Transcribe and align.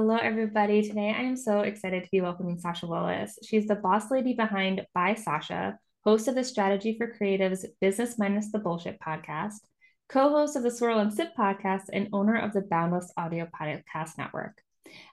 Hello, 0.00 0.14
everybody. 0.14 0.80
Today 0.80 1.12
I 1.12 1.22
am 1.22 1.34
so 1.34 1.62
excited 1.62 2.04
to 2.04 2.10
be 2.12 2.20
welcoming 2.20 2.56
Sasha 2.56 2.86
Willis. 2.86 3.36
She's 3.44 3.66
the 3.66 3.74
boss 3.74 4.12
lady 4.12 4.32
behind 4.32 4.86
By 4.94 5.14
Sasha, 5.14 5.76
host 6.04 6.28
of 6.28 6.36
the 6.36 6.44
Strategy 6.44 6.96
for 6.96 7.12
Creatives 7.12 7.64
Business 7.80 8.16
Minus 8.16 8.52
the 8.52 8.60
Bullshit 8.60 9.00
podcast, 9.00 9.56
co 10.08 10.28
host 10.28 10.54
of 10.54 10.62
the 10.62 10.70
Swirl 10.70 11.00
and 11.00 11.12
Sip 11.12 11.30
podcast, 11.36 11.86
and 11.92 12.10
owner 12.12 12.38
of 12.38 12.52
the 12.52 12.60
Boundless 12.60 13.12
Audio 13.16 13.48
Podcast 13.60 14.18
Network. 14.18 14.62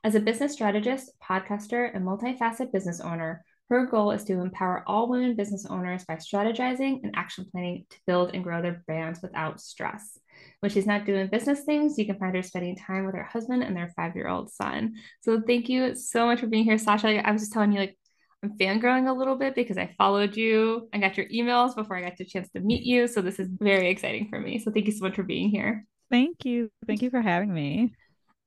As 0.03 0.13
a 0.13 0.19
business 0.19 0.53
strategist, 0.53 1.09
podcaster, 1.19 1.89
and 1.91 2.05
multifaceted 2.05 2.71
business 2.71 3.01
owner, 3.01 3.43
her 3.71 3.87
goal 3.87 4.11
is 4.11 4.23
to 4.25 4.33
empower 4.33 4.83
all 4.85 5.09
women 5.09 5.35
business 5.35 5.65
owners 5.65 6.05
by 6.05 6.17
strategizing 6.17 6.99
and 7.01 7.15
action 7.15 7.47
planning 7.51 7.87
to 7.89 7.97
build 8.05 8.35
and 8.35 8.43
grow 8.43 8.61
their 8.61 8.83
brands 8.85 9.19
without 9.23 9.59
stress. 9.59 10.19
When 10.59 10.71
she's 10.71 10.85
not 10.85 11.05
doing 11.05 11.27
business 11.27 11.63
things, 11.63 11.97
you 11.97 12.05
can 12.05 12.17
find 12.17 12.35
her 12.35 12.41
spending 12.43 12.75
time 12.75 13.05
with 13.05 13.15
her 13.15 13.23
husband 13.23 13.63
and 13.63 13.75
their 13.75 13.91
five 13.95 14.15
year 14.15 14.27
old 14.27 14.51
son. 14.51 14.95
So 15.21 15.41
thank 15.45 15.69
you 15.69 15.95
so 15.95 16.25
much 16.25 16.39
for 16.39 16.47
being 16.47 16.63
here, 16.63 16.77
Sasha. 16.77 17.27
I 17.27 17.31
was 17.31 17.41
just 17.41 17.53
telling 17.53 17.71
you, 17.71 17.79
like, 17.79 17.97
I'm 18.43 18.57
fangirling 18.57 19.09
a 19.09 19.13
little 19.13 19.35
bit 19.35 19.55
because 19.55 19.77
I 19.77 19.95
followed 19.97 20.35
you. 20.35 20.87
I 20.93 20.99
got 20.99 21.17
your 21.17 21.27
emails 21.27 21.75
before 21.75 21.97
I 21.97 22.01
got 22.01 22.17
the 22.17 22.25
chance 22.25 22.49
to 22.51 22.59
meet 22.59 22.83
you. 22.83 23.07
So 23.07 23.21
this 23.21 23.39
is 23.39 23.49
very 23.59 23.89
exciting 23.89 24.27
for 24.29 24.39
me. 24.39 24.59
So 24.59 24.71
thank 24.71 24.85
you 24.85 24.91
so 24.91 25.05
much 25.05 25.15
for 25.15 25.23
being 25.23 25.49
here. 25.49 25.85
Thank 26.11 26.45
you. 26.45 26.69
Thank 26.85 27.01
you 27.01 27.09
for 27.09 27.21
having 27.21 27.53
me. 27.53 27.93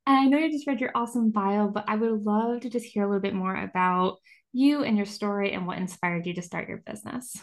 I 0.06 0.26
know 0.26 0.38
you 0.38 0.50
just 0.50 0.66
read 0.66 0.80
your 0.80 0.92
awesome 0.94 1.30
bio, 1.30 1.68
but 1.68 1.84
I 1.86 1.96
would 1.96 2.24
love 2.24 2.60
to 2.60 2.70
just 2.70 2.86
hear 2.86 3.02
a 3.02 3.06
little 3.06 3.20
bit 3.20 3.34
more 3.34 3.54
about 3.54 4.18
you 4.52 4.82
and 4.82 4.96
your 4.96 5.06
story 5.06 5.52
and 5.52 5.66
what 5.66 5.78
inspired 5.78 6.26
you 6.26 6.34
to 6.34 6.42
start 6.42 6.68
your 6.68 6.78
business. 6.78 7.36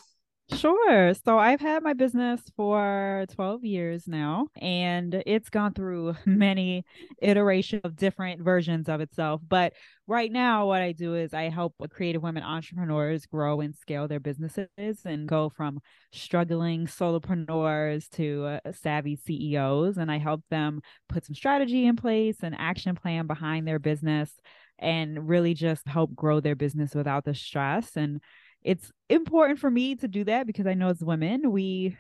Sure. 0.54 1.12
So 1.16 1.40
I've 1.40 1.60
had 1.60 1.82
my 1.82 1.94
business 1.94 2.40
for 2.56 3.26
12 3.34 3.66
years 3.66 4.08
now, 4.08 4.48
and 4.62 5.24
it's 5.26 5.50
gone 5.50 5.74
through 5.74 6.16
many 6.26 6.86
iterations 7.20 7.82
of 7.84 7.96
different 7.96 8.42
versions 8.44 8.88
of 8.88 9.02
itself. 9.02 9.42
But 9.48 9.74
right 10.06 10.32
now, 10.32 10.68
what 10.68 10.84
I 10.84 10.92
do 10.92 11.16
is 11.16 11.34
I 11.34 11.50
help 11.50 11.74
creative 11.90 12.22
women 12.22 12.44
entrepreneurs 12.44 13.26
grow 13.26 13.60
and 13.60 13.76
scale 13.76 14.08
their 14.08 14.20
businesses 14.20 14.68
and 15.04 15.28
go 15.28 15.50
from 15.50 15.80
struggling 16.12 16.86
solopreneurs 16.86 18.08
to 18.12 18.60
uh, 18.66 18.72
savvy 18.72 19.16
CEOs. 19.16 19.98
And 19.98 20.12
I 20.12 20.20
help 20.20 20.44
them 20.52 20.82
put 21.10 21.26
some 21.26 21.34
strategy 21.36 21.88
in 21.88 21.96
place, 21.96 22.38
and 22.44 22.56
action 22.56 22.94
plan 22.96 23.26
behind 23.26 23.68
their 23.68 23.80
business, 23.80 24.32
and 24.78 25.28
really 25.28 25.56
just 25.56 25.88
help 25.88 26.14
grow 26.16 26.40
their 26.40 26.56
business 26.56 26.94
without 26.94 27.26
the 27.26 27.34
stress 27.34 27.96
and 27.96 28.22
it's 28.66 28.92
important 29.10 29.60
for 29.60 29.70
me 29.70 29.96
to 29.96 30.08
do 30.08 30.24
that 30.24 30.48
because 30.48 30.66
I 30.66 30.74
know 30.74 30.90
as 30.90 31.00
women, 31.00 31.52
we 31.52 31.96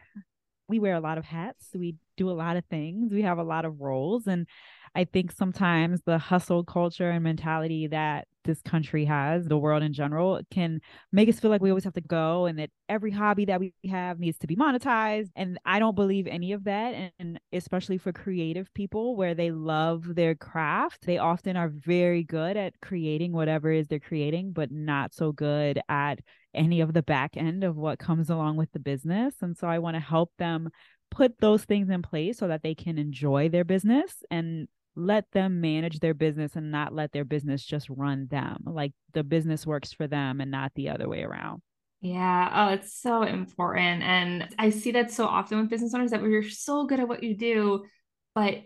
we 0.67 0.79
wear 0.79 0.95
a 0.95 0.99
lot 0.99 1.19
of 1.19 1.25
hats, 1.25 1.67
we 1.75 1.95
do 2.17 2.29
a 2.29 2.33
lot 2.33 2.57
of 2.57 2.65
things, 2.65 3.13
we 3.13 3.21
have 3.21 3.37
a 3.37 3.43
lot 3.43 3.65
of 3.65 3.79
roles 3.79 4.25
and 4.25 4.47
I 4.95 5.03
think 5.03 5.31
sometimes 5.33 6.01
the 6.05 6.17
hustle 6.17 6.63
culture 6.63 7.09
and 7.09 7.23
mentality 7.23 7.87
that 7.87 8.27
this 8.45 8.61
country 8.61 9.03
has, 9.05 9.45
the 9.45 9.57
world 9.57 9.83
in 9.83 9.91
general, 9.91 10.39
can 10.49 10.79
make 11.11 11.27
us 11.27 11.39
feel 11.39 11.51
like 11.51 11.61
we 11.61 11.69
always 11.69 11.83
have 11.83 11.93
to 11.93 12.01
go 12.01 12.45
and 12.45 12.57
that 12.59 12.69
every 12.87 13.11
hobby 13.11 13.43
that 13.45 13.59
we 13.59 13.73
have 13.89 14.19
needs 14.19 14.37
to 14.37 14.47
be 14.47 14.55
monetized. 14.55 15.31
And 15.35 15.59
I 15.65 15.79
don't 15.79 15.95
believe 15.95 16.27
any 16.27 16.53
of 16.53 16.63
that. 16.63 17.11
And 17.19 17.39
especially 17.51 17.97
for 17.97 18.13
creative 18.13 18.73
people 18.73 19.17
where 19.17 19.35
they 19.35 19.51
love 19.51 20.15
their 20.15 20.33
craft, 20.33 21.05
they 21.05 21.17
often 21.17 21.57
are 21.57 21.69
very 21.69 22.23
good 22.23 22.55
at 22.55 22.79
creating 22.81 23.33
whatever 23.33 23.71
is 23.71 23.87
they're 23.87 23.99
creating, 23.99 24.53
but 24.53 24.71
not 24.71 25.13
so 25.13 25.33
good 25.33 25.81
at 25.89 26.19
any 26.55 26.81
of 26.81 26.93
the 26.93 27.03
back 27.03 27.37
end 27.37 27.63
of 27.63 27.75
what 27.75 27.99
comes 27.99 28.29
along 28.29 28.57
with 28.57 28.71
the 28.71 28.79
business. 28.79 29.35
And 29.41 29.57
so 29.57 29.67
I 29.67 29.79
want 29.79 29.95
to 29.95 30.01
help 30.01 30.31
them 30.37 30.69
put 31.11 31.39
those 31.39 31.63
things 31.63 31.89
in 31.89 32.01
place 32.01 32.37
so 32.37 32.47
that 32.47 32.63
they 32.63 32.75
can 32.75 32.97
enjoy 32.97 33.49
their 33.49 33.63
business 33.63 34.23
and 34.31 34.67
let 34.95 35.29
them 35.31 35.61
manage 35.61 35.99
their 35.99 36.13
business 36.13 36.55
and 36.55 36.71
not 36.71 36.93
let 36.93 37.11
their 37.11 37.25
business 37.25 37.63
just 37.63 37.89
run 37.89 38.27
them. 38.29 38.63
Like 38.65 38.93
the 39.13 39.23
business 39.23 39.65
works 39.65 39.91
for 39.91 40.07
them 40.07 40.41
and 40.41 40.49
not 40.51 40.71
the 40.75 40.89
other 40.89 41.07
way 41.09 41.23
around. 41.23 41.61
Yeah. 42.01 42.51
Oh, 42.53 42.73
it's 42.73 43.01
so 43.01 43.23
important. 43.23 44.03
And 44.03 44.49
I 44.59 44.69
see 44.69 44.91
that 44.91 45.11
so 45.11 45.25
often 45.25 45.59
with 45.59 45.69
business 45.69 45.93
owners 45.93 46.11
that 46.11 46.21
we're 46.21 46.49
so 46.49 46.85
good 46.85 46.99
at 46.99 47.07
what 47.07 47.23
you 47.23 47.35
do, 47.35 47.85
but 48.33 48.61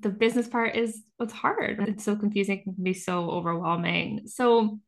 the 0.00 0.10
business 0.10 0.48
part 0.48 0.76
is 0.76 1.02
what's 1.16 1.32
hard. 1.32 1.84
It's 1.88 2.04
so 2.04 2.16
confusing, 2.16 2.58
it 2.58 2.64
can 2.64 2.74
be 2.82 2.94
so 2.94 3.30
overwhelming. 3.30 4.22
So 4.26 4.80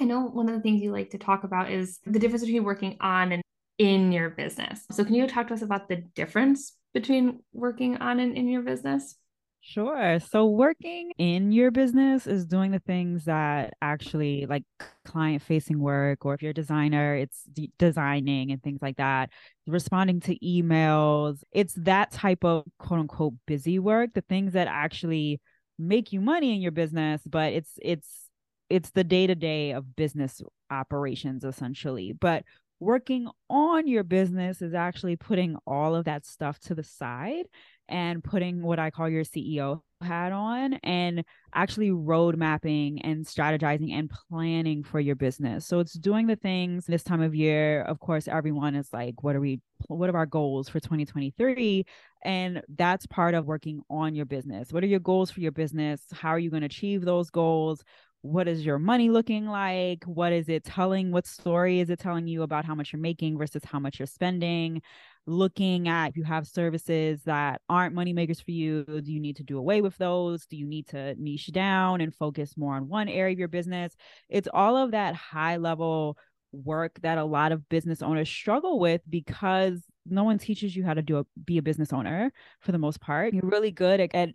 I 0.00 0.04
know 0.04 0.22
one 0.22 0.48
of 0.48 0.54
the 0.54 0.60
things 0.60 0.82
you 0.82 0.92
like 0.92 1.10
to 1.10 1.18
talk 1.18 1.44
about 1.44 1.70
is 1.70 1.98
the 2.06 2.18
difference 2.18 2.44
between 2.44 2.64
working 2.64 2.96
on 3.00 3.32
and 3.32 3.42
in 3.78 4.12
your 4.12 4.30
business. 4.30 4.84
So 4.90 5.04
can 5.04 5.14
you 5.14 5.26
talk 5.26 5.48
to 5.48 5.54
us 5.54 5.62
about 5.62 5.88
the 5.88 5.96
difference 5.96 6.74
between 6.94 7.40
working 7.52 7.96
on 7.98 8.20
and 8.20 8.36
in 8.36 8.48
your 8.48 8.62
business? 8.62 9.16
Sure. 9.60 10.18
So 10.20 10.46
working 10.46 11.12
in 11.18 11.52
your 11.52 11.70
business 11.70 12.26
is 12.26 12.46
doing 12.46 12.70
the 12.70 12.78
things 12.78 13.24
that 13.24 13.74
actually 13.82 14.46
like 14.46 14.62
client 15.04 15.42
facing 15.42 15.78
work, 15.80 16.24
or 16.24 16.34
if 16.34 16.42
you're 16.42 16.52
a 16.52 16.54
designer, 16.54 17.16
it's 17.16 17.42
de- 17.52 17.70
designing 17.78 18.52
and 18.52 18.62
things 18.62 18.80
like 18.80 18.96
that, 18.96 19.30
responding 19.66 20.20
to 20.20 20.38
emails. 20.38 21.42
It's 21.52 21.74
that 21.74 22.12
type 22.12 22.44
of 22.44 22.64
quote 22.78 23.00
unquote 23.00 23.34
busy 23.46 23.78
work, 23.78 24.10
the 24.14 24.22
things 24.22 24.52
that 24.52 24.68
actually 24.68 25.40
make 25.78 26.12
you 26.12 26.20
money 26.20 26.54
in 26.54 26.60
your 26.60 26.72
business, 26.72 27.20
but 27.26 27.52
it's, 27.52 27.72
it's, 27.82 28.27
it's 28.70 28.90
the 28.90 29.04
day 29.04 29.26
to 29.26 29.34
day 29.34 29.72
of 29.72 29.96
business 29.96 30.42
operations 30.70 31.44
essentially. 31.44 32.12
But 32.12 32.44
working 32.80 33.28
on 33.50 33.88
your 33.88 34.04
business 34.04 34.62
is 34.62 34.74
actually 34.74 35.16
putting 35.16 35.56
all 35.66 35.94
of 35.94 36.04
that 36.04 36.24
stuff 36.24 36.58
to 36.60 36.74
the 36.74 36.84
side 36.84 37.46
and 37.88 38.22
putting 38.22 38.62
what 38.62 38.78
I 38.78 38.90
call 38.90 39.08
your 39.08 39.24
CEO 39.24 39.80
hat 40.00 40.30
on 40.30 40.74
and 40.84 41.24
actually 41.54 41.90
road 41.90 42.36
mapping 42.36 43.00
and 43.02 43.24
strategizing 43.24 43.92
and 43.92 44.10
planning 44.10 44.84
for 44.84 45.00
your 45.00 45.16
business. 45.16 45.66
So 45.66 45.80
it's 45.80 45.94
doing 45.94 46.26
the 46.26 46.36
things 46.36 46.86
this 46.86 47.02
time 47.02 47.22
of 47.22 47.34
year. 47.34 47.82
Of 47.82 47.98
course, 47.98 48.28
everyone 48.28 48.76
is 48.76 48.92
like, 48.92 49.22
what 49.22 49.34
are 49.34 49.40
we, 49.40 49.60
what 49.88 50.10
are 50.10 50.16
our 50.16 50.26
goals 50.26 50.68
for 50.68 50.78
2023? 50.78 51.84
And 52.24 52.62
that's 52.76 53.06
part 53.06 53.34
of 53.34 53.46
working 53.46 53.80
on 53.90 54.14
your 54.14 54.26
business. 54.26 54.72
What 54.72 54.84
are 54.84 54.88
your 54.88 55.00
goals 55.00 55.30
for 55.30 55.40
your 55.40 55.52
business? 55.52 56.02
How 56.12 56.30
are 56.30 56.38
you 56.38 56.50
going 56.50 56.62
to 56.62 56.66
achieve 56.66 57.04
those 57.04 57.30
goals? 57.30 57.82
What 58.22 58.48
is 58.48 58.66
your 58.66 58.78
money 58.78 59.10
looking 59.10 59.46
like? 59.46 60.04
What 60.04 60.32
is 60.32 60.48
it 60.48 60.64
telling 60.64 61.12
what 61.12 61.26
story 61.26 61.80
is 61.80 61.88
it 61.90 62.00
telling 62.00 62.26
you 62.26 62.42
about 62.42 62.64
how 62.64 62.74
much 62.74 62.92
you're 62.92 63.00
making 63.00 63.38
versus 63.38 63.62
how 63.64 63.78
much 63.78 63.98
you're 63.98 64.06
spending? 64.06 64.82
Looking 65.26 65.88
at 65.88 66.10
if 66.10 66.16
you 66.16 66.24
have 66.24 66.46
services 66.46 67.22
that 67.24 67.60
aren't 67.68 67.94
money 67.94 68.12
makers 68.12 68.40
for 68.40 68.50
you 68.50 68.84
do 68.84 69.12
you 69.12 69.20
need 69.20 69.36
to 69.36 69.44
do 69.44 69.58
away 69.58 69.82
with 69.82 69.96
those? 69.98 70.46
Do 70.46 70.56
you 70.56 70.66
need 70.66 70.88
to 70.88 71.14
niche 71.16 71.52
down 71.52 72.00
and 72.00 72.14
focus 72.14 72.56
more 72.56 72.74
on 72.74 72.88
one 72.88 73.08
area 73.08 73.34
of 73.34 73.38
your 73.38 73.48
business? 73.48 73.94
It's 74.28 74.48
all 74.52 74.76
of 74.76 74.90
that 74.92 75.14
high 75.14 75.58
level 75.58 76.16
work 76.52 76.98
that 77.02 77.18
a 77.18 77.24
lot 77.24 77.52
of 77.52 77.68
business 77.68 78.02
owners 78.02 78.28
struggle 78.28 78.78
with 78.78 79.02
because 79.08 79.82
no 80.06 80.24
one 80.24 80.38
teaches 80.38 80.74
you 80.74 80.84
how 80.84 80.94
to 80.94 81.02
do 81.02 81.18
a, 81.18 81.26
be 81.44 81.58
a 81.58 81.62
business 81.62 81.92
owner 81.92 82.32
for 82.60 82.72
the 82.72 82.78
most 82.78 83.00
part. 83.00 83.34
You're 83.34 83.42
really 83.44 83.70
good 83.70 84.00
at, 84.00 84.14
at 84.14 84.30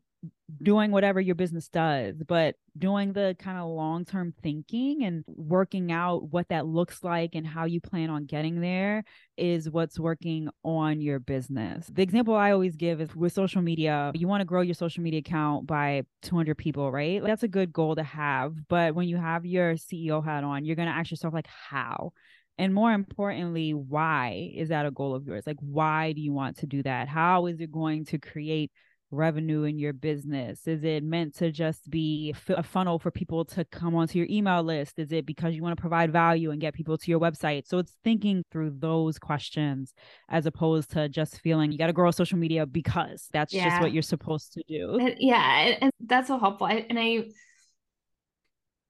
doing 0.61 0.91
whatever 0.91 1.19
your 1.19 1.35
business 1.35 1.67
does, 1.67 2.21
but 2.27 2.55
doing 2.77 3.13
the 3.13 3.35
kind 3.39 3.57
of 3.57 3.67
long 3.67 4.05
term 4.05 4.33
thinking 4.41 5.03
and 5.03 5.23
working 5.27 5.91
out 5.91 6.31
what 6.31 6.47
that 6.49 6.65
looks 6.65 7.03
like 7.03 7.35
and 7.35 7.45
how 7.45 7.65
you 7.65 7.81
plan 7.81 8.09
on 8.09 8.25
getting 8.25 8.61
there 8.61 9.03
is 9.37 9.69
what's 9.69 9.99
working 9.99 10.49
on 10.63 11.01
your 11.01 11.19
business. 11.19 11.89
The 11.91 12.03
example 12.03 12.35
I 12.35 12.51
always 12.51 12.75
give 12.75 13.01
is 13.01 13.15
with 13.15 13.33
social 13.33 13.61
media, 13.61 14.11
you 14.13 14.27
want 14.27 14.41
to 14.41 14.45
grow 14.45 14.61
your 14.61 14.75
social 14.75 15.03
media 15.03 15.19
account 15.19 15.67
by 15.67 16.03
200 16.21 16.57
people, 16.57 16.91
right? 16.91 17.21
That's 17.23 17.43
a 17.43 17.47
good 17.47 17.73
goal 17.73 17.95
to 17.95 18.03
have. 18.03 18.53
But 18.67 18.95
when 18.95 19.07
you 19.07 19.17
have 19.17 19.45
your 19.45 19.73
CEO 19.73 20.23
hat 20.23 20.43
on, 20.43 20.65
you're 20.65 20.75
going 20.75 20.89
to 20.89 20.95
ask 20.95 21.11
yourself, 21.11 21.33
like, 21.33 21.47
how? 21.47 22.13
And 22.57 22.73
more 22.73 22.91
importantly, 22.91 23.73
why 23.73 24.51
is 24.55 24.69
that 24.69 24.85
a 24.85 24.91
goal 24.91 25.15
of 25.15 25.25
yours? 25.25 25.47
Like, 25.47 25.57
why 25.59 26.13
do 26.13 26.21
you 26.21 26.33
want 26.33 26.59
to 26.59 26.67
do 26.67 26.83
that? 26.83 27.07
How 27.07 27.47
is 27.47 27.59
it 27.59 27.71
going 27.71 28.05
to 28.05 28.19
create 28.19 28.71
revenue 29.13 29.63
in 29.63 29.79
your 29.79 29.93
business? 29.93 30.67
Is 30.67 30.83
it 30.83 31.03
meant 31.03 31.35
to 31.35 31.51
just 31.51 31.89
be 31.89 32.35
a 32.49 32.63
funnel 32.63 32.99
for 32.99 33.11
people 33.11 33.45
to 33.45 33.63
come 33.65 33.95
onto 33.95 34.17
your 34.17 34.27
email 34.29 34.63
list? 34.63 34.99
Is 34.99 35.11
it 35.11 35.25
because 35.25 35.55
you 35.55 35.63
want 35.63 35.77
to 35.77 35.81
provide 35.81 36.11
value 36.11 36.51
and 36.51 36.59
get 36.59 36.73
people 36.73 36.97
to 36.97 37.11
your 37.11 37.19
website? 37.19 37.67
So 37.67 37.77
it's 37.77 37.93
thinking 38.03 38.43
through 38.51 38.75
those 38.79 39.19
questions 39.19 39.93
as 40.29 40.45
opposed 40.45 40.91
to 40.91 41.07
just 41.09 41.39
feeling 41.39 41.71
you 41.71 41.77
got 41.77 41.87
to 41.87 41.93
grow 41.93 42.11
social 42.11 42.37
media 42.37 42.65
because 42.65 43.27
that's 43.31 43.53
yeah. 43.53 43.69
just 43.69 43.81
what 43.81 43.93
you're 43.93 44.01
supposed 44.01 44.53
to 44.53 44.63
do. 44.67 44.99
Yeah, 45.19 45.75
and 45.81 45.91
that's 45.99 46.27
so 46.27 46.39
helpful. 46.39 46.67
I, 46.67 46.85
and 46.89 46.99
I 46.99 47.25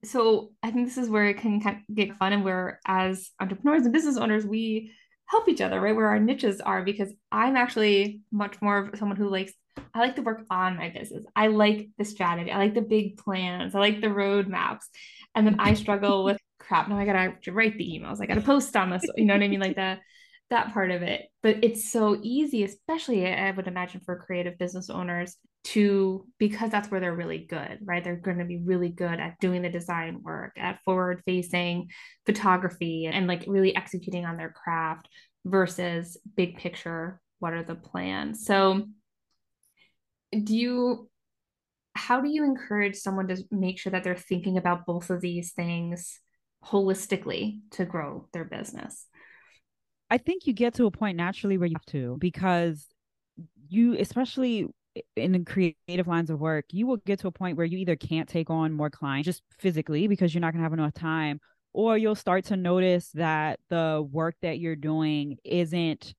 so 0.03 0.51
I 0.61 0.71
think 0.71 0.87
this 0.87 0.97
is 0.97 1.09
where 1.09 1.25
it 1.27 1.37
can 1.37 1.61
get 1.93 2.17
fun 2.17 2.33
and 2.33 2.43
where 2.43 2.79
as 2.85 3.31
entrepreneurs 3.39 3.83
and 3.83 3.93
business 3.93 4.17
owners, 4.17 4.45
we 4.45 4.91
help 5.33 5.50
each 5.50 5.62
other, 5.62 5.81
right? 5.81 5.95
Where 5.95 6.07
our 6.07 6.19
niches 6.19 6.62
are, 6.62 6.83
because 6.83 7.12
I'm 7.31 7.56
actually 7.56 8.21
much 8.31 8.62
more 8.62 8.77
of 8.77 9.00
someone 9.00 9.18
who 9.18 9.30
likes, 9.30 9.51
I 9.95 10.00
like 10.00 10.15
to 10.18 10.21
work 10.21 10.44
on 10.51 10.77
my 10.77 10.89
business. 10.89 11.25
I 11.35 11.47
like 11.47 11.89
the 11.97 12.06
strategy. 12.06 12.51
I 12.51 12.59
like 12.59 12.75
the 12.75 12.81
big 12.81 13.18
plans. 13.18 13.74
I 13.74 13.80
like 13.80 14.00
the 14.00 14.07
roadmaps. 14.07 14.85
And 15.33 15.47
then 15.47 15.56
I 15.59 15.74
struggle 15.74 16.24
with 16.24 16.38
crap. 16.59 16.88
Now 16.88 17.00
I 17.00 17.06
gotta 17.06 17.51
write 17.51 17.80
the 17.80 18.00
emails. 18.00 18.21
I 18.21 18.27
gotta 18.27 18.41
post 18.41 18.75
on 18.75 18.91
this. 18.91 19.03
You 19.18 19.25
know 19.25 19.33
what 19.33 19.41
I 19.41 19.47
mean? 19.47 19.59
Like 19.59 19.75
the 19.75 19.97
that 20.53 20.73
part 20.73 20.91
of 20.91 21.01
it. 21.01 21.27
But 21.41 21.63
it's 21.63 21.91
so 21.91 22.19
easy, 22.21 22.63
especially 22.63 23.27
I 23.27 23.51
would 23.51 23.67
imagine 23.67 24.01
for 24.05 24.15
creative 24.15 24.57
business 24.57 24.89
owners 24.89 25.35
to 25.65 26.25
because 26.39 26.69
that's 26.69 26.91
where 26.91 27.00
they're 27.00 27.15
really 27.15 27.45
good, 27.50 27.79
right? 27.83 28.03
They're 28.03 28.15
going 28.15 28.39
to 28.39 28.45
be 28.45 28.61
really 28.63 28.89
good 28.89 29.19
at 29.19 29.39
doing 29.39 29.61
the 29.61 29.69
design 29.69 30.21
work, 30.21 30.53
at 30.57 30.79
forward 30.85 31.21
facing 31.25 31.89
photography 32.25 33.09
and 33.11 33.27
like 33.27 33.45
really 33.47 33.75
executing 33.75 34.25
on 34.25 34.38
their 34.38 34.51
craft 34.51 35.07
versus 35.45 36.17
big 36.35 36.57
picture 36.57 37.19
what 37.39 37.53
are 37.53 37.63
the 37.63 37.75
plans. 37.75 38.45
So 38.45 38.85
do 40.31 40.56
you 40.56 41.09
how 41.95 42.21
do 42.21 42.29
you 42.29 42.44
encourage 42.44 42.95
someone 42.95 43.27
to 43.27 43.44
make 43.51 43.79
sure 43.79 43.91
that 43.91 44.03
they're 44.03 44.15
thinking 44.15 44.57
about 44.57 44.85
both 44.85 45.09
of 45.09 45.21
these 45.21 45.53
things 45.53 46.19
holistically 46.65 47.59
to 47.71 47.85
grow 47.85 48.27
their 48.33 48.45
business? 48.45 49.07
I 50.13 50.19
think 50.19 50.45
you 50.45 50.54
get 50.54 50.75
to 50.75 50.86
a 50.86 50.92
point 50.92 51.18
naturally 51.18 51.57
where 51.57 51.68
you 51.68 51.75
have 51.75 51.86
to 51.88 52.18
because 52.19 52.86
you 53.68 53.98
especially 54.00 54.68
in 55.15 55.31
the 55.31 55.39
creative 55.44 56.06
lines 56.06 56.30
of 56.30 56.39
work, 56.39 56.65
you 56.69 56.86
will 56.86 56.98
get 56.98 57.18
to 57.21 57.27
a 57.27 57.31
point 57.31 57.57
where 57.57 57.65
you 57.65 57.80
either 57.80 57.95
can't 57.95 58.30
take 58.30 58.51
on 58.51 58.74
more 58.74 58.92
clients 58.92 59.25
just 59.25 59.42
physically 59.57 60.07
because 60.07 60.31
you're 60.31 60.42
not 60.42 60.54
going 60.54 60.60
to 60.60 60.65
have 60.65 60.74
enough 60.74 60.94
time, 60.94 61.39
or 61.74 61.98
you'll 61.98 62.13
start 62.13 62.45
to 62.45 62.56
notice 62.56 63.10
that 63.15 63.60
the 63.71 64.07
work 64.12 64.36
that 64.44 64.60
you're 64.60 64.75
doing 64.75 65.38
isn't 65.44 66.13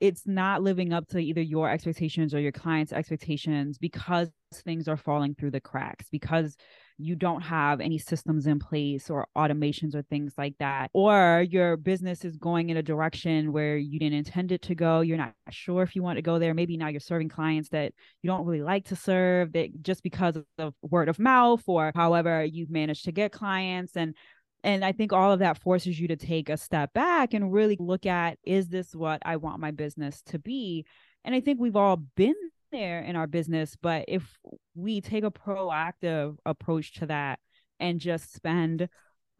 it's 0.00 0.26
not 0.26 0.62
living 0.62 0.94
up 0.94 1.06
to 1.08 1.18
either 1.18 1.42
your 1.42 1.68
expectations 1.68 2.32
or 2.32 2.40
your 2.40 2.52
client's 2.52 2.90
expectations 2.90 3.76
because 3.76 4.30
things 4.64 4.88
are 4.88 4.96
falling 4.96 5.34
through 5.34 5.50
the 5.50 5.60
cracks 5.60 6.06
because 6.10 6.56
you 7.00 7.16
don't 7.16 7.40
have 7.40 7.80
any 7.80 7.98
systems 7.98 8.46
in 8.46 8.58
place 8.58 9.10
or 9.10 9.26
automations 9.36 9.94
or 9.94 10.02
things 10.02 10.34
like 10.36 10.54
that 10.58 10.90
or 10.92 11.44
your 11.50 11.76
business 11.76 12.24
is 12.24 12.36
going 12.36 12.70
in 12.70 12.76
a 12.76 12.82
direction 12.82 13.52
where 13.52 13.76
you 13.76 13.98
didn't 13.98 14.18
intend 14.18 14.52
it 14.52 14.62
to 14.62 14.74
go 14.74 15.00
you're 15.00 15.16
not 15.16 15.32
sure 15.50 15.82
if 15.82 15.96
you 15.96 16.02
want 16.02 16.16
to 16.16 16.22
go 16.22 16.38
there 16.38 16.54
maybe 16.54 16.76
now 16.76 16.88
you're 16.88 17.00
serving 17.00 17.28
clients 17.28 17.68
that 17.70 17.92
you 18.22 18.28
don't 18.28 18.44
really 18.44 18.62
like 18.62 18.84
to 18.84 18.96
serve 18.96 19.52
that 19.52 19.70
just 19.82 20.02
because 20.02 20.36
of 20.58 20.74
word 20.82 21.08
of 21.08 21.18
mouth 21.18 21.62
or 21.66 21.92
however 21.94 22.44
you've 22.44 22.70
managed 22.70 23.04
to 23.04 23.12
get 23.12 23.32
clients 23.32 23.96
and 23.96 24.14
and 24.62 24.84
i 24.84 24.92
think 24.92 25.12
all 25.12 25.32
of 25.32 25.38
that 25.38 25.58
forces 25.58 25.98
you 25.98 26.08
to 26.08 26.16
take 26.16 26.48
a 26.48 26.56
step 26.56 26.92
back 26.92 27.34
and 27.34 27.52
really 27.52 27.76
look 27.80 28.06
at 28.06 28.38
is 28.44 28.68
this 28.68 28.94
what 28.94 29.20
i 29.24 29.36
want 29.36 29.60
my 29.60 29.70
business 29.70 30.22
to 30.22 30.38
be? 30.38 30.84
And 31.24 31.34
i 31.34 31.40
think 31.40 31.60
we've 31.60 31.76
all 31.76 31.96
been 31.96 32.34
there 32.70 33.00
in 33.00 33.16
our 33.16 33.26
business 33.26 33.76
but 33.80 34.04
if 34.08 34.38
we 34.74 35.00
take 35.00 35.24
a 35.24 35.30
proactive 35.30 36.36
approach 36.46 36.94
to 36.94 37.06
that 37.06 37.38
and 37.78 38.00
just 38.00 38.32
spend 38.32 38.88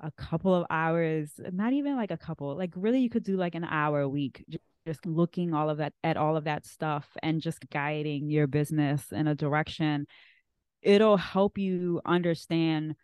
a 0.01 0.11
couple 0.13 0.55
of 0.55 0.67
hours 0.71 1.33
not 1.53 1.73
even 1.73 1.97
like 1.97 2.11
a 2.11 2.17
couple 2.17 2.57
like 2.57 2.73
really 2.75 3.01
you 3.01 3.11
could 3.11 3.23
do 3.23 3.37
like 3.37 3.55
an 3.55 3.65
hour 3.65 4.01
a 4.01 4.09
week 4.09 4.45
just 4.87 5.05
looking 5.07 5.53
all 5.53 5.69
of 5.69 5.79
that 5.79 5.93
at 6.03 6.17
all 6.17 6.37
of 6.37 6.45
that 6.45 6.65
stuff 6.65 7.09
and 7.23 7.41
just 7.41 7.69
guiding 7.71 8.31
your 8.31 8.47
business 8.47 9.13
in 9.13 9.27
a 9.27 9.35
direction 9.35 10.07
it'll 10.83 11.19
help 11.19 11.59
you 11.59 12.01
understand 12.05 12.95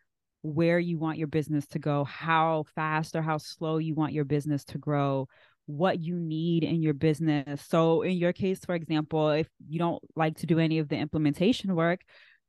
where 0.42 0.78
you 0.78 0.98
want 0.98 1.18
your 1.18 1.26
business 1.26 1.66
to 1.66 1.78
go 1.78 2.04
how 2.04 2.64
fast 2.74 3.14
or 3.14 3.22
how 3.22 3.36
slow 3.36 3.78
you 3.78 3.94
want 3.94 4.12
your 4.12 4.24
business 4.24 4.64
to 4.64 4.78
grow 4.78 5.28
what 5.66 6.00
you 6.00 6.16
need 6.16 6.64
in 6.64 6.82
your 6.82 6.94
business. 6.94 7.62
So, 7.68 8.02
in 8.02 8.12
your 8.12 8.32
case, 8.32 8.64
for 8.64 8.74
example, 8.74 9.30
if 9.30 9.48
you 9.68 9.78
don't 9.78 10.02
like 10.14 10.38
to 10.38 10.46
do 10.46 10.58
any 10.58 10.78
of 10.78 10.88
the 10.88 10.96
implementation 10.96 11.74
work, 11.74 12.00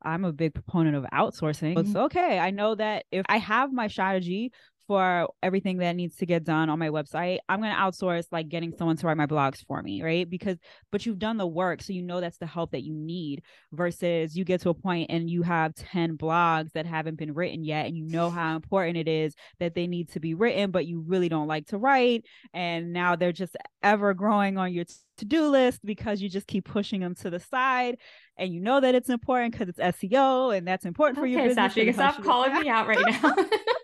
I'm 0.01 0.25
a 0.25 0.31
big 0.31 0.53
proponent 0.53 0.95
of 0.95 1.03
outsourcing. 1.11 1.75
Mm-hmm. 1.75 1.79
It's 1.79 1.95
okay. 1.95 2.39
I 2.39 2.51
know 2.51 2.75
that 2.75 3.05
if 3.11 3.25
I 3.27 3.37
have 3.37 3.73
my 3.73 3.87
strategy 3.87 4.51
for 4.87 5.27
everything 5.43 5.77
that 5.77 5.95
needs 5.95 6.15
to 6.17 6.25
get 6.25 6.43
done 6.43 6.69
on 6.69 6.79
my 6.79 6.89
website, 6.89 7.39
I'm 7.49 7.59
going 7.59 7.73
to 7.73 7.77
outsource 7.77 8.25
like 8.31 8.47
getting 8.47 8.73
someone 8.77 8.95
to 8.97 9.07
write 9.07 9.17
my 9.17 9.25
blogs 9.25 9.65
for 9.65 9.83
me, 9.83 10.01
right? 10.01 10.27
Because, 10.29 10.57
but 10.91 11.05
you've 11.05 11.19
done 11.19 11.37
the 11.37 11.45
work. 11.45 11.83
So 11.83 11.93
you 11.93 12.01
know 12.01 12.21
that's 12.21 12.37
the 12.37 12.45
help 12.45 12.71
that 12.71 12.83
you 12.83 12.93
need 12.93 13.43
versus 13.73 14.35
you 14.35 14.45
get 14.45 14.61
to 14.61 14.69
a 14.69 14.73
point 14.73 15.11
and 15.11 15.29
you 15.29 15.41
have 15.43 15.75
10 15.75 16.17
blogs 16.17 16.71
that 16.71 16.85
haven't 16.85 17.17
been 17.17 17.33
written 17.33 17.63
yet. 17.63 17.85
And 17.85 17.97
you 17.97 18.05
know 18.05 18.29
how 18.29 18.55
important 18.55 18.97
it 18.97 19.09
is 19.09 19.35
that 19.59 19.75
they 19.75 19.87
need 19.87 20.09
to 20.13 20.19
be 20.19 20.33
written, 20.33 20.71
but 20.71 20.87
you 20.87 21.03
really 21.05 21.29
don't 21.29 21.47
like 21.47 21.67
to 21.67 21.77
write. 21.77 22.25
And 22.53 22.93
now 22.93 23.15
they're 23.15 23.33
just 23.33 23.57
ever 23.83 24.13
growing 24.13 24.57
on 24.57 24.71
your 24.71 24.85
to 25.17 25.25
do 25.25 25.47
list 25.47 25.83
because 25.83 26.21
you 26.21 26.29
just 26.29 26.47
keep 26.47 26.65
pushing 26.65 27.01
them 27.01 27.15
to 27.15 27.29
the 27.29 27.39
side 27.39 27.97
and 28.37 28.53
you 28.53 28.61
know 28.61 28.79
that 28.79 28.95
it's 28.95 29.09
important 29.09 29.51
because 29.51 29.69
it's 29.69 29.79
SEO 29.79 30.55
and 30.55 30.67
that's 30.67 30.85
important 30.85 31.17
okay, 31.17 31.23
for 31.23 31.27
your 31.27 31.41
business. 31.43 31.73
Sasha, 31.73 31.79
you 31.79 31.85
can 31.87 31.93
stop 31.95 32.23
calling 32.23 32.53
me 32.53 32.69
out 32.69 32.87
right 32.87 32.99
now. 33.23 33.35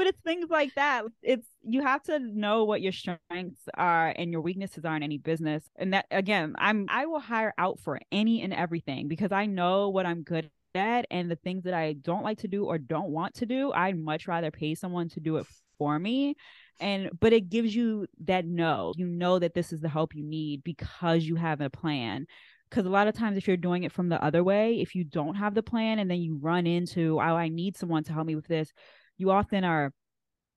but 0.00 0.06
it's 0.06 0.22
things 0.22 0.48
like 0.48 0.74
that. 0.76 1.04
It's 1.22 1.46
you 1.62 1.82
have 1.82 2.02
to 2.04 2.18
know 2.18 2.64
what 2.64 2.80
your 2.80 2.90
strengths 2.90 3.68
are 3.74 4.08
and 4.08 4.32
your 4.32 4.40
weaknesses 4.40 4.86
are 4.86 4.96
in 4.96 5.02
any 5.02 5.18
business. 5.18 5.62
And 5.76 5.92
that 5.92 6.06
again, 6.10 6.54
I'm 6.56 6.86
I 6.88 7.04
will 7.04 7.20
hire 7.20 7.52
out 7.58 7.80
for 7.80 8.00
any 8.10 8.40
and 8.40 8.54
everything 8.54 9.08
because 9.08 9.30
I 9.30 9.44
know 9.44 9.90
what 9.90 10.06
I'm 10.06 10.22
good 10.22 10.50
at 10.74 11.04
and 11.10 11.30
the 11.30 11.36
things 11.36 11.64
that 11.64 11.74
I 11.74 11.92
don't 11.92 12.24
like 12.24 12.38
to 12.38 12.48
do 12.48 12.64
or 12.64 12.78
don't 12.78 13.10
want 13.10 13.34
to 13.34 13.46
do, 13.46 13.72
I'd 13.72 13.98
much 13.98 14.26
rather 14.26 14.50
pay 14.50 14.74
someone 14.74 15.10
to 15.10 15.20
do 15.20 15.36
it 15.36 15.46
for 15.76 15.98
me. 15.98 16.34
And 16.80 17.10
but 17.20 17.34
it 17.34 17.50
gives 17.50 17.76
you 17.76 18.06
that 18.24 18.46
no, 18.46 18.94
you 18.96 19.06
know 19.06 19.38
that 19.38 19.52
this 19.52 19.70
is 19.70 19.82
the 19.82 19.90
help 19.90 20.14
you 20.14 20.24
need 20.24 20.64
because 20.64 21.24
you 21.24 21.36
have 21.36 21.60
a 21.60 21.68
plan 21.68 22.26
because 22.70 22.86
a 22.86 22.90
lot 22.90 23.06
of 23.06 23.14
times 23.14 23.36
if 23.36 23.46
you're 23.46 23.58
doing 23.58 23.82
it 23.82 23.92
from 23.92 24.08
the 24.08 24.24
other 24.24 24.42
way 24.42 24.80
if 24.80 24.94
you 24.94 25.04
don't 25.04 25.34
have 25.34 25.54
the 25.54 25.62
plan 25.62 25.98
and 25.98 26.10
then 26.10 26.20
you 26.22 26.38
run 26.40 26.66
into 26.66 27.16
oh 27.16 27.36
i 27.36 27.48
need 27.48 27.76
someone 27.76 28.04
to 28.04 28.12
help 28.12 28.26
me 28.26 28.36
with 28.36 28.46
this 28.46 28.72
you 29.20 29.30
often 29.30 29.64
are 29.64 29.92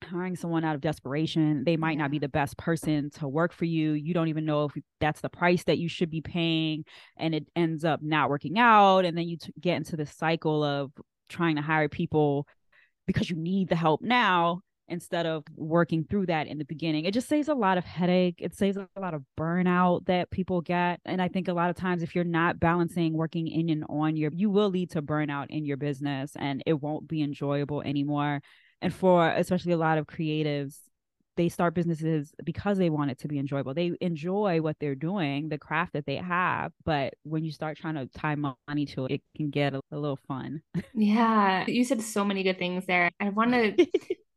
hiring 0.04 0.36
someone 0.36 0.64
out 0.64 0.76
of 0.76 0.82
desperation. 0.82 1.64
They 1.64 1.78
might 1.78 1.98
not 1.98 2.12
be 2.12 2.20
the 2.20 2.30
best 2.30 2.58
person 2.58 3.10
to 3.12 3.28
work 3.28 3.54
for 3.54 3.66
you. 3.66 3.94
You 3.94 4.14
don't 4.14 4.28
even 4.28 4.46
know 4.46 4.66
if 4.66 4.74
that's 5.00 5.22
the 5.22 5.30
price 5.30 5.64
that 5.66 5.78
you 5.78 5.88
should 5.88 6.10
be 6.10 6.22
paying. 6.22 6.86
And 7.18 7.34
it 7.34 7.48
ends 7.56 7.86
up 7.86 8.02
not 8.02 8.30
working 8.30 8.58
out. 8.60 9.06
And 9.06 9.18
then 9.18 9.28
you 9.28 9.38
t- 9.38 9.54
get 9.60 9.78
into 9.78 9.96
this 9.96 10.14
cycle 10.14 10.64
of 10.64 10.92
trying 11.30 11.56
to 11.56 11.62
hire 11.62 11.90
people 11.90 12.48
because 13.08 13.30
you 13.30 13.36
need 13.36 13.70
the 13.70 13.76
help 13.76 14.02
now 14.02 14.62
instead 14.90 15.26
of 15.26 15.44
working 15.56 16.04
through 16.04 16.26
that 16.28 16.48
in 16.48 16.58
the 16.58 16.66
beginning. 16.66 17.06
It 17.06 17.14
just 17.14 17.30
saves 17.30 17.48
a 17.48 17.54
lot 17.54 17.78
of 17.78 17.86
headache. 17.86 18.36
It 18.40 18.54
saves 18.54 18.78
a 18.78 18.88
lot 19.00 19.14
of 19.14 19.24
burnout 19.38 20.06
that 20.06 20.30
people 20.30 20.62
get. 20.62 21.00
And 21.06 21.22
I 21.22 21.30
think 21.30 21.48
a 21.48 21.54
lot 21.54 21.70
of 21.70 21.76
times 21.76 22.04
if 22.04 22.14
you're 22.14 22.24
not 22.24 22.60
balancing 22.60 23.14
working 23.14 23.48
in 23.48 23.70
and 23.70 23.86
on 23.90 24.18
your 24.18 24.32
you 24.34 24.50
will 24.50 24.70
lead 24.70 24.92
to 24.92 25.02
burnout 25.02 25.48
in 25.50 25.66
your 25.66 25.78
business 25.78 26.34
and 26.36 26.62
it 26.66 26.82
won't 26.82 27.08
be 27.08 27.22
enjoyable 27.22 27.82
anymore. 27.82 28.42
And 28.84 28.94
for 28.94 29.28
especially 29.30 29.72
a 29.72 29.78
lot 29.78 29.98
of 29.98 30.06
creatives, 30.06 30.78
they 31.36 31.50
start 31.50 31.74
businesses 31.74 32.32
because 32.44 32.78
they 32.78 32.90
want 32.90 33.12
it 33.12 33.20
to 33.20 33.28
be 33.28 33.40
enjoyable. 33.40 33.74
They 33.74 33.94
enjoy 34.02 34.62
what 34.62 34.78
they're 34.80 34.94
doing, 34.94 35.50
the 35.50 35.58
craft 35.58 35.94
that 35.94 36.06
they 36.06 36.18
have. 36.18 36.72
But 36.86 37.16
when 37.24 37.44
you 37.44 37.52
start 37.52 37.78
trying 37.78 37.96
to 37.96 38.08
tie 38.08 38.36
money 38.36 38.86
to 38.88 39.06
it, 39.06 39.14
it 39.14 39.22
can 39.36 39.50
get 39.50 39.74
a, 39.74 39.82
a 39.92 39.98
little 39.98 40.20
fun. 40.28 40.62
Yeah. 40.94 41.66
You 41.74 41.84
said 41.86 42.02
so 42.02 42.24
many 42.24 42.44
good 42.44 42.60
things 42.60 42.86
there. 42.86 43.10
I 43.20 43.30
want 43.30 43.52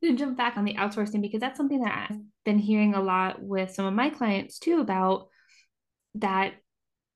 to 0.02 0.14
jump 0.14 0.38
back 0.38 0.56
on 0.56 0.64
the 0.64 0.74
outsourcing 0.74 1.20
because 1.20 1.40
that's 1.40 1.56
something 1.56 1.80
that 1.80 2.08
I've 2.10 2.20
been 2.44 2.58
hearing 2.58 2.94
a 2.94 3.02
lot 3.02 3.42
with 3.42 3.72
some 3.72 3.84
of 3.84 3.92
my 3.92 4.10
clients 4.10 4.58
too 4.58 4.80
about 4.80 5.28
that 6.14 6.54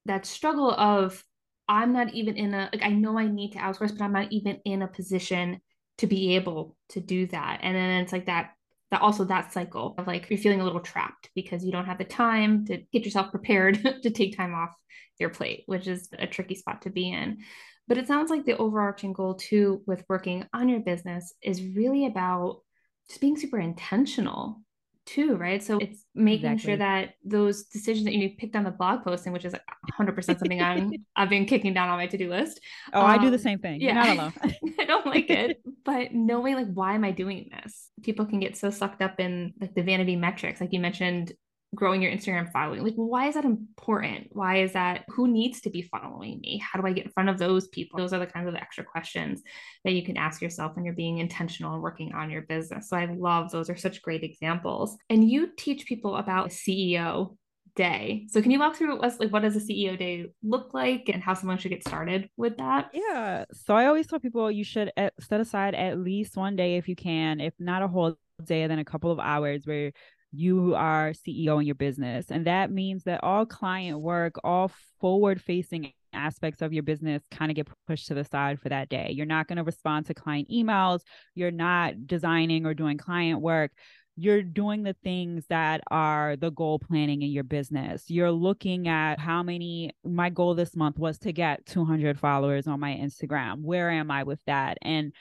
that 0.07 0.27
struggle 0.27 0.73
of 0.73 1.23
I'm 1.69 1.93
not 1.93 2.13
even 2.13 2.37
in 2.37 2.53
a 2.53 2.69
like 2.73 2.83
I 2.83 2.91
know 2.91 3.19
I 3.19 3.29
need 3.29 3.53
to 3.53 3.59
outsource, 3.59 3.97
but 3.97 4.03
I'm 4.03 4.13
not 4.13 4.33
even 4.33 4.61
in 4.65 4.83
a 4.83 4.89
position 4.89 5.61
to 5.99 6.07
be 6.07 6.37
able 6.37 6.77
to 6.91 7.01
do 7.01 7.27
that. 7.27 7.61
And 7.63 7.77
then 7.77 8.03
it's 8.03 8.13
like 8.13 8.27
that 8.27 8.53
that 8.91 9.03
also 9.03 9.25
that 9.25 9.53
cycle 9.53 9.95
of 9.99 10.07
like 10.07 10.29
you're 10.29 10.39
feeling 10.39 10.61
a 10.61 10.65
little 10.65 10.81
trapped 10.81 11.31
because 11.35 11.65
you 11.65 11.71
don't 11.71 11.85
have 11.85 11.99
the 11.99 12.05
time 12.05 12.67
to 12.67 12.79
get 12.93 13.05
yourself 13.05 13.31
prepared 13.31 13.81
to 14.03 14.11
take 14.11 14.37
time 14.37 14.55
off 14.55 14.75
your 15.19 15.31
plate, 15.31 15.63
which 15.67 15.87
is 15.87 16.09
a 16.19 16.27
tricky 16.27 16.55
spot 16.55 16.83
to 16.83 16.91
be 16.91 17.11
in. 17.11 17.39
But 17.87 17.99
it 17.99 18.07
sounds 18.07 18.31
like 18.31 18.45
the 18.45 18.57
overarching 18.57 19.13
goal 19.13 19.35
too 19.35 19.83
with 19.87 20.05
working 20.09 20.47
on 20.53 20.69
your 20.69 20.81
business 20.81 21.35
is 21.43 21.63
really 21.63 22.07
about 22.07 22.63
just 23.09 23.21
being 23.21 23.37
super 23.37 23.59
intentional 23.59 24.61
too, 25.11 25.37
right? 25.37 25.63
So 25.63 25.79
it's 25.79 26.05
making 26.15 26.53
exactly. 26.53 26.71
sure 26.71 26.77
that 26.79 27.15
those 27.25 27.65
decisions 27.65 28.05
that 28.05 28.15
you 28.15 28.31
picked 28.37 28.55
on 28.55 28.65
the 28.65 28.71
blog 28.71 29.03
posting, 29.03 29.33
which 29.33 29.45
is 29.45 29.55
100% 29.99 30.25
something 30.25 30.63
I'm 30.63 30.93
I've 31.17 31.29
been 31.29 31.47
kicking 31.47 31.75
down 31.75 31.89
on 31.89 31.99
my 31.99 32.07
to-do 32.07 32.31
list. 32.31 32.61
Oh, 32.93 33.01
um, 33.01 33.07
I 33.07 33.19
do 33.19 33.31
the 33.31 33.37
um, 33.37 33.43
same 33.43 33.59
thing. 33.59 33.81
Yeah, 33.81 34.05
You're 34.05 34.15
not 34.15 34.35
alone. 34.45 34.55
I 34.79 34.85
don't 34.85 35.07
like 35.07 35.31
it, 35.31 35.61
but 35.85 36.13
knowing 36.13 36.55
like 36.55 36.73
why 36.73 36.95
am 36.95 37.05
I 37.05 37.11
doing 37.11 37.51
this? 37.51 37.91
People 38.03 38.27
can 38.27 38.41
get 38.41 38.57
so 38.57 38.71
sucked 38.71 39.03
up 39.03 39.19
in 39.19 39.55
like 39.61 39.75
the 39.75 39.83
vanity 39.83 40.17
metrics, 40.17 40.61
like 40.61 40.73
you 40.73 40.81
mentioned 40.81 41.33
growing 41.75 42.03
your 42.03 42.11
Instagram 42.11 42.51
following. 42.51 42.83
Like, 42.83 42.95
why 42.97 43.29
is 43.29 43.35
that 43.35 43.45
important? 43.45 44.29
Why 44.31 44.63
is 44.63 44.73
that? 44.73 45.05
Who 45.09 45.29
needs 45.29 45.61
to 45.63 45.71
be 45.71 45.83
following 45.83 46.41
me? 46.41 46.59
How 46.59 46.81
do 46.81 46.87
I 46.87 46.93
get 46.93 47.07
in 47.07 47.13
front 47.13 47.29
of 47.29 47.39
those 47.39 47.69
people? 47.69 47.99
Those 47.99 48.13
are 48.13 48.19
the 48.19 48.27
kinds 48.27 48.49
of 48.49 48.55
extra 48.57 48.85
questions 48.85 49.43
that 49.85 49.93
you 49.93 50.05
can 50.05 50.17
ask 50.17 50.43
yourself 50.43 50.75
when 50.75 50.85
you're 50.85 50.95
being 50.95 51.19
intentional 51.19 51.75
and 51.75 51.83
working 51.83 52.13
on 52.13 52.31
your 52.31 52.43
business. 52.43 52.89
So 52.89 52.97
I 52.97 53.07
love 53.07 53.51
those 53.51 53.71
are 53.71 53.77
such 53.77 54.03
great 54.03 54.25
examples. 54.25 54.97
And 55.09 55.31
you 55.31 55.51
teach 55.57 55.87
people 55.87 56.17
about 56.17 56.51
CEO 56.51 57.37
day. 57.77 58.27
So 58.31 58.43
can 58.43 58.51
you 58.51 58.59
walk 58.59 58.75
through 58.75 58.99
what 58.99 59.21
like 59.21 59.31
what 59.31 59.43
does 59.43 59.57
a 59.57 59.61
CEO 59.61 59.97
day 59.97 60.27
look 60.43 60.75
like 60.75 61.09
and 61.09 61.23
how 61.23 61.35
someone 61.35 61.57
should 61.57 61.71
get 61.71 61.87
started 61.87 62.29
with 62.37 62.57
that? 62.59 62.91
Yeah. 62.93 63.45
So 63.53 63.75
I 63.75 63.87
always 63.87 64.09
tell 64.09 64.19
people 64.19 64.51
you 64.51 64.65
should 64.65 64.93
eh, 64.97 65.11
set 65.21 65.41
aside 65.41 65.75
at 65.77 65.99
least 65.99 66.37
one 66.37 66.57
day 66.57 66.77
if 66.77 66.89
you 66.89 66.97
can, 66.97 67.41
if 67.41 67.55
not 67.61 67.83
a 67.83 67.89
whole 67.89 68.17
day, 68.45 68.67
then 68.67 68.81
a 68.81 68.85
couple 68.85 69.13
of 69.13 69.21
hours 69.21 69.63
where 69.67 69.93
you 70.33 70.75
are 70.75 71.13
CEO 71.13 71.61
in 71.61 71.67
your 71.67 71.75
business. 71.75 72.31
And 72.31 72.47
that 72.47 72.71
means 72.71 73.05
that 73.05 73.23
all 73.23 73.47
client 73.47 74.01
work, 74.01 74.35
all 74.45 74.71
forward 75.01 75.41
facing 75.41 75.93
aspects 76.13 76.63
of 76.63 76.73
your 76.73 76.83
business 76.83 77.23
kind 77.31 77.51
of 77.51 77.57
get 77.57 77.69
pushed 77.87 78.09
to 78.09 78.15
the 78.15 78.25
side 78.25 78.61
for 78.61 78.69
that 78.69 78.89
day. 78.89 79.13
You're 79.15 79.27
not 79.27 79.49
going 79.49 79.59
to 79.59 79.65
respond 79.65 80.07
to 80.07 80.15
client 80.15 80.49
emails. 80.51 81.01
You're 81.35 81.51
not 81.51 82.07
designing 82.07 82.67
or 82.67 82.75
doing 82.75 82.99
client 82.99 83.41
work. 83.41 83.73
You're 84.17 84.43
doing 84.43 84.83
the 84.83 84.97
things 85.03 85.47
that 85.49 85.81
are 85.91 86.37
the 86.37 86.51
goal 86.51 86.79
planning 86.79 87.23
in 87.23 87.31
your 87.31 87.45
business. 87.45 88.05
You're 88.09 88.33
looking 88.33 88.87
at 88.87 89.19
how 89.19 89.43
many, 89.43 89.93
my 90.05 90.31
goal 90.31 90.55
this 90.55 90.77
month 90.77 90.99
was 90.99 91.19
to 91.21 91.33
get 91.33 91.65
200 91.67 92.19
followers 92.19 92.67
on 92.67 92.81
my 92.81 92.93
Instagram. 92.93 93.63
Where 93.63 93.89
am 93.89 94.11
I 94.11 94.25
with 94.25 94.41
that? 94.47 94.77
And 94.83 95.13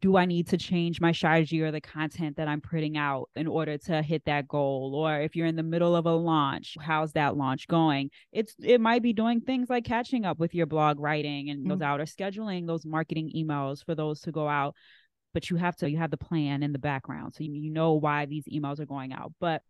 do 0.00 0.16
I 0.16 0.24
need 0.24 0.48
to 0.48 0.56
change 0.56 1.00
my 1.00 1.12
strategy 1.12 1.62
or 1.62 1.70
the 1.70 1.80
content 1.80 2.36
that 2.36 2.48
I'm 2.48 2.60
putting 2.60 2.96
out 2.96 3.30
in 3.36 3.46
order 3.46 3.78
to 3.78 4.02
hit 4.02 4.24
that 4.24 4.48
goal? 4.48 4.92
Or 4.94 5.20
if 5.20 5.36
you're 5.36 5.46
in 5.46 5.56
the 5.56 5.62
middle 5.62 5.94
of 5.94 6.06
a 6.06 6.12
launch, 6.12 6.76
how's 6.80 7.12
that 7.12 7.36
launch 7.36 7.68
going? 7.68 8.10
It's 8.32 8.54
it 8.60 8.80
might 8.80 9.02
be 9.02 9.12
doing 9.12 9.40
things 9.40 9.70
like 9.70 9.84
catching 9.84 10.24
up 10.24 10.38
with 10.38 10.54
your 10.54 10.66
blog 10.66 10.98
writing 10.98 11.50
and 11.50 11.60
mm-hmm. 11.60 11.70
those 11.70 11.82
out 11.82 12.00
or 12.00 12.04
scheduling 12.04 12.66
those 12.66 12.84
marketing 12.84 13.30
emails 13.36 13.84
for 13.84 13.94
those 13.94 14.20
to 14.22 14.32
go 14.32 14.48
out. 14.48 14.74
But 15.32 15.50
you 15.50 15.56
have 15.56 15.76
to 15.76 15.90
you 15.90 15.98
have 15.98 16.10
the 16.10 16.16
plan 16.16 16.62
in 16.64 16.72
the 16.72 16.78
background. 16.78 17.34
So 17.34 17.44
you, 17.44 17.52
you 17.52 17.70
know 17.70 17.94
why 17.94 18.26
these 18.26 18.46
emails 18.52 18.80
are 18.80 18.86
going 18.86 19.12
out. 19.12 19.32
But 19.38 19.62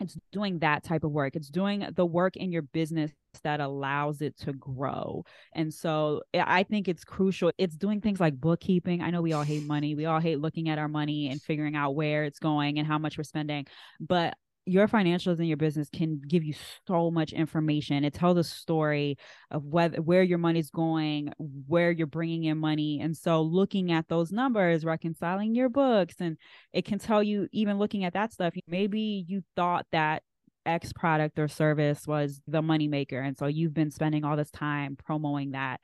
it's 0.00 0.16
doing 0.32 0.58
that 0.60 0.82
type 0.82 1.04
of 1.04 1.12
work. 1.12 1.36
It's 1.36 1.50
doing 1.50 1.86
the 1.94 2.06
work 2.06 2.36
in 2.36 2.50
your 2.52 2.62
business 2.62 3.12
that 3.44 3.60
allows 3.60 4.22
it 4.22 4.36
to 4.38 4.52
grow. 4.52 5.24
And 5.54 5.72
so 5.72 6.22
eh, 6.34 6.42
I 6.44 6.62
think 6.64 6.88
it's 6.88 7.04
crucial. 7.04 7.52
It's 7.58 7.76
doing 7.76 8.00
things 8.00 8.20
like 8.20 8.40
bookkeeping. 8.40 9.02
I 9.02 9.10
know 9.10 9.22
we 9.22 9.32
all 9.32 9.42
hate 9.42 9.66
money. 9.66 9.94
We 9.94 10.06
all 10.06 10.20
hate 10.20 10.40
looking 10.40 10.68
at 10.68 10.78
our 10.78 10.88
money 10.88 11.28
and 11.28 11.40
figuring 11.40 11.76
out 11.76 11.94
where 11.94 12.24
it's 12.24 12.38
going 12.38 12.78
and 12.78 12.86
how 12.86 12.98
much 12.98 13.18
we're 13.18 13.24
spending. 13.24 13.66
But 14.00 14.34
your 14.66 14.86
financials 14.86 15.38
in 15.38 15.46
your 15.46 15.56
business 15.56 15.88
can 15.90 16.20
give 16.26 16.44
you 16.44 16.54
so 16.86 17.10
much 17.10 17.32
information. 17.32 18.04
It 18.04 18.14
tells 18.14 18.38
a 18.38 18.44
story 18.44 19.16
of 19.50 19.64
whether 19.64 20.00
where 20.00 20.22
your 20.22 20.38
money's 20.38 20.70
going, 20.70 21.32
where 21.38 21.90
you're 21.90 22.06
bringing 22.06 22.44
in 22.44 22.58
money, 22.58 23.00
and 23.00 23.16
so 23.16 23.42
looking 23.42 23.90
at 23.90 24.08
those 24.08 24.30
numbers, 24.30 24.84
reconciling 24.84 25.54
your 25.54 25.68
books, 25.68 26.16
and 26.20 26.36
it 26.72 26.84
can 26.84 26.98
tell 26.98 27.22
you 27.22 27.48
even 27.52 27.78
looking 27.78 28.04
at 28.04 28.12
that 28.12 28.32
stuff. 28.32 28.54
Maybe 28.68 29.24
you 29.26 29.42
thought 29.56 29.86
that 29.92 30.22
X 30.66 30.92
product 30.92 31.38
or 31.38 31.48
service 31.48 32.06
was 32.06 32.40
the 32.46 32.60
moneymaker, 32.60 33.26
and 33.26 33.36
so 33.36 33.46
you've 33.46 33.74
been 33.74 33.90
spending 33.90 34.24
all 34.24 34.36
this 34.36 34.50
time 34.50 34.94
promoting 34.94 35.52
that, 35.52 35.80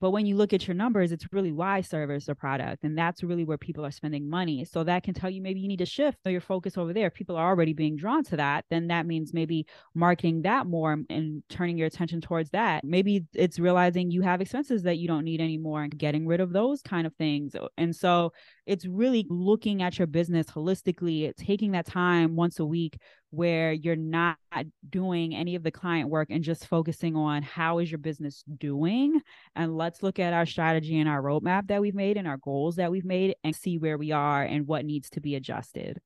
but 0.00 0.10
when 0.10 0.26
you 0.26 0.36
look 0.36 0.52
at 0.52 0.66
your 0.66 0.74
numbers, 0.74 1.12
it's 1.12 1.32
really 1.32 1.52
why 1.52 1.80
service 1.80 2.28
or 2.28 2.34
product. 2.34 2.84
And 2.84 2.96
that's 2.96 3.22
really 3.22 3.44
where 3.44 3.58
people 3.58 3.84
are 3.84 3.90
spending 3.90 4.28
money. 4.28 4.64
So 4.64 4.84
that 4.84 5.02
can 5.02 5.14
tell 5.14 5.28
you 5.28 5.42
maybe 5.42 5.60
you 5.60 5.68
need 5.68 5.78
to 5.80 5.86
shift 5.86 6.18
your 6.24 6.40
focus 6.40 6.78
over 6.78 6.92
there. 6.92 7.08
If 7.08 7.14
people 7.14 7.36
are 7.36 7.48
already 7.48 7.72
being 7.72 7.96
drawn 7.96 8.22
to 8.24 8.36
that, 8.36 8.64
then 8.70 8.88
that 8.88 9.06
means 9.06 9.34
maybe 9.34 9.66
marketing 9.94 10.42
that 10.42 10.66
more 10.66 10.96
and 11.10 11.42
turning 11.48 11.76
your 11.76 11.86
attention 11.86 12.20
towards 12.20 12.50
that. 12.50 12.84
Maybe 12.84 13.24
it's 13.34 13.58
realizing 13.58 14.10
you 14.10 14.22
have 14.22 14.40
expenses 14.40 14.84
that 14.84 14.98
you 14.98 15.08
don't 15.08 15.24
need 15.24 15.40
anymore 15.40 15.82
and 15.82 15.98
getting 15.98 16.26
rid 16.26 16.40
of 16.40 16.52
those 16.52 16.80
kind 16.82 17.06
of 17.06 17.14
things. 17.16 17.56
And 17.76 17.94
so 17.94 18.32
it's 18.66 18.86
really 18.86 19.26
looking 19.28 19.82
at 19.82 19.98
your 19.98 20.06
business 20.06 20.46
holistically, 20.46 21.34
taking 21.36 21.72
that 21.72 21.86
time 21.86 22.36
once 22.36 22.58
a 22.60 22.64
week 22.64 22.98
where 23.30 23.72
you're 23.72 23.96
not 23.96 24.38
doing 24.88 25.34
any 25.34 25.54
of 25.54 25.62
the 25.62 25.70
client 25.70 26.08
work 26.08 26.28
and 26.30 26.42
just 26.42 26.66
focusing 26.66 27.14
on 27.14 27.42
how 27.42 27.78
is 27.78 27.90
your 27.90 27.98
business 27.98 28.42
doing 28.58 29.20
and 29.54 29.76
let's 29.76 30.02
look 30.02 30.18
at 30.18 30.32
our 30.32 30.46
strategy 30.46 30.98
and 30.98 31.08
our 31.08 31.22
roadmap 31.22 31.68
that 31.68 31.80
we've 31.80 31.94
made 31.94 32.16
and 32.16 32.26
our 32.26 32.38
goals 32.38 32.76
that 32.76 32.90
we've 32.90 33.04
made 33.04 33.34
and 33.44 33.54
see 33.54 33.76
where 33.76 33.98
we 33.98 34.12
are 34.12 34.42
and 34.42 34.66
what 34.66 34.84
needs 34.84 35.10
to 35.10 35.20
be 35.20 35.34
adjusted. 35.34 36.00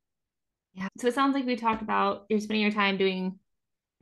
Yeah. 0.74 0.88
So 0.98 1.06
it 1.06 1.14
sounds 1.14 1.34
like 1.34 1.46
we 1.46 1.56
talked 1.56 1.82
about 1.82 2.24
you're 2.28 2.40
spending 2.40 2.62
your 2.62 2.72
time 2.72 2.96
doing 2.96 3.38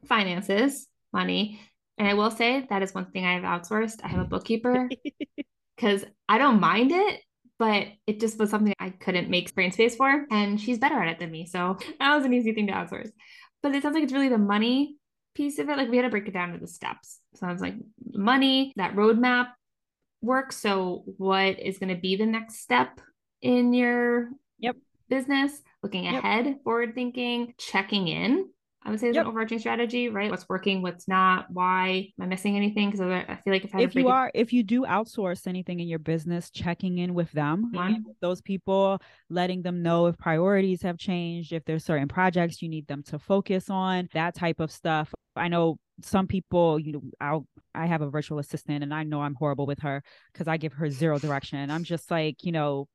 finances 0.07 0.87
money 1.13 1.61
and 1.99 2.09
i 2.09 2.15
will 2.15 2.31
say 2.31 2.67
that 2.71 2.83
is 2.83 2.95
one 2.95 3.11
thing 3.11 3.27
i 3.27 3.35
have 3.35 3.43
outsourced. 3.43 4.01
I 4.03 4.09
have 4.09 4.21
a 4.21 4.25
bookkeeper 4.25 4.89
because 5.77 6.05
i 6.29 6.39
don't 6.39 6.61
mind 6.61 6.93
it 6.93 7.21
but 7.61 7.89
it 8.07 8.21
just 8.21 8.39
was 8.39 8.49
something 8.49 8.73
I 8.81 8.89
couldn't 8.89 9.29
make 9.29 9.55
brain 9.55 9.71
space 9.71 9.95
for. 9.95 10.25
And 10.31 10.59
she's 10.59 10.79
better 10.79 10.99
at 10.99 11.09
it 11.09 11.19
than 11.19 11.31
me. 11.31 11.45
So 11.45 11.77
that 12.01 12.17
was 12.17 12.25
an 12.25 12.33
easy 12.33 12.55
thing 12.55 12.67
to 12.69 12.73
outsource. 12.73 13.11
But 13.63 13.75
it 13.75 13.83
sounds 13.83 13.95
like 13.95 14.03
it's 14.03 14.15
really 14.15 14.31
the 14.31 14.39
money 14.39 14.97
piece 15.35 15.59
of 15.59 15.69
it. 15.69 15.77
Like 15.77 15.91
we 15.91 15.99
had 15.99 16.05
to 16.05 16.09
break 16.09 16.27
it 16.27 16.33
down 16.33 16.55
to 16.55 16.59
the 16.59 16.67
steps. 16.67 17.21
So 17.35 17.47
I 17.47 17.53
was 17.53 17.61
like, 17.61 17.75
money, 18.15 18.73
that 18.77 18.97
roadmap 18.97 19.49
work. 20.23 20.53
So 20.53 21.05
what 21.19 21.61
is 21.61 21.77
going 21.77 21.95
to 21.95 22.01
be 22.01 22.17
the 22.17 22.25
next 22.25 22.61
step 22.61 22.99
in 23.43 23.75
your 23.75 24.31
yep. 24.59 24.77
business? 25.11 25.61
Looking 25.83 26.07
ahead, 26.07 26.47
yep. 26.47 26.65
forward 26.65 26.95
thinking, 26.95 27.53
checking 27.59 28.09
in 28.09 28.49
I 28.83 28.91
would 28.91 28.99
say 28.99 29.09
is 29.09 29.15
yep. 29.15 29.25
an 29.25 29.29
overarching 29.29 29.59
strategy, 29.59 30.09
right? 30.09 30.31
What's 30.31 30.49
working, 30.49 30.81
what's 30.81 31.07
not, 31.07 31.47
why 31.51 32.09
am 32.19 32.25
I 32.25 32.27
missing 32.27 32.57
anything? 32.57 32.91
Because 32.91 33.01
I 33.03 33.39
feel 33.45 33.53
like 33.53 33.65
if 33.65 33.75
if 33.75 33.95
you 33.95 34.09
are 34.09 34.31
if 34.35 34.55
you 34.55 34.63
do 34.63 34.83
outsource 34.83 35.47
anything 35.47 35.81
in 35.81 35.89
your 35.89 35.99
business, 35.99 36.51
checking 36.51 36.99
in 36.99 37.13
with 37.13 37.31
them, 37.33 37.71
with 37.73 38.17
those 38.21 38.41
people, 38.41 38.99
letting 39.29 39.61
them 39.61 39.83
know 39.83 40.07
if 40.07 40.17
priorities 40.17 40.81
have 40.83 40.97
changed, 40.97 41.53
if 41.53 41.65
there's 41.67 41.85
certain 41.85 42.09
projects 42.09 42.63
you 42.63 42.71
need 42.71 42.87
them 42.87 43.03
to 43.05 43.19
focus 43.19 43.69
on, 43.69 44.09
that 44.15 44.35
type 44.35 44.61
of 44.61 44.71
stuff. 44.71 45.13
I 45.37 45.49
know 45.49 45.77
some 46.03 46.27
people, 46.27 46.79
you 46.79 46.93
know, 46.93 47.03
I'll 47.21 47.47
I 47.75 47.87
have 47.87 48.01
a 48.01 48.09
virtual 48.11 48.39
assistant 48.39 48.83
and 48.83 48.95
I 48.95 49.05
know 49.05 49.21
I'm 49.21 49.35
horrible 49.35 49.67
with 49.67 49.81
her 49.81 50.03
because 50.33 50.49
I 50.49 50.57
give 50.57 50.73
her 50.75 50.89
zero 50.89 51.19
direction. 51.19 51.71
I'm 51.71 51.85
just 51.85 52.11
like, 52.11 52.45
you 52.45 52.53
know, 52.53 52.89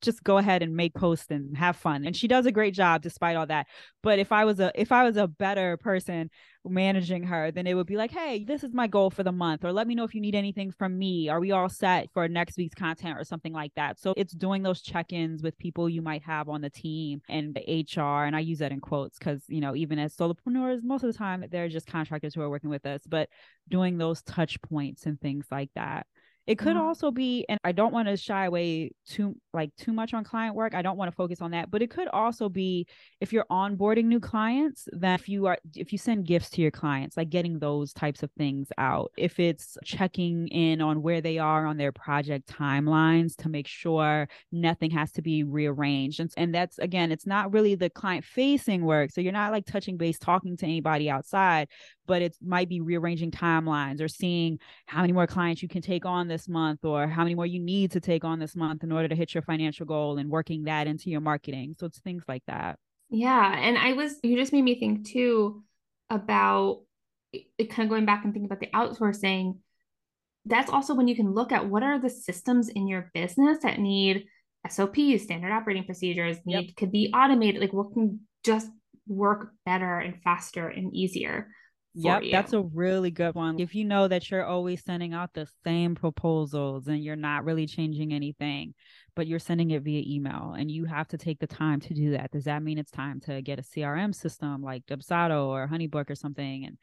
just 0.00 0.24
go 0.24 0.38
ahead 0.38 0.62
and 0.62 0.74
make 0.74 0.94
posts 0.94 1.26
and 1.30 1.56
have 1.56 1.76
fun. 1.76 2.04
And 2.04 2.16
she 2.16 2.28
does 2.28 2.46
a 2.46 2.52
great 2.52 2.74
job 2.74 3.02
despite 3.02 3.36
all 3.36 3.46
that. 3.46 3.66
But 4.02 4.18
if 4.18 4.32
i 4.32 4.44
was 4.44 4.60
a 4.60 4.72
if 4.74 4.92
i 4.92 5.04
was 5.04 5.16
a 5.16 5.28
better 5.28 5.76
person 5.76 6.30
managing 6.64 7.22
her 7.22 7.50
then 7.50 7.66
it 7.66 7.72
would 7.72 7.86
be 7.86 7.96
like 7.96 8.10
hey 8.10 8.44
this 8.44 8.62
is 8.62 8.74
my 8.74 8.86
goal 8.86 9.08
for 9.08 9.22
the 9.22 9.32
month 9.32 9.64
or 9.64 9.72
let 9.72 9.86
me 9.86 9.94
know 9.94 10.04
if 10.04 10.14
you 10.14 10.20
need 10.20 10.34
anything 10.34 10.70
from 10.70 10.98
me. 10.98 11.28
Are 11.28 11.40
we 11.40 11.52
all 11.52 11.68
set 11.68 12.08
for 12.12 12.28
next 12.28 12.56
week's 12.56 12.74
content? 12.74 13.10
or 13.18 13.24
something 13.24 13.52
like 13.52 13.72
that. 13.76 13.98
So 13.98 14.14
it's 14.16 14.32
doing 14.32 14.62
those 14.62 14.82
check-ins 14.82 15.42
with 15.42 15.58
people 15.58 15.88
you 15.88 16.02
might 16.02 16.22
have 16.22 16.48
on 16.48 16.60
the 16.60 16.70
team 16.70 17.22
and 17.28 17.54
the 17.54 17.84
hr 17.96 18.24
and 18.24 18.34
i 18.36 18.40
use 18.40 18.58
that 18.58 18.72
in 18.72 18.80
quotes 18.80 19.18
because 19.18 19.42
you 19.48 19.60
know 19.60 19.74
even 19.74 19.98
as 19.98 20.14
solopreneurs 20.16 20.82
most 20.82 21.02
of 21.02 21.12
the 21.12 21.18
time 21.18 21.44
they're 21.50 21.68
just 21.68 21.86
contractors 21.86 22.34
who 22.34 22.40
are 22.40 22.50
working 22.50 22.70
with 22.70 22.86
us 22.86 23.02
but 23.08 23.28
doing 23.68 23.98
those 23.98 24.22
touch 24.22 24.60
points 24.62 25.06
and 25.06 25.20
things 25.20 25.46
like 25.50 25.70
that 25.74 26.06
it 26.46 26.58
could 26.58 26.76
mm-hmm. 26.76 26.86
also 26.86 27.10
be, 27.10 27.44
and 27.48 27.60
I 27.64 27.72
don't 27.72 27.92
want 27.92 28.08
to 28.08 28.16
shy 28.16 28.46
away 28.46 28.92
too 29.06 29.36
like 29.52 29.74
too 29.76 29.92
much 29.92 30.14
on 30.14 30.24
client 30.24 30.54
work. 30.54 30.74
I 30.74 30.82
don't 30.82 30.96
want 30.96 31.10
to 31.10 31.16
focus 31.16 31.40
on 31.40 31.50
that, 31.50 31.70
but 31.70 31.82
it 31.82 31.90
could 31.90 32.08
also 32.08 32.48
be 32.48 32.86
if 33.20 33.32
you're 33.32 33.44
onboarding 33.50 34.04
new 34.04 34.20
clients, 34.20 34.88
that 34.92 35.20
if 35.20 35.28
you 35.28 35.46
are 35.46 35.58
if 35.74 35.92
you 35.92 35.98
send 35.98 36.26
gifts 36.26 36.50
to 36.50 36.62
your 36.62 36.70
clients, 36.70 37.16
like 37.16 37.30
getting 37.30 37.58
those 37.58 37.92
types 37.92 38.22
of 38.22 38.30
things 38.32 38.68
out. 38.78 39.12
If 39.16 39.38
it's 39.38 39.76
checking 39.84 40.48
in 40.48 40.80
on 40.80 41.02
where 41.02 41.20
they 41.20 41.38
are 41.38 41.66
on 41.66 41.76
their 41.76 41.92
project 41.92 42.48
timelines 42.48 43.36
to 43.36 43.48
make 43.48 43.66
sure 43.66 44.28
nothing 44.50 44.90
has 44.92 45.12
to 45.12 45.22
be 45.22 45.44
rearranged. 45.44 46.20
And, 46.20 46.32
and 46.36 46.54
that's 46.54 46.78
again, 46.78 47.12
it's 47.12 47.26
not 47.26 47.52
really 47.52 47.74
the 47.74 47.90
client 47.90 48.24
facing 48.24 48.84
work. 48.84 49.10
So 49.10 49.20
you're 49.20 49.32
not 49.32 49.52
like 49.52 49.66
touching 49.66 49.96
base 49.96 50.18
talking 50.18 50.56
to 50.58 50.64
anybody 50.64 51.10
outside, 51.10 51.68
but 52.06 52.22
it 52.22 52.36
might 52.42 52.68
be 52.68 52.80
rearranging 52.80 53.30
timelines 53.30 54.00
or 54.00 54.08
seeing 54.08 54.58
how 54.86 55.02
many 55.02 55.12
more 55.12 55.26
clients 55.26 55.62
you 55.62 55.68
can 55.68 55.82
take 55.82 56.04
on 56.04 56.26
this 56.30 56.48
month 56.48 56.84
or 56.84 57.06
how 57.06 57.22
many 57.22 57.34
more 57.34 57.44
you 57.44 57.60
need 57.60 57.90
to 57.90 58.00
take 58.00 58.24
on 58.24 58.38
this 58.38 58.56
month 58.56 58.82
in 58.82 58.92
order 58.92 59.08
to 59.08 59.14
hit 59.14 59.34
your 59.34 59.42
financial 59.42 59.84
goal 59.84 60.16
and 60.16 60.30
working 60.30 60.64
that 60.64 60.86
into 60.86 61.10
your 61.10 61.20
marketing. 61.20 61.74
So 61.78 61.86
it's 61.86 61.98
things 61.98 62.24
like 62.26 62.42
that. 62.46 62.78
Yeah. 63.10 63.58
And 63.58 63.76
I 63.76 63.92
was, 63.92 64.14
you 64.22 64.36
just 64.36 64.52
made 64.52 64.62
me 64.62 64.78
think 64.78 65.06
too 65.06 65.62
about 66.08 66.82
it, 67.32 67.70
kind 67.70 67.86
of 67.86 67.90
going 67.90 68.06
back 68.06 68.24
and 68.24 68.32
thinking 68.32 68.50
about 68.50 68.60
the 68.60 68.68
outsourcing. 68.68 69.58
That's 70.46 70.70
also 70.70 70.94
when 70.94 71.08
you 71.08 71.16
can 71.16 71.34
look 71.34 71.52
at 71.52 71.68
what 71.68 71.82
are 71.82 72.00
the 72.00 72.08
systems 72.08 72.68
in 72.68 72.88
your 72.88 73.10
business 73.12 73.58
that 73.62 73.78
need 73.78 74.24
SOPs, 74.68 75.24
standard 75.24 75.52
operating 75.52 75.84
procedures, 75.84 76.38
need 76.46 76.66
yep. 76.68 76.76
could 76.76 76.92
be 76.92 77.12
automated. 77.12 77.60
Like 77.60 77.72
what 77.72 77.92
can 77.92 78.20
just 78.44 78.68
work 79.06 79.52
better 79.66 79.98
and 79.98 80.22
faster 80.22 80.68
and 80.68 80.94
easier 80.94 81.48
Yep, 81.94 82.22
you. 82.22 82.30
that's 82.30 82.52
a 82.52 82.60
really 82.60 83.10
good 83.10 83.34
one. 83.34 83.58
If 83.58 83.74
you 83.74 83.84
know 83.84 84.06
that 84.06 84.30
you're 84.30 84.44
always 84.44 84.82
sending 84.84 85.12
out 85.12 85.34
the 85.34 85.48
same 85.64 85.94
proposals 85.94 86.86
and 86.86 87.02
you're 87.02 87.16
not 87.16 87.44
really 87.44 87.66
changing 87.66 88.12
anything, 88.12 88.74
but 89.16 89.26
you're 89.26 89.40
sending 89.40 89.72
it 89.72 89.82
via 89.82 90.02
email 90.06 90.54
and 90.56 90.70
you 90.70 90.84
have 90.84 91.08
to 91.08 91.18
take 91.18 91.40
the 91.40 91.48
time 91.48 91.80
to 91.80 91.94
do 91.94 92.12
that, 92.12 92.30
does 92.30 92.44
that 92.44 92.62
mean 92.62 92.78
it's 92.78 92.92
time 92.92 93.20
to 93.20 93.42
get 93.42 93.58
a 93.58 93.62
CRM 93.62 94.14
system 94.14 94.62
like 94.62 94.86
Dubsado 94.86 95.46
or 95.46 95.66
Honeybook 95.66 96.10
or 96.10 96.14
something 96.14 96.64
and 96.64 96.78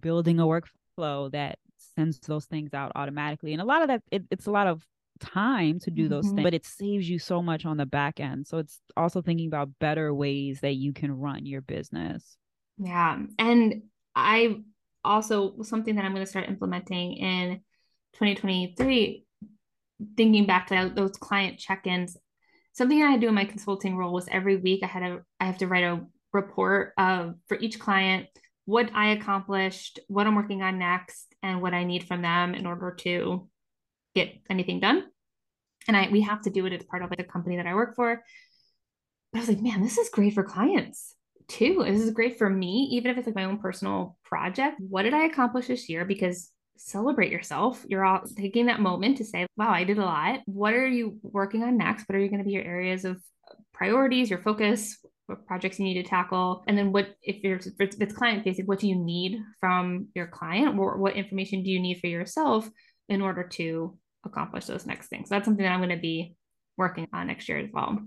building 0.00 0.40
a 0.40 0.44
workflow 0.44 1.30
that 1.30 1.58
sends 1.94 2.18
those 2.20 2.46
things 2.46 2.74
out 2.74 2.90
automatically? 2.96 3.52
And 3.52 3.62
a 3.62 3.66
lot 3.66 3.82
of 3.82 3.88
that, 3.88 4.02
it, 4.10 4.24
it's 4.30 4.46
a 4.46 4.52
lot 4.52 4.66
of 4.66 4.84
time 5.20 5.78
to 5.80 5.90
do 5.90 6.08
those 6.08 6.26
mm-hmm. 6.26 6.36
things, 6.36 6.46
but 6.46 6.54
it 6.54 6.66
saves 6.66 7.08
you 7.08 7.20
so 7.20 7.42
much 7.42 7.64
on 7.64 7.76
the 7.76 7.86
back 7.86 8.18
end. 8.18 8.48
So 8.48 8.58
it's 8.58 8.80
also 8.96 9.22
thinking 9.22 9.46
about 9.46 9.78
better 9.78 10.12
ways 10.12 10.60
that 10.60 10.74
you 10.74 10.92
can 10.92 11.12
run 11.12 11.46
your 11.46 11.60
business. 11.60 12.36
Yeah. 12.76 13.18
And 13.38 13.82
I 14.18 14.56
also 15.04 15.62
something 15.62 15.94
that 15.94 16.04
I'm 16.04 16.12
going 16.12 16.24
to 16.24 16.30
start 16.30 16.48
implementing 16.48 17.12
in 17.14 17.60
2023 18.14 19.24
thinking 20.16 20.46
back 20.46 20.66
to 20.68 20.92
those 20.94 21.12
client 21.12 21.58
check-ins 21.58 22.16
something 22.72 23.02
I 23.02 23.16
do 23.16 23.28
in 23.28 23.34
my 23.34 23.44
consulting 23.44 23.96
role 23.96 24.12
was 24.12 24.28
every 24.30 24.56
week 24.56 24.82
I 24.82 24.86
had 24.86 25.02
a 25.02 25.20
I 25.40 25.46
have 25.46 25.58
to 25.58 25.66
write 25.66 25.84
a 25.84 26.00
report 26.32 26.92
of 26.96 27.34
for 27.46 27.58
each 27.58 27.78
client 27.78 28.28
what 28.64 28.90
I 28.94 29.12
accomplished, 29.12 29.98
what 30.08 30.26
I'm 30.26 30.34
working 30.34 30.62
on 30.62 30.78
next, 30.78 31.34
and 31.42 31.62
what 31.62 31.72
I 31.72 31.84
need 31.84 32.06
from 32.06 32.20
them 32.20 32.54
in 32.54 32.66
order 32.66 32.94
to 33.00 33.48
get 34.14 34.34
anything 34.50 34.78
done. 34.78 35.04
And 35.86 35.96
I 35.96 36.08
we 36.10 36.20
have 36.20 36.42
to 36.42 36.50
do 36.50 36.66
it 36.66 36.72
as 36.74 36.84
part 36.84 37.02
of 37.02 37.10
like 37.10 37.18
the 37.18 37.24
company 37.24 37.56
that 37.56 37.66
I 37.66 37.74
work 37.74 37.96
for. 37.96 38.22
But 39.32 39.38
I 39.38 39.40
was 39.40 39.48
like, 39.48 39.62
man, 39.62 39.82
this 39.82 39.98
is 39.98 40.10
great 40.10 40.34
for 40.34 40.44
clients 40.44 41.14
too. 41.48 41.82
This 41.84 42.00
is 42.00 42.10
great 42.10 42.38
for 42.38 42.48
me, 42.48 42.88
even 42.92 43.10
if 43.10 43.18
it's 43.18 43.26
like 43.26 43.36
my 43.36 43.44
own 43.44 43.58
personal 43.58 44.16
project. 44.24 44.76
What 44.78 45.02
did 45.02 45.14
I 45.14 45.24
accomplish 45.24 45.66
this 45.66 45.88
year? 45.88 46.04
Because 46.04 46.50
celebrate 46.76 47.32
yourself. 47.32 47.84
You're 47.88 48.04
all 48.04 48.22
taking 48.36 48.66
that 48.66 48.80
moment 48.80 49.18
to 49.18 49.24
say, 49.24 49.46
wow, 49.56 49.70
I 49.70 49.84
did 49.84 49.98
a 49.98 50.04
lot. 50.04 50.40
What 50.46 50.74
are 50.74 50.86
you 50.86 51.18
working 51.22 51.62
on 51.62 51.76
next? 51.76 52.08
What 52.08 52.16
are 52.16 52.20
you 52.20 52.28
going 52.28 52.38
to 52.38 52.44
be 52.44 52.52
your 52.52 52.64
areas 52.64 53.04
of 53.04 53.20
priorities, 53.72 54.30
your 54.30 54.40
focus, 54.40 54.98
what 55.26 55.46
projects 55.46 55.78
you 55.78 55.84
need 55.84 56.02
to 56.02 56.08
tackle? 56.08 56.62
And 56.66 56.78
then 56.78 56.92
what, 56.92 57.08
if 57.22 57.42
you're, 57.42 57.56
if 57.56 58.00
it's 58.00 58.14
client 58.14 58.44
facing, 58.44 58.66
what 58.66 58.78
do 58.78 58.88
you 58.88 58.94
need 58.94 59.40
from 59.60 60.08
your 60.14 60.28
client? 60.28 60.78
Or 60.78 60.98
what 60.98 61.16
information 61.16 61.62
do 61.62 61.70
you 61.70 61.80
need 61.80 61.98
for 62.00 62.06
yourself 62.06 62.68
in 63.08 63.22
order 63.22 63.42
to 63.44 63.98
accomplish 64.24 64.66
those 64.66 64.86
next 64.86 65.08
things? 65.08 65.28
So 65.28 65.34
that's 65.34 65.44
something 65.44 65.64
that 65.64 65.72
I'm 65.72 65.80
going 65.80 65.90
to 65.90 65.96
be 65.96 66.36
working 66.76 67.08
on 67.12 67.26
next 67.26 67.48
year 67.48 67.58
as 67.58 67.70
well. 67.72 67.98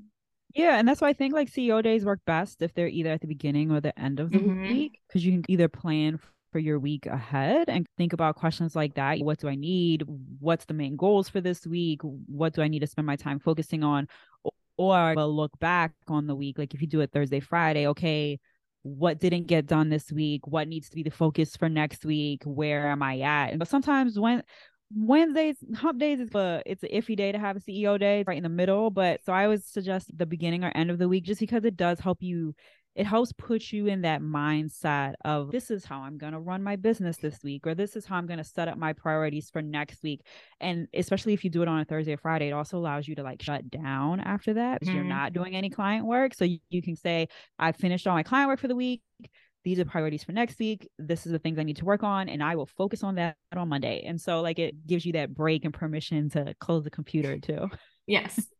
Yeah, 0.55 0.77
and 0.77 0.87
that's 0.87 1.01
why 1.01 1.09
I 1.09 1.13
think 1.13 1.33
like 1.33 1.51
CEO 1.51 1.83
days 1.83 2.05
work 2.05 2.19
best 2.25 2.61
if 2.61 2.73
they're 2.73 2.87
either 2.87 3.11
at 3.11 3.21
the 3.21 3.27
beginning 3.27 3.71
or 3.71 3.81
the 3.81 3.97
end 3.99 4.19
of 4.19 4.31
the 4.31 4.39
mm-hmm. 4.39 4.61
week 4.61 4.99
because 5.07 5.25
you 5.25 5.31
can 5.31 5.45
either 5.47 5.67
plan 5.67 6.19
for 6.51 6.59
your 6.59 6.79
week 6.79 7.05
ahead 7.05 7.69
and 7.69 7.87
think 7.97 8.13
about 8.13 8.35
questions 8.35 8.75
like 8.75 8.95
that. 8.95 9.19
What 9.19 9.39
do 9.39 9.47
I 9.47 9.55
need? 9.55 10.03
What's 10.39 10.65
the 10.65 10.73
main 10.73 10.95
goals 10.95 11.29
for 11.29 11.41
this 11.41 11.65
week? 11.65 12.01
What 12.03 12.53
do 12.53 12.61
I 12.61 12.67
need 12.67 12.79
to 12.79 12.87
spend 12.87 13.07
my 13.07 13.15
time 13.15 13.39
focusing 13.39 13.83
on? 13.83 14.07
Or 14.77 15.13
will 15.15 15.35
look 15.35 15.57
back 15.59 15.91
on 16.07 16.27
the 16.27 16.35
week, 16.35 16.57
like 16.57 16.73
if 16.73 16.81
you 16.81 16.87
do 16.87 17.01
it 17.01 17.11
Thursday, 17.11 17.39
Friday, 17.39 17.87
okay, 17.87 18.39
what 18.83 19.19
didn't 19.19 19.47
get 19.47 19.67
done 19.67 19.89
this 19.89 20.11
week? 20.11 20.47
What 20.47 20.67
needs 20.67 20.89
to 20.89 20.95
be 20.95 21.03
the 21.03 21.11
focus 21.11 21.55
for 21.55 21.69
next 21.69 22.03
week? 22.03 22.41
Where 22.45 22.87
am 22.87 23.03
I 23.03 23.19
at? 23.19 23.59
But 23.59 23.67
sometimes 23.67 24.19
when 24.19 24.41
Wednesdays, 24.95 25.57
hump 25.75 25.99
days 25.99 26.19
is 26.19 26.33
a 26.35 26.61
it's 26.65 26.83
an 26.83 26.89
iffy 26.93 27.15
day 27.15 27.31
to 27.31 27.39
have 27.39 27.55
a 27.55 27.59
CEO 27.59 27.99
day 27.99 28.23
right 28.27 28.37
in 28.37 28.43
the 28.43 28.49
middle. 28.49 28.89
But 28.89 29.23
so 29.25 29.33
I 29.33 29.45
always 29.45 29.65
suggest 29.65 30.15
the 30.17 30.25
beginning 30.25 30.63
or 30.63 30.71
end 30.75 30.91
of 30.91 30.97
the 30.97 31.07
week 31.07 31.23
just 31.23 31.39
because 31.39 31.65
it 31.65 31.77
does 31.77 31.99
help 31.99 32.21
you 32.21 32.53
it 32.95 33.05
helps 33.05 33.31
put 33.31 33.71
you 33.71 33.87
in 33.87 34.01
that 34.01 34.21
mindset 34.21 35.13
of 35.23 35.51
this 35.51 35.71
is 35.71 35.85
how 35.85 36.01
I'm 36.01 36.17
going 36.17 36.33
to 36.33 36.39
run 36.39 36.61
my 36.61 36.75
business 36.75 37.17
this 37.17 37.41
week, 37.41 37.65
or 37.65 37.73
this 37.73 37.95
is 37.95 38.05
how 38.05 38.17
I'm 38.17 38.27
going 38.27 38.37
to 38.37 38.43
set 38.43 38.67
up 38.67 38.77
my 38.77 38.91
priorities 38.91 39.49
for 39.49 39.61
next 39.61 40.03
week. 40.03 40.25
And 40.59 40.87
especially 40.93 41.33
if 41.33 41.45
you 41.45 41.49
do 41.49 41.61
it 41.61 41.69
on 41.69 41.79
a 41.79 41.85
Thursday 41.85 42.13
or 42.13 42.17
Friday, 42.17 42.49
it 42.49 42.53
also 42.53 42.77
allows 42.77 43.07
you 43.07 43.15
to 43.15 43.23
like 43.23 43.41
shut 43.41 43.69
down 43.69 44.19
after 44.19 44.55
that 44.55 44.79
because 44.79 44.89
mm-hmm. 44.89 44.97
you're 44.97 45.15
not 45.15 45.31
doing 45.31 45.55
any 45.55 45.69
client 45.69 46.05
work. 46.05 46.33
So 46.33 46.43
you, 46.43 46.59
you 46.69 46.81
can 46.81 46.97
say, 46.97 47.29
I 47.57 47.71
finished 47.71 48.07
all 48.07 48.13
my 48.13 48.23
client 48.23 48.49
work 48.49 48.59
for 48.59 48.67
the 48.67 48.75
week 48.75 49.01
these 49.63 49.79
are 49.79 49.85
priorities 49.85 50.23
for 50.23 50.31
next 50.31 50.59
week. 50.59 50.89
This 50.97 51.25
is 51.25 51.31
the 51.31 51.39
things 51.39 51.59
I 51.59 51.63
need 51.63 51.77
to 51.77 51.85
work 51.85 52.03
on, 52.03 52.29
and 52.29 52.43
I 52.43 52.55
will 52.55 52.65
focus 52.65 53.03
on 53.03 53.15
that 53.15 53.35
on 53.55 53.69
Monday. 53.69 54.03
And 54.05 54.19
so, 54.19 54.41
like, 54.41 54.59
it 54.59 54.87
gives 54.87 55.05
you 55.05 55.13
that 55.13 55.33
break 55.33 55.65
and 55.65 55.73
permission 55.73 56.29
to 56.31 56.53
close 56.59 56.83
the 56.83 56.89
computer 56.89 57.39
too. 57.39 57.69
Yes. 58.07 58.39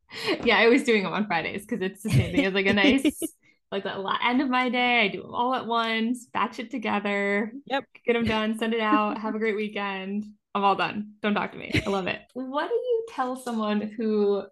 Yeah, 0.44 0.58
I 0.58 0.68
was 0.68 0.84
doing 0.84 1.04
them 1.04 1.14
on 1.14 1.26
Fridays 1.26 1.62
because 1.62 1.82
it's 1.82 2.04
the 2.04 2.10
same 2.10 2.36
thing. 2.36 2.44
It's 2.44 2.54
like 2.54 2.66
a 2.66 2.74
nice, 2.74 3.18
like 3.72 3.86
the 3.86 4.18
end 4.22 4.42
of 4.42 4.50
my 4.50 4.68
day. 4.68 5.06
I 5.06 5.08
do 5.08 5.22
them 5.22 5.34
all 5.34 5.56
at 5.56 5.66
once, 5.66 6.28
batch 6.34 6.60
it 6.60 6.70
together. 6.70 7.54
Yep. 7.68 7.86
Get 8.06 8.14
them 8.14 8.26
done, 8.26 8.58
send 8.58 8.74
it 8.74 8.82
out. 8.82 9.18
have 9.20 9.36
a 9.36 9.40
great 9.40 9.56
weekend. 9.56 10.26
I'm 10.54 10.66
all 10.66 10.76
done. 10.76 11.14
Don't 11.22 11.34
talk 11.34 11.54
to 11.54 11.58
me. 11.58 11.72
I 11.86 11.90
love 11.90 12.08
it. 12.08 12.20
what 12.34 12.68
do 12.68 12.76
you 12.76 13.06
tell 13.08 13.38
someone 13.38 13.80
who 13.80 14.44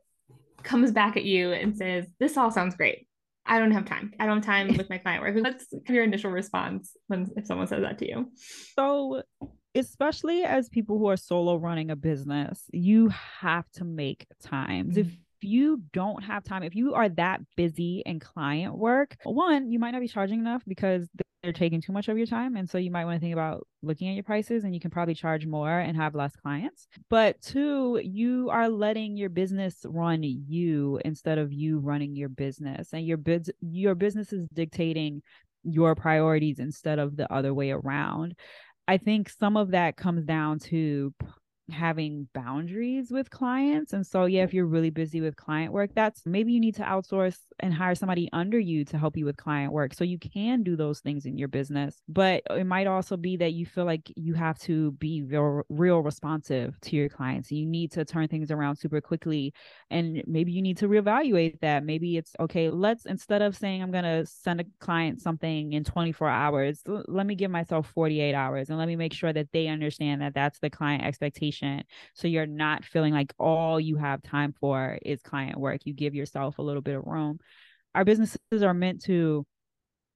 comes 0.63 0.91
back 0.91 1.17
at 1.17 1.25
you 1.25 1.51
and 1.51 1.75
says, 1.75 2.05
This 2.21 2.37
all 2.37 2.51
sounds 2.51 2.75
great? 2.75 3.08
I 3.49 3.59
don't 3.59 3.71
have 3.71 3.85
time. 3.85 4.13
I 4.19 4.27
don't 4.27 4.37
have 4.37 4.45
time 4.45 4.77
with 4.77 4.89
my 4.91 4.99
client 4.99 5.23
work. 5.23 5.35
What's 5.43 5.65
your 5.89 6.03
initial 6.03 6.31
response 6.31 6.95
when 7.07 7.29
if 7.35 7.47
someone 7.47 7.67
says 7.67 7.81
that 7.81 7.97
to 7.97 8.07
you? 8.07 8.31
So 8.75 9.23
especially 9.75 10.43
as 10.43 10.69
people 10.69 10.97
who 10.97 11.07
are 11.07 11.17
solo 11.17 11.55
running 11.55 11.91
a 11.91 11.95
business, 11.95 12.63
you 12.71 13.09
have 13.09 13.69
to 13.71 13.83
make 13.83 14.27
times. 14.41 14.95
Mm-hmm. 14.95 15.09
If 15.09 15.17
you 15.41 15.81
don't 15.93 16.23
have 16.23 16.43
time, 16.43 16.63
if 16.63 16.75
you 16.75 16.93
are 16.93 17.09
that 17.09 17.41
busy 17.55 18.03
in 18.05 18.19
client 18.19 18.77
work, 18.77 19.15
one, 19.23 19.71
you 19.71 19.79
might 19.79 19.91
not 19.91 20.01
be 20.01 20.07
charging 20.07 20.39
enough 20.39 20.63
because 20.67 21.07
they're 21.43 21.53
taking 21.53 21.81
too 21.81 21.93
much 21.93 22.07
of 22.09 22.17
your 22.17 22.27
time. 22.27 22.55
And 22.55 22.69
so 22.69 22.77
you 22.77 22.91
might 22.91 23.05
want 23.05 23.15
to 23.15 23.21
think 23.21 23.33
about 23.33 23.65
looking 23.81 24.09
at 24.09 24.15
your 24.15 24.23
prices 24.23 24.63
and 24.63 24.73
you 24.73 24.79
can 24.79 24.91
probably 24.91 25.15
charge 25.15 25.45
more 25.45 25.79
and 25.79 25.95
have 25.95 26.15
less 26.15 26.35
clients. 26.35 26.87
But 27.09 27.41
two, 27.41 28.01
you 28.03 28.49
are 28.49 28.67
letting 28.67 29.15
your 29.15 29.29
business 29.29 29.77
run 29.85 30.23
you 30.23 30.99
instead 31.05 31.37
of 31.37 31.53
you 31.53 31.79
running 31.79 32.15
your 32.15 32.29
business. 32.29 32.89
And 32.91 33.05
your 33.05 33.17
biz- 33.17 33.51
your 33.61 33.95
business 33.95 34.33
is 34.33 34.47
dictating 34.53 35.21
your 35.63 35.95
priorities 35.95 36.59
instead 36.59 36.99
of 36.99 37.15
the 37.15 37.31
other 37.31 37.53
way 37.53 37.71
around. 37.71 38.35
I 38.87 38.97
think 38.97 39.29
some 39.29 39.55
of 39.55 39.71
that 39.71 39.97
comes 39.97 40.25
down 40.25 40.59
to 40.59 41.13
having 41.69 42.27
boundaries 42.33 43.11
with 43.11 43.29
clients. 43.29 43.93
And 43.93 44.05
so, 44.05 44.25
yeah, 44.25 44.43
if 44.43 44.53
you're 44.53 44.65
really 44.65 44.89
busy 44.89 45.21
with 45.21 45.35
client 45.35 45.73
work, 45.73 45.91
that's 45.93 46.25
maybe 46.25 46.51
you 46.51 46.59
need 46.59 46.75
to 46.75 46.83
outsource 46.83 47.37
and 47.59 47.73
hire 47.73 47.95
somebody 47.95 48.29
under 48.33 48.59
you 48.59 48.85
to 48.85 48.97
help 48.97 49.17
you 49.17 49.25
with 49.25 49.37
client 49.37 49.71
work. 49.71 49.93
So 49.93 50.03
you 50.03 50.17
can 50.17 50.63
do 50.63 50.75
those 50.75 50.99
things 50.99 51.25
in 51.25 51.37
your 51.37 51.47
business. 51.47 51.95
But 52.07 52.43
it 52.49 52.65
might 52.65 52.87
also 52.87 53.17
be 53.17 53.37
that 53.37 53.53
you 53.53 53.65
feel 53.65 53.85
like 53.85 54.11
you 54.15 54.33
have 54.33 54.57
to 54.59 54.91
be 54.93 55.23
real, 55.23 55.61
real 55.69 55.99
responsive 55.99 56.79
to 56.81 56.95
your 56.95 57.09
clients. 57.09 57.51
You 57.51 57.65
need 57.65 57.91
to 57.93 58.05
turn 58.05 58.27
things 58.27 58.51
around 58.51 58.77
super 58.77 59.01
quickly. 59.01 59.53
And 59.89 60.23
maybe 60.25 60.51
you 60.51 60.61
need 60.61 60.77
to 60.77 60.87
reevaluate 60.87 61.59
that. 61.61 61.83
Maybe 61.83 62.17
it's 62.17 62.35
okay, 62.39 62.69
let's 62.69 63.05
instead 63.05 63.41
of 63.41 63.55
saying 63.55 63.83
I'm 63.83 63.91
going 63.91 64.03
to 64.03 64.25
send 64.25 64.61
a 64.61 64.65
client 64.79 65.21
something 65.21 65.73
in 65.73 65.83
24 65.83 66.29
hours, 66.29 66.81
let 66.85 67.25
me 67.25 67.35
give 67.35 67.51
myself 67.51 67.91
48 67.93 68.33
hours 68.33 68.69
and 68.69 68.77
let 68.77 68.87
me 68.87 68.95
make 68.95 69.13
sure 69.13 69.33
that 69.33 69.51
they 69.51 69.67
understand 69.67 70.21
that 70.21 70.33
that's 70.33 70.59
the 70.59 70.69
client 70.69 71.03
expectation 71.03 71.58
patient. 71.59 71.85
So 72.13 72.27
you're 72.27 72.45
not 72.45 72.85
feeling 72.85 73.13
like 73.13 73.33
all 73.39 73.79
you 73.79 73.97
have 73.97 74.21
time 74.21 74.53
for 74.59 74.97
is 75.03 75.21
client 75.21 75.59
work. 75.59 75.81
You 75.85 75.93
give 75.93 76.15
yourself 76.15 76.59
a 76.59 76.63
little 76.63 76.81
bit 76.81 76.95
of 76.95 77.05
room. 77.05 77.39
Our 77.95 78.05
businesses 78.05 78.63
are 78.63 78.73
meant 78.73 79.03
to 79.05 79.45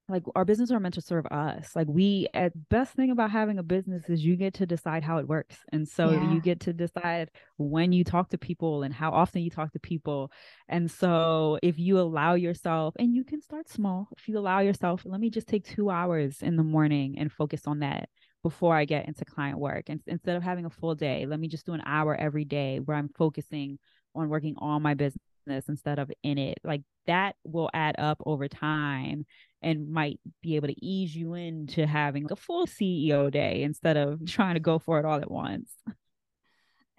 like 0.10 0.24
our 0.36 0.44
business 0.44 0.70
are 0.70 0.82
meant 0.82 0.96
to 0.96 1.02
serve 1.02 1.26
us 1.28 1.78
like 1.78 1.88
we 1.88 2.28
at 2.34 2.52
best 2.68 2.94
thing 2.94 3.10
about 3.10 3.32
having 3.32 3.58
a 3.58 3.64
business 3.64 4.04
is 4.10 4.24
you 4.24 4.36
get 4.36 4.54
to 4.54 4.66
decide 4.66 5.02
how 5.02 5.18
it 5.18 5.28
works 5.30 5.56
and 5.72 5.88
so 5.88 6.12
yeah. 6.12 6.34
you 6.34 6.42
get 6.42 6.60
to 6.60 6.74
decide 6.74 7.32
when 7.56 7.94
you 7.94 8.04
talk 8.04 8.30
to 8.30 8.38
people 8.38 8.84
and 8.84 8.94
how 8.94 9.12
often 9.12 9.42
you 9.42 9.50
talk 9.50 9.72
to 9.72 9.80
people 9.80 10.30
and 10.68 10.92
so 10.92 11.58
if 11.64 11.80
you 11.80 11.98
allow 11.98 12.34
yourself 12.34 12.94
and 13.00 13.16
you 13.16 13.24
can 13.24 13.42
start 13.42 13.70
small 13.70 14.10
if 14.18 14.28
you 14.28 14.38
allow 14.38 14.60
yourself 14.60 15.04
let 15.06 15.22
me 15.22 15.30
just 15.30 15.48
take 15.48 15.64
two 15.64 15.90
hours 15.90 16.42
in 16.42 16.58
the 16.58 16.64
morning 16.64 17.16
and 17.18 17.32
focus 17.32 17.62
on 17.66 17.80
that 17.80 18.10
before 18.44 18.76
I 18.76 18.86
get 18.86 19.08
into 19.08 19.26
client 19.26 19.58
work. 19.58 19.86
And 19.88 20.02
instead 20.06 20.36
of 20.36 20.44
having 20.44 20.66
a 20.66 20.70
full 20.70 20.96
day, 20.96 21.26
let 21.26 21.40
me 21.40 21.48
just 21.48 21.66
do 21.66 21.74
an 21.74 21.82
hour 21.86 22.16
every 22.16 22.46
day 22.46 22.80
where 22.80 22.98
I'm 22.98 23.10
focusing 23.10 23.80
on 24.14 24.30
working 24.30 24.56
on 24.58 24.82
my 24.82 24.94
business 24.94 25.20
instead 25.68 25.98
of 25.98 26.12
in 26.22 26.38
it. 26.38 26.60
Like 26.64 26.82
that 27.08 27.36
will 27.46 27.70
add 27.74 27.96
up 27.98 28.22
over 28.26 28.48
time 28.48 29.26
and 29.62 29.90
might 29.90 30.20
be 30.42 30.58
able 30.58 30.68
to 30.68 30.86
ease 30.86 31.16
you 31.16 31.34
into 31.34 31.88
having 31.88 32.28
a 32.30 32.36
full 32.36 32.68
CEO 32.68 33.32
day 33.32 33.64
instead 33.64 33.96
of 33.96 34.26
trying 34.28 34.56
to 34.56 34.60
go 34.60 34.78
for 34.78 35.00
it 35.00 35.06
all 35.06 35.20
at 35.20 35.32
once. 35.32 35.72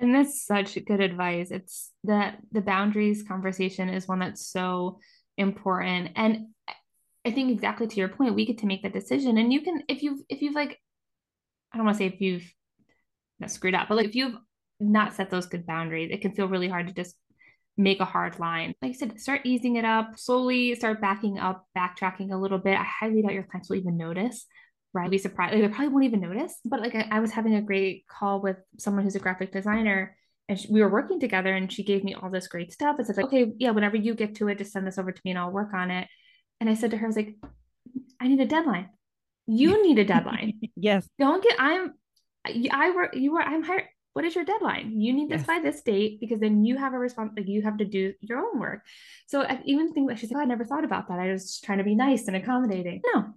And 0.01 0.15
that's 0.15 0.45
such 0.45 0.79
good 0.87 1.01
advice. 1.01 1.51
It's 1.51 1.93
that 2.05 2.39
the 2.51 2.63
boundaries 2.63 3.23
conversation 3.23 3.89
is 3.89 4.09
one 4.09 4.19
that's 4.19 4.47
so 4.47 4.99
important. 5.37 6.11
And 6.17 6.49
I 7.25 7.31
think 7.31 7.53
exactly 7.53 7.87
to 7.87 7.97
your 7.97 8.09
point, 8.09 8.35
we 8.35 8.45
get 8.45 8.59
to 8.59 8.67
make 8.67 8.83
that 8.83 8.93
decision. 8.93 9.39
And 9.39 9.53
you 9.53 9.61
can, 9.61 9.83
if 9.89 10.03
you've, 10.03 10.21
if 10.29 10.43
you've 10.43 10.55
like 10.55 10.81
I 11.75 11.77
don't 11.77 11.87
want 11.87 11.99
to 11.99 12.05
say 12.05 12.07
if 12.07 12.21
you've 12.21 12.51
not 13.41 13.51
screwed 13.51 13.75
up, 13.75 13.89
but 13.89 13.97
like 13.97 14.07
if 14.07 14.15
you've 14.15 14.37
not 14.79 15.15
set 15.15 15.29
those 15.29 15.47
good 15.47 15.67
boundaries, 15.67 16.11
it 16.13 16.21
can 16.23 16.33
feel 16.33 16.47
really 16.49 16.69
hard 16.69 16.87
to 16.87 16.95
just 16.95 17.17
make 17.77 17.99
a 17.99 18.05
hard 18.05 18.39
line. 18.39 18.75
Like 18.81 18.93
I 18.93 18.95
said, 18.95 19.21
start 19.21 19.41
easing 19.45 19.77
it 19.77 19.85
up, 19.85 20.17
slowly 20.17 20.75
start 20.77 21.01
backing 21.01 21.39
up, 21.41 21.67
backtracking 21.77 22.33
a 22.33 22.37
little 22.37 22.59
bit. 22.59 22.79
I 22.79 22.85
highly 22.85 23.23
doubt 23.23 23.33
your 23.33 23.43
clients 23.43 23.69
will 23.69 23.77
even 23.77 23.97
notice. 23.97 24.47
right? 24.93 25.11
Be 25.11 25.19
surprised. 25.19 25.53
Like, 25.55 25.63
they 25.63 25.69
probably 25.69 25.89
won't 25.89 26.05
even 26.05 26.21
notice. 26.21 26.55
But 26.65 26.81
like 26.81 26.95
I, 26.95 27.09
I 27.11 27.21
was 27.21 27.33
having 27.33 27.57
a 27.57 27.63
great 27.63 28.07
call 28.07 28.41
with 28.41 28.57
someone 28.79 29.03
who's 29.03 29.17
a 29.17 29.21
graphic 29.21 29.53
designer 29.53 30.17
and 30.49 30.59
she, 30.59 30.69
we 30.71 30.83
were 30.83 30.89
working 30.89 31.19
together 31.19 31.53
and 31.53 31.73
she 31.73 31.83
gave 31.83 32.05
me 32.05 32.15
all 32.15 32.31
this 32.31 32.49
great 32.49 32.73
stuff. 32.73 32.97
It's 32.99 33.09
like, 33.09 33.27
okay, 33.27 33.53
yeah, 33.59 33.71
whenever 33.73 33.97
you 33.97 34.15
get 34.15 34.37
to 34.37 34.49
it, 34.49 34.59
just 34.59 34.73
send 34.73 34.87
this 34.87 34.99
over 34.99 35.11
to 35.11 35.21
me 35.25 35.33
and 35.33 35.39
I'll 35.39 35.51
work 35.51 35.75
on 35.75 35.91
it. 35.91 36.07
And 36.61 36.71
I 36.71 36.75
said 36.75 36.93
to 36.93 36.97
her, 36.99 37.07
I 37.07 37.09
was 37.09 37.17
like, 37.17 37.35
I 38.21 38.29
need 38.29 38.41
a 38.41 38.47
deadline. 38.47 38.91
You 39.47 39.83
need 39.87 39.99
a 39.99 40.05
deadline. 40.05 40.61
yes. 40.77 41.09
Don't 41.19 41.43
get, 41.43 41.57
I'm, 41.59 41.95
I 42.71 42.91
work, 42.91 43.15
you 43.15 43.33
were, 43.33 43.43
I'm 43.43 43.63
hired. 43.63 43.85
What 44.13 44.25
is 44.25 44.37
your 44.37 44.45
deadline? 44.45 45.01
You 45.01 45.13
need 45.13 45.29
this 45.29 45.41
yes. 45.41 45.47
by 45.47 45.59
this 45.59 45.83
date 45.83 46.21
because 46.21 46.39
then 46.39 46.65
you 46.65 46.77
have 46.77 46.95
a 46.95 46.99
response, 46.99 47.33
like 47.37 47.49
you 47.49 47.63
have 47.63 47.79
to 47.79 47.85
do 47.85 48.15
your 48.21 48.39
own 48.39 48.61
work. 48.61 48.83
So 49.27 49.43
I 49.43 49.61
even 49.65 49.93
think 49.93 50.09
that 50.09 50.21
she's 50.21 50.31
like, 50.31 50.39
oh, 50.39 50.43
I 50.43 50.47
never 50.47 50.65
thought 50.65 50.85
about 50.85 51.09
that. 51.09 51.19
I 51.19 51.33
was 51.33 51.61
trying 51.61 51.79
to 51.79 51.85
be 51.85 51.97
nice 51.97 52.29
and 52.29 52.37
accommodating. 52.37 53.01
No, 53.13 53.35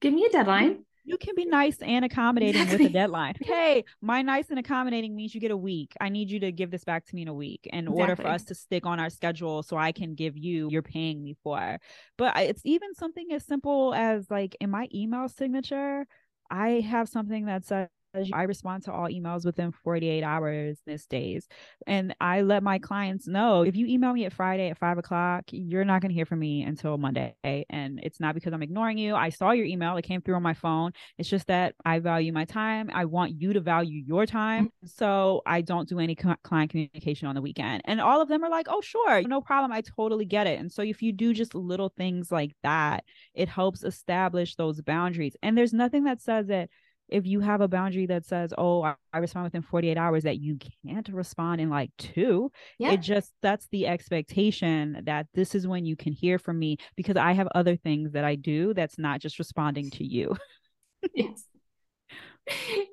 give 0.00 0.14
me 0.14 0.24
a 0.24 0.30
deadline 0.30 0.86
you 1.04 1.18
can 1.18 1.34
be 1.34 1.44
nice 1.44 1.76
and 1.80 2.04
accommodating 2.04 2.62
exactly. 2.62 2.86
with 2.86 2.90
a 2.90 2.92
deadline. 2.92 3.34
Hey, 3.40 3.84
my 4.00 4.22
nice 4.22 4.50
and 4.50 4.58
accommodating 4.58 5.14
means 5.14 5.34
you 5.34 5.40
get 5.40 5.50
a 5.50 5.56
week. 5.56 5.94
I 6.00 6.08
need 6.08 6.30
you 6.30 6.40
to 6.40 6.52
give 6.52 6.70
this 6.70 6.84
back 6.84 7.04
to 7.06 7.14
me 7.14 7.22
in 7.22 7.28
a 7.28 7.34
week 7.34 7.60
in 7.64 7.80
exactly. 7.80 8.00
order 8.00 8.16
for 8.16 8.28
us 8.28 8.44
to 8.44 8.54
stick 8.54 8.86
on 8.86 8.98
our 8.98 9.10
schedule 9.10 9.62
so 9.62 9.76
I 9.76 9.92
can 9.92 10.14
give 10.14 10.36
you 10.36 10.68
you're 10.70 10.82
paying 10.82 11.22
me 11.22 11.36
for. 11.42 11.78
But 12.16 12.36
it's 12.38 12.62
even 12.64 12.94
something 12.94 13.32
as 13.32 13.44
simple 13.44 13.94
as 13.94 14.30
like 14.30 14.56
in 14.60 14.70
my 14.70 14.88
email 14.94 15.28
signature, 15.28 16.06
I 16.50 16.80
have 16.80 17.08
something 17.08 17.46
that 17.46 17.66
says 17.66 17.88
I 18.32 18.42
respond 18.44 18.84
to 18.84 18.92
all 18.92 19.08
emails 19.08 19.44
within 19.44 19.72
48 19.72 20.22
hours 20.22 20.78
this 20.86 21.06
days. 21.06 21.48
And 21.86 22.14
I 22.20 22.42
let 22.42 22.62
my 22.62 22.78
clients 22.78 23.26
know 23.26 23.62
if 23.62 23.76
you 23.76 23.86
email 23.86 24.12
me 24.12 24.24
at 24.24 24.32
Friday 24.32 24.70
at 24.70 24.78
five 24.78 24.98
o'clock, 24.98 25.44
you're 25.50 25.84
not 25.84 26.00
going 26.00 26.10
to 26.10 26.14
hear 26.14 26.26
from 26.26 26.38
me 26.38 26.62
until 26.62 26.96
Monday. 26.98 27.34
And 27.68 28.00
it's 28.02 28.20
not 28.20 28.34
because 28.34 28.52
I'm 28.52 28.62
ignoring 28.62 28.98
you. 28.98 29.14
I 29.14 29.30
saw 29.30 29.50
your 29.50 29.66
email, 29.66 29.96
it 29.96 30.02
came 30.02 30.20
through 30.20 30.36
on 30.36 30.42
my 30.42 30.54
phone. 30.54 30.92
It's 31.18 31.28
just 31.28 31.46
that 31.48 31.74
I 31.84 31.98
value 31.98 32.32
my 32.32 32.44
time. 32.44 32.90
I 32.92 33.04
want 33.04 33.40
you 33.40 33.52
to 33.52 33.60
value 33.60 34.02
your 34.06 34.26
time. 34.26 34.66
Mm-hmm. 34.66 34.86
So 34.86 35.42
I 35.46 35.60
don't 35.60 35.88
do 35.88 35.98
any 35.98 36.14
client 36.14 36.70
communication 36.70 37.28
on 37.28 37.34
the 37.34 37.42
weekend. 37.42 37.82
And 37.84 38.00
all 38.00 38.20
of 38.20 38.28
them 38.28 38.44
are 38.44 38.50
like, 38.50 38.66
oh, 38.68 38.80
sure, 38.80 39.22
no 39.22 39.40
problem. 39.40 39.72
I 39.72 39.82
totally 39.82 40.24
get 40.24 40.46
it. 40.46 40.60
And 40.60 40.70
so 40.70 40.82
if 40.82 41.02
you 41.02 41.12
do 41.12 41.32
just 41.32 41.54
little 41.54 41.92
things 41.96 42.30
like 42.30 42.52
that, 42.62 43.04
it 43.34 43.48
helps 43.48 43.82
establish 43.82 44.54
those 44.54 44.80
boundaries. 44.80 45.36
And 45.42 45.56
there's 45.56 45.72
nothing 45.72 46.04
that 46.04 46.20
says 46.20 46.46
that 46.46 46.68
if 47.14 47.26
you 47.26 47.38
have 47.38 47.60
a 47.60 47.68
boundary 47.68 48.06
that 48.06 48.26
says, 48.26 48.52
oh, 48.58 48.82
I, 48.82 48.96
I, 49.12 49.18
respond 49.18 49.44
within 49.44 49.62
48 49.62 49.96
hours, 49.96 50.24
that 50.24 50.40
you 50.40 50.58
can't 50.84 51.08
respond 51.08 51.60
in 51.60 51.70
like 51.70 51.92
two, 51.96 52.50
yeah. 52.76 52.90
it 52.90 53.00
just 53.00 53.32
that's 53.40 53.68
the 53.68 53.86
expectation 53.86 55.00
that 55.04 55.28
this 55.32 55.54
is 55.54 55.66
when 55.66 55.86
you 55.86 55.94
can 55.94 56.12
hear 56.12 56.40
from 56.40 56.58
me 56.58 56.78
because 56.96 57.16
I 57.16 57.32
have 57.32 57.46
other 57.54 57.76
things 57.76 58.12
that 58.12 58.24
I 58.24 58.34
do 58.34 58.74
that's 58.74 58.98
not 58.98 59.20
just 59.20 59.38
responding 59.38 59.90
to 59.92 60.04
you. 60.04 60.36
yes. 61.14 61.44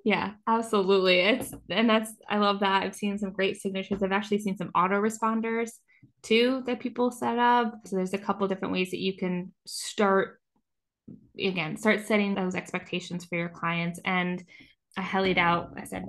Yeah, 0.05 0.33
absolutely. 0.47 1.19
It's 1.21 1.53
and 1.69 1.89
that's 1.89 2.11
I 2.29 2.37
love 2.37 2.59
that. 2.61 2.83
I've 2.83 2.95
seen 2.95 3.17
some 3.17 3.33
great 3.33 3.59
signatures. 3.59 4.03
I've 4.03 4.11
actually 4.11 4.39
seen 4.39 4.55
some 4.55 4.71
autoresponders 4.73 5.71
too 6.21 6.63
that 6.67 6.79
people 6.79 7.11
set 7.11 7.37
up. 7.37 7.73
So 7.85 7.95
there's 7.95 8.13
a 8.13 8.19
couple 8.19 8.47
different 8.47 8.73
ways 8.73 8.91
that 8.91 8.99
you 8.99 9.17
can 9.17 9.51
start 9.65 10.40
again 11.49 11.77
start 11.77 12.05
setting 12.05 12.35
those 12.35 12.55
expectations 12.55 13.25
for 13.25 13.35
your 13.37 13.49
clients. 13.49 13.99
And 14.05 14.43
I 14.97 15.01
highly 15.01 15.33
doubt, 15.33 15.73
I 15.77 15.85
said, 15.85 16.05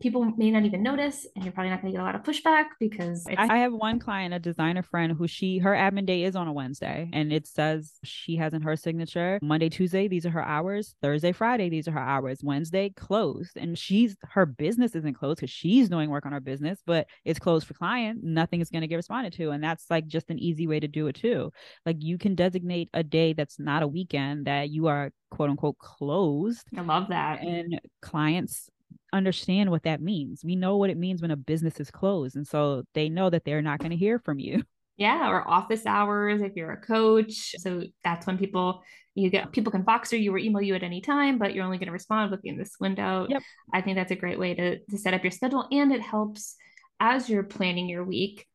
people 0.00 0.24
may 0.36 0.50
not 0.50 0.64
even 0.64 0.82
notice, 0.82 1.26
and 1.34 1.44
you're 1.44 1.52
probably 1.52 1.70
not 1.70 1.82
going 1.82 1.92
to 1.92 1.96
get 1.98 2.02
a 2.02 2.04
lot 2.04 2.14
of 2.14 2.22
pushback 2.22 2.66
because 2.80 3.26
I 3.36 3.58
have 3.58 3.72
one 3.72 3.98
client, 3.98 4.34
a 4.34 4.38
designer 4.38 4.82
friend, 4.82 5.12
who 5.12 5.26
she, 5.26 5.58
her 5.58 5.72
admin 5.72 6.06
day 6.06 6.22
is 6.22 6.34
on 6.36 6.48
a 6.48 6.52
Wednesday, 6.52 7.10
and 7.12 7.32
it 7.32 7.46
says 7.46 7.92
she 8.02 8.36
has 8.36 8.52
in 8.52 8.62
her 8.62 8.76
signature 8.76 9.38
Monday, 9.42 9.68
Tuesday, 9.68 10.08
these 10.08 10.24
are 10.26 10.30
her 10.30 10.44
hours, 10.44 10.94
Thursday, 11.02 11.32
Friday, 11.32 11.68
these 11.68 11.88
are 11.88 11.92
her 11.92 12.00
hours, 12.00 12.40
Wednesday, 12.42 12.90
closed. 12.90 13.56
And 13.56 13.78
she's, 13.78 14.16
her 14.22 14.46
business 14.46 14.94
isn't 14.94 15.14
closed 15.14 15.40
because 15.40 15.50
she's 15.50 15.88
doing 15.88 16.10
work 16.10 16.26
on 16.26 16.32
her 16.32 16.40
business, 16.40 16.80
but 16.86 17.06
it's 17.24 17.38
closed 17.38 17.66
for 17.66 17.74
client. 17.74 18.20
Nothing 18.22 18.60
is 18.60 18.70
going 18.70 18.82
to 18.82 18.88
get 18.88 18.96
responded 18.96 19.32
to. 19.34 19.50
And 19.50 19.62
that's 19.62 19.86
like 19.90 20.06
just 20.06 20.30
an 20.30 20.38
easy 20.38 20.66
way 20.66 20.80
to 20.80 20.88
do 20.88 21.06
it 21.06 21.16
too. 21.16 21.52
Like 21.84 21.96
you 22.00 22.18
can 22.18 22.34
designate 22.34 22.88
a 22.94 23.02
day 23.02 23.32
that's 23.32 23.58
not 23.58 23.82
a 23.82 23.88
weekend 23.88 24.46
that 24.46 24.70
you 24.70 24.86
are 24.86 25.12
quote 25.30 25.50
unquote 25.50 25.78
closed. 25.78 26.66
I 26.76 26.80
love 26.80 27.08
that. 27.08 27.42
And 27.42 27.80
clients 28.00 28.70
understand 29.16 29.70
what 29.70 29.84
that 29.84 30.00
means. 30.00 30.44
We 30.44 30.56
know 30.56 30.76
what 30.76 30.90
it 30.90 30.96
means 30.96 31.22
when 31.22 31.30
a 31.30 31.36
business 31.36 31.80
is 31.80 31.90
closed. 31.90 32.36
And 32.36 32.46
so 32.46 32.84
they 32.94 33.08
know 33.08 33.30
that 33.30 33.44
they're 33.44 33.62
not 33.62 33.80
going 33.80 33.90
to 33.90 33.96
hear 33.96 34.18
from 34.18 34.38
you. 34.38 34.62
Yeah, 34.98 35.28
or 35.28 35.46
office 35.46 35.84
hours 35.84 36.40
if 36.40 36.56
you're 36.56 36.72
a 36.72 36.80
coach. 36.80 37.54
So 37.58 37.82
that's 38.02 38.26
when 38.26 38.38
people 38.38 38.82
you 39.14 39.28
get 39.28 39.52
people 39.52 39.70
can 39.70 39.82
Voxer 39.82 40.18
you 40.18 40.32
or 40.32 40.38
email 40.38 40.62
you 40.62 40.74
at 40.74 40.82
any 40.82 41.02
time, 41.02 41.38
but 41.38 41.54
you're 41.54 41.64
only 41.64 41.76
going 41.76 41.88
to 41.88 41.92
respond 41.92 42.30
within 42.30 42.56
this 42.56 42.76
window. 42.80 43.26
Yep. 43.28 43.42
I 43.74 43.82
think 43.82 43.96
that's 43.96 44.12
a 44.12 44.16
great 44.16 44.38
way 44.38 44.54
to, 44.54 44.78
to 44.78 44.98
set 44.98 45.12
up 45.12 45.22
your 45.22 45.30
schedule. 45.30 45.66
And 45.70 45.92
it 45.92 46.00
helps 46.00 46.56
as 47.00 47.28
you're 47.28 47.42
planning 47.42 47.88
your 47.88 48.04
week, 48.04 48.46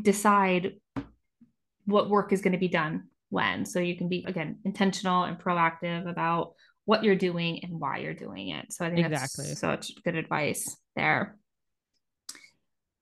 decide 0.00 0.74
what 1.86 2.10
work 2.10 2.32
is 2.32 2.42
going 2.42 2.52
to 2.52 2.58
be 2.58 2.68
done 2.68 3.04
when. 3.30 3.64
So 3.64 3.80
you 3.80 3.96
can 3.96 4.08
be, 4.08 4.24
again, 4.26 4.58
intentional 4.64 5.24
and 5.24 5.38
proactive 5.38 6.08
about 6.08 6.52
what 6.86 7.04
you're 7.04 7.16
doing 7.16 7.62
and 7.62 7.78
why 7.78 7.98
you're 7.98 8.14
doing 8.14 8.48
it. 8.48 8.72
So 8.72 8.86
I 8.86 8.90
think 8.90 9.06
exactly. 9.06 9.46
that's 9.46 9.60
such 9.60 9.92
good 10.04 10.14
advice 10.14 10.74
there. 10.94 11.36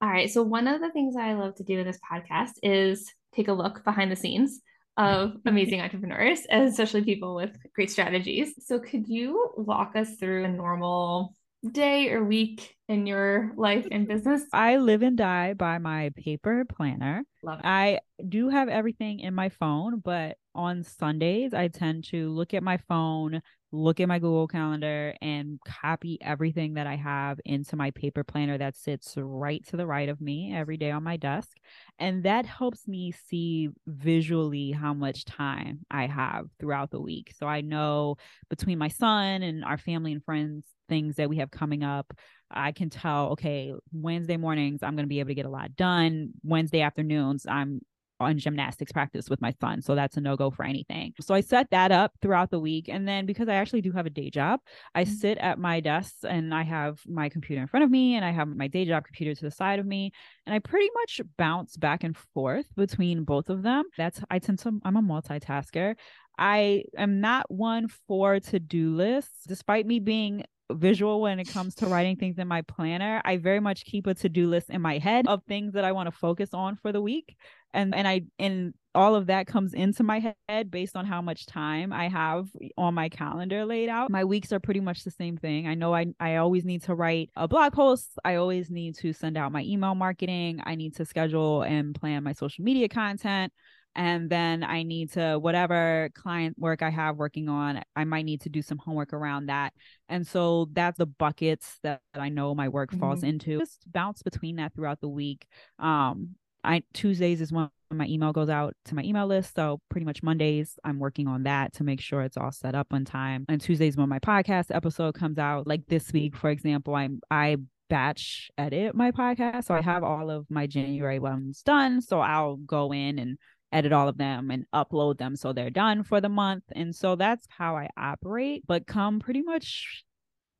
All 0.01 0.09
right. 0.09 0.29
So 0.29 0.43
one 0.43 0.67
of 0.67 0.81
the 0.81 0.91
things 0.91 1.15
I 1.15 1.33
love 1.33 1.55
to 1.55 1.63
do 1.63 1.79
in 1.79 1.85
this 1.85 1.99
podcast 2.11 2.51
is 2.61 3.09
take 3.33 3.47
a 3.47 3.53
look 3.53 3.83
behind 3.85 4.11
the 4.11 4.15
scenes 4.15 4.59
of 4.97 5.33
amazing 5.45 5.81
entrepreneurs, 5.81 6.41
especially 6.51 7.03
people 7.03 7.35
with 7.35 7.55
great 7.73 7.91
strategies. 7.91 8.53
So 8.65 8.79
could 8.79 9.07
you 9.07 9.51
walk 9.55 9.95
us 9.95 10.15
through 10.15 10.43
a 10.43 10.49
normal 10.49 11.35
day 11.71 12.11
or 12.11 12.23
week 12.23 12.75
in 12.87 13.07
your 13.07 13.51
life 13.55 13.87
and 13.91 14.07
business? 14.07 14.43
I 14.53 14.77
live 14.77 15.01
and 15.01 15.17
die 15.17 15.53
by 15.53 15.77
my 15.77 16.11
paper 16.15 16.65
planner. 16.65 17.23
Love 17.43 17.59
it. 17.59 17.65
I 17.65 17.99
do 18.27 18.49
have 18.49 18.69
everything 18.69 19.19
in 19.19 19.33
my 19.33 19.49
phone, 19.49 19.99
but 19.99 20.37
on 20.53 20.83
Sundays, 20.83 21.53
I 21.53 21.67
tend 21.67 22.05
to 22.05 22.29
look 22.29 22.53
at 22.53 22.63
my 22.63 22.77
phone, 22.87 23.41
look 23.75 23.99
at 23.99 24.07
my 24.07 24.19
Google 24.19 24.47
Calendar, 24.47 25.13
and 25.21 25.59
copy 25.65 26.17
everything 26.21 26.75
that 26.75 26.87
I 26.87 26.95
have 26.95 27.39
into 27.45 27.75
my 27.75 27.91
paper 27.91 28.23
planner 28.23 28.57
that 28.57 28.75
sits 28.75 29.13
right 29.17 29.65
to 29.67 29.77
the 29.77 29.85
right 29.85 30.09
of 30.09 30.21
me 30.21 30.55
every 30.55 30.77
day 30.77 30.91
on 30.91 31.03
my 31.03 31.17
desk. 31.17 31.57
And 31.99 32.23
that 32.23 32.45
helps 32.45 32.87
me 32.87 33.11
see 33.11 33.69
visually 33.85 34.71
how 34.71 34.93
much 34.93 35.25
time 35.25 35.79
I 35.91 36.07
have 36.07 36.47
throughout 36.59 36.91
the 36.91 37.01
week. 37.01 37.33
So 37.37 37.47
I 37.47 37.61
know 37.61 38.17
between 38.49 38.77
my 38.77 38.87
son 38.87 39.43
and 39.43 39.63
our 39.63 39.77
family 39.77 40.11
and 40.11 40.23
friends 40.23 40.65
things 40.87 41.15
that 41.15 41.29
we 41.29 41.37
have 41.37 41.51
coming 41.51 41.83
up. 41.83 42.13
I 42.51 42.71
can 42.71 42.89
tell, 42.89 43.29
okay, 43.31 43.73
Wednesday 43.91 44.37
mornings, 44.37 44.83
I'm 44.83 44.95
going 44.95 45.05
to 45.05 45.09
be 45.09 45.19
able 45.19 45.29
to 45.29 45.35
get 45.35 45.47
a 45.47 45.49
lot 45.49 45.75
done. 45.75 46.31
Wednesday 46.43 46.81
afternoons, 46.81 47.45
I'm 47.47 47.81
on 48.19 48.37
gymnastics 48.37 48.91
practice 48.91 49.29
with 49.29 49.41
my 49.41 49.53
son. 49.59 49.81
So 49.81 49.95
that's 49.95 50.17
a 50.17 50.21
no 50.21 50.35
go 50.35 50.49
for 50.49 50.63
anything. 50.63 51.13
So 51.19 51.35
I 51.35 51.41
set 51.41 51.69
that 51.71 51.91
up 51.91 52.13
throughout 52.21 52.49
the 52.49 52.59
week. 52.59 52.87
And 52.87 53.07
then 53.07 53.25
because 53.25 53.49
I 53.49 53.55
actually 53.55 53.81
do 53.81 53.91
have 53.91 54.05
a 54.05 54.09
day 54.09 54.29
job, 54.29 54.59
I 54.93 55.03
mm-hmm. 55.03 55.13
sit 55.13 55.37
at 55.39 55.59
my 55.59 55.79
desk 55.79 56.15
and 56.27 56.53
I 56.53 56.63
have 56.63 56.99
my 57.05 57.29
computer 57.29 57.61
in 57.61 57.67
front 57.67 57.83
of 57.83 57.91
me 57.91 58.15
and 58.15 58.23
I 58.23 58.31
have 58.31 58.47
my 58.47 58.67
day 58.67 58.85
job 58.85 59.03
computer 59.03 59.35
to 59.35 59.45
the 59.45 59.51
side 59.51 59.79
of 59.79 59.85
me. 59.85 60.11
And 60.45 60.53
I 60.53 60.59
pretty 60.59 60.89
much 60.95 61.21
bounce 61.37 61.77
back 61.77 62.03
and 62.03 62.15
forth 62.15 62.67
between 62.75 63.23
both 63.23 63.49
of 63.49 63.63
them. 63.63 63.85
That's, 63.97 64.21
I 64.29 64.39
tend 64.39 64.59
to, 64.59 64.79
I'm 64.83 64.97
a 64.97 65.01
multitasker. 65.01 65.95
I 66.37 66.83
am 66.97 67.21
not 67.21 67.49
one 67.49 67.87
for 68.07 68.39
to 68.39 68.59
do 68.59 68.93
lists, 68.93 69.45
despite 69.47 69.85
me 69.85 69.99
being 69.99 70.43
visual 70.71 71.21
when 71.21 71.39
it 71.39 71.47
comes 71.49 71.75
to 71.75 71.87
writing 71.87 72.15
things 72.15 72.37
in 72.37 72.47
my 72.47 72.61
planner. 72.63 73.21
I 73.23 73.37
very 73.37 73.59
much 73.59 73.85
keep 73.85 74.07
a 74.07 74.13
to-do 74.13 74.47
list 74.47 74.69
in 74.69 74.81
my 74.81 74.97
head 74.97 75.27
of 75.27 75.43
things 75.47 75.73
that 75.73 75.85
I 75.85 75.91
want 75.91 76.07
to 76.07 76.11
focus 76.11 76.49
on 76.53 76.75
for 76.77 76.91
the 76.91 77.01
week. 77.01 77.35
And 77.73 77.93
and 77.93 78.07
I 78.07 78.21
and 78.39 78.73
all 78.93 79.15
of 79.15 79.27
that 79.27 79.47
comes 79.47 79.73
into 79.73 80.03
my 80.03 80.33
head 80.47 80.71
based 80.71 80.95
on 80.95 81.05
how 81.05 81.21
much 81.21 81.45
time 81.45 81.91
I 81.91 82.07
have 82.07 82.47
on 82.77 82.93
my 82.93 83.09
calendar 83.09 83.65
laid 83.65 83.89
out. 83.89 84.09
My 84.09 84.23
weeks 84.23 84.53
are 84.53 84.61
pretty 84.61 84.79
much 84.79 85.03
the 85.03 85.11
same 85.11 85.35
thing. 85.37 85.67
I 85.67 85.75
know 85.75 85.93
I 85.93 86.07
I 86.19 86.37
always 86.37 86.63
need 86.63 86.83
to 86.83 86.95
write 86.95 87.29
a 87.35 87.47
blog 87.47 87.73
post. 87.73 88.11
I 88.23 88.35
always 88.35 88.69
need 88.71 88.95
to 88.99 89.11
send 89.11 89.37
out 89.37 89.51
my 89.51 89.61
email 89.63 89.93
marketing. 89.93 90.61
I 90.63 90.75
need 90.75 90.95
to 90.95 91.05
schedule 91.05 91.63
and 91.63 91.93
plan 91.93 92.23
my 92.23 92.33
social 92.33 92.63
media 92.63 92.87
content 92.87 93.51
and 93.95 94.29
then 94.29 94.63
I 94.63 94.83
need 94.83 95.13
to 95.13 95.39
whatever 95.39 96.09
client 96.13 96.57
work 96.59 96.81
I 96.81 96.89
have 96.89 97.15
working 97.15 97.47
on, 97.49 97.81
I 97.95 98.03
might 98.03 98.25
need 98.25 98.41
to 98.41 98.49
do 98.49 98.61
some 98.61 98.77
homework 98.77 99.13
around 99.13 99.47
that. 99.47 99.73
And 100.09 100.27
so 100.27 100.67
that's 100.73 100.97
the 100.97 101.05
buckets 101.05 101.79
that, 101.83 102.01
that 102.13 102.19
I 102.21 102.29
know 102.29 102.53
my 102.53 102.69
work 102.69 102.91
mm-hmm. 102.91 102.99
falls 102.99 103.23
into. 103.23 103.59
Just 103.59 103.91
bounce 103.91 104.21
between 104.21 104.57
that 104.57 104.73
throughout 104.75 105.01
the 105.01 105.09
week. 105.09 105.47
Um, 105.79 106.35
I 106.63 106.83
Tuesdays 106.93 107.41
is 107.41 107.51
when 107.51 107.69
my 107.91 108.07
email 108.07 108.33
goes 108.33 108.49
out 108.49 108.73
to 108.85 108.95
my 108.95 109.03
email 109.03 109.27
list. 109.27 109.55
So 109.55 109.79
pretty 109.89 110.05
much 110.05 110.23
Mondays, 110.23 110.77
I'm 110.83 110.99
working 110.99 111.27
on 111.27 111.43
that 111.43 111.73
to 111.73 111.83
make 111.83 112.01
sure 112.01 112.21
it's 112.21 112.37
all 112.37 112.51
set 112.51 112.75
up 112.75 112.87
on 112.91 113.05
time. 113.05 113.45
And 113.47 113.61
Tuesdays 113.61 113.95
when 113.95 114.09
my 114.09 114.19
podcast 114.19 114.75
episode 114.75 115.13
comes 115.15 115.37
out, 115.37 115.67
like 115.67 115.85
this 115.87 116.11
week, 116.11 116.35
for 116.35 116.49
example, 116.49 116.95
I'm 116.95 117.21
I 117.31 117.57
batch 117.89 118.49
edit 118.57 118.95
my 118.95 119.11
podcast. 119.11 119.65
So 119.65 119.75
I 119.75 119.81
have 119.81 120.03
all 120.03 120.29
of 120.29 120.45
my 120.49 120.67
January 120.67 121.19
ones 121.19 121.61
done. 121.61 122.01
So 122.01 122.19
I'll 122.19 122.55
go 122.55 122.91
in 122.91 123.19
and 123.19 123.37
edit 123.75 123.91
all 123.91 124.07
of 124.07 124.17
them 124.17 124.49
and 124.51 124.65
upload 124.73 125.17
them 125.17 125.35
so 125.35 125.53
they're 125.53 125.69
done 125.69 126.03
for 126.03 126.21
the 126.21 126.29
month. 126.29 126.63
And 126.71 126.95
so 126.95 127.15
that's 127.15 127.45
how 127.49 127.75
I 127.75 127.89
operate. 127.97 128.63
But 128.65 128.87
come 128.87 129.19
pretty 129.19 129.41
much 129.41 130.03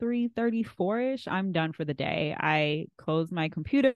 3:34ish, 0.01 1.25
I'm 1.25 1.53
done 1.53 1.71
for 1.71 1.85
the 1.85 1.93
day. 1.93 2.35
I 2.37 2.87
close 2.97 3.31
my 3.31 3.47
computer. 3.47 3.93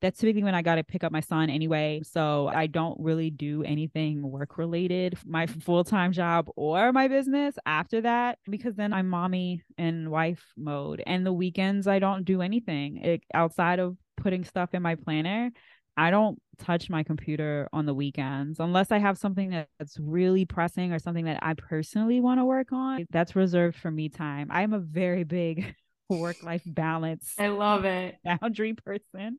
That's 0.00 0.20
typically 0.20 0.44
when 0.44 0.54
I 0.54 0.62
got 0.62 0.76
to 0.76 0.84
pick 0.84 1.02
up 1.02 1.10
my 1.10 1.20
son 1.20 1.50
anyway. 1.50 2.02
So 2.04 2.46
I 2.46 2.68
don't 2.68 2.96
really 3.00 3.30
do 3.30 3.64
anything 3.64 4.22
work 4.22 4.56
related, 4.56 5.18
my 5.26 5.46
full-time 5.46 6.12
job 6.12 6.48
or 6.54 6.92
my 6.92 7.08
business 7.08 7.56
after 7.66 8.02
that 8.02 8.38
because 8.48 8.76
then 8.76 8.92
I'm 8.92 9.08
mommy 9.08 9.62
and 9.76 10.12
wife 10.12 10.44
mode. 10.56 11.02
And 11.04 11.26
the 11.26 11.32
weekends 11.32 11.88
I 11.88 11.98
don't 11.98 12.24
do 12.24 12.40
anything 12.40 13.20
outside 13.34 13.80
of 13.80 13.96
putting 14.16 14.44
stuff 14.44 14.74
in 14.74 14.82
my 14.82 14.94
planner. 14.94 15.50
I 15.96 16.10
don't 16.10 16.38
touch 16.58 16.88
my 16.90 17.02
computer 17.02 17.68
on 17.72 17.86
the 17.86 17.94
weekends 17.94 18.60
unless 18.60 18.90
I 18.90 18.98
have 18.98 19.18
something 19.18 19.50
that's 19.50 19.98
really 19.98 20.44
pressing 20.44 20.92
or 20.92 20.98
something 20.98 21.24
that 21.26 21.38
I 21.42 21.54
personally 21.54 22.20
want 22.20 22.40
to 22.40 22.44
work 22.44 22.72
on. 22.72 23.06
That's 23.10 23.36
reserved 23.36 23.76
for 23.78 23.90
me 23.90 24.08
time. 24.08 24.48
I'm 24.50 24.72
a 24.72 24.78
very 24.78 25.24
big 25.24 25.74
work 26.08 26.42
life 26.42 26.62
balance. 26.64 27.34
I 27.38 27.48
love 27.48 27.84
it. 27.84 28.16
Boundary 28.24 28.74
person. 28.74 29.38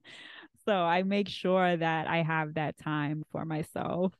So 0.65 0.73
I 0.73 1.03
make 1.03 1.29
sure 1.29 1.77
that 1.77 2.07
I 2.07 2.23
have 2.23 2.55
that 2.55 2.77
time 2.77 3.23
for 3.31 3.45
myself. 3.45 4.13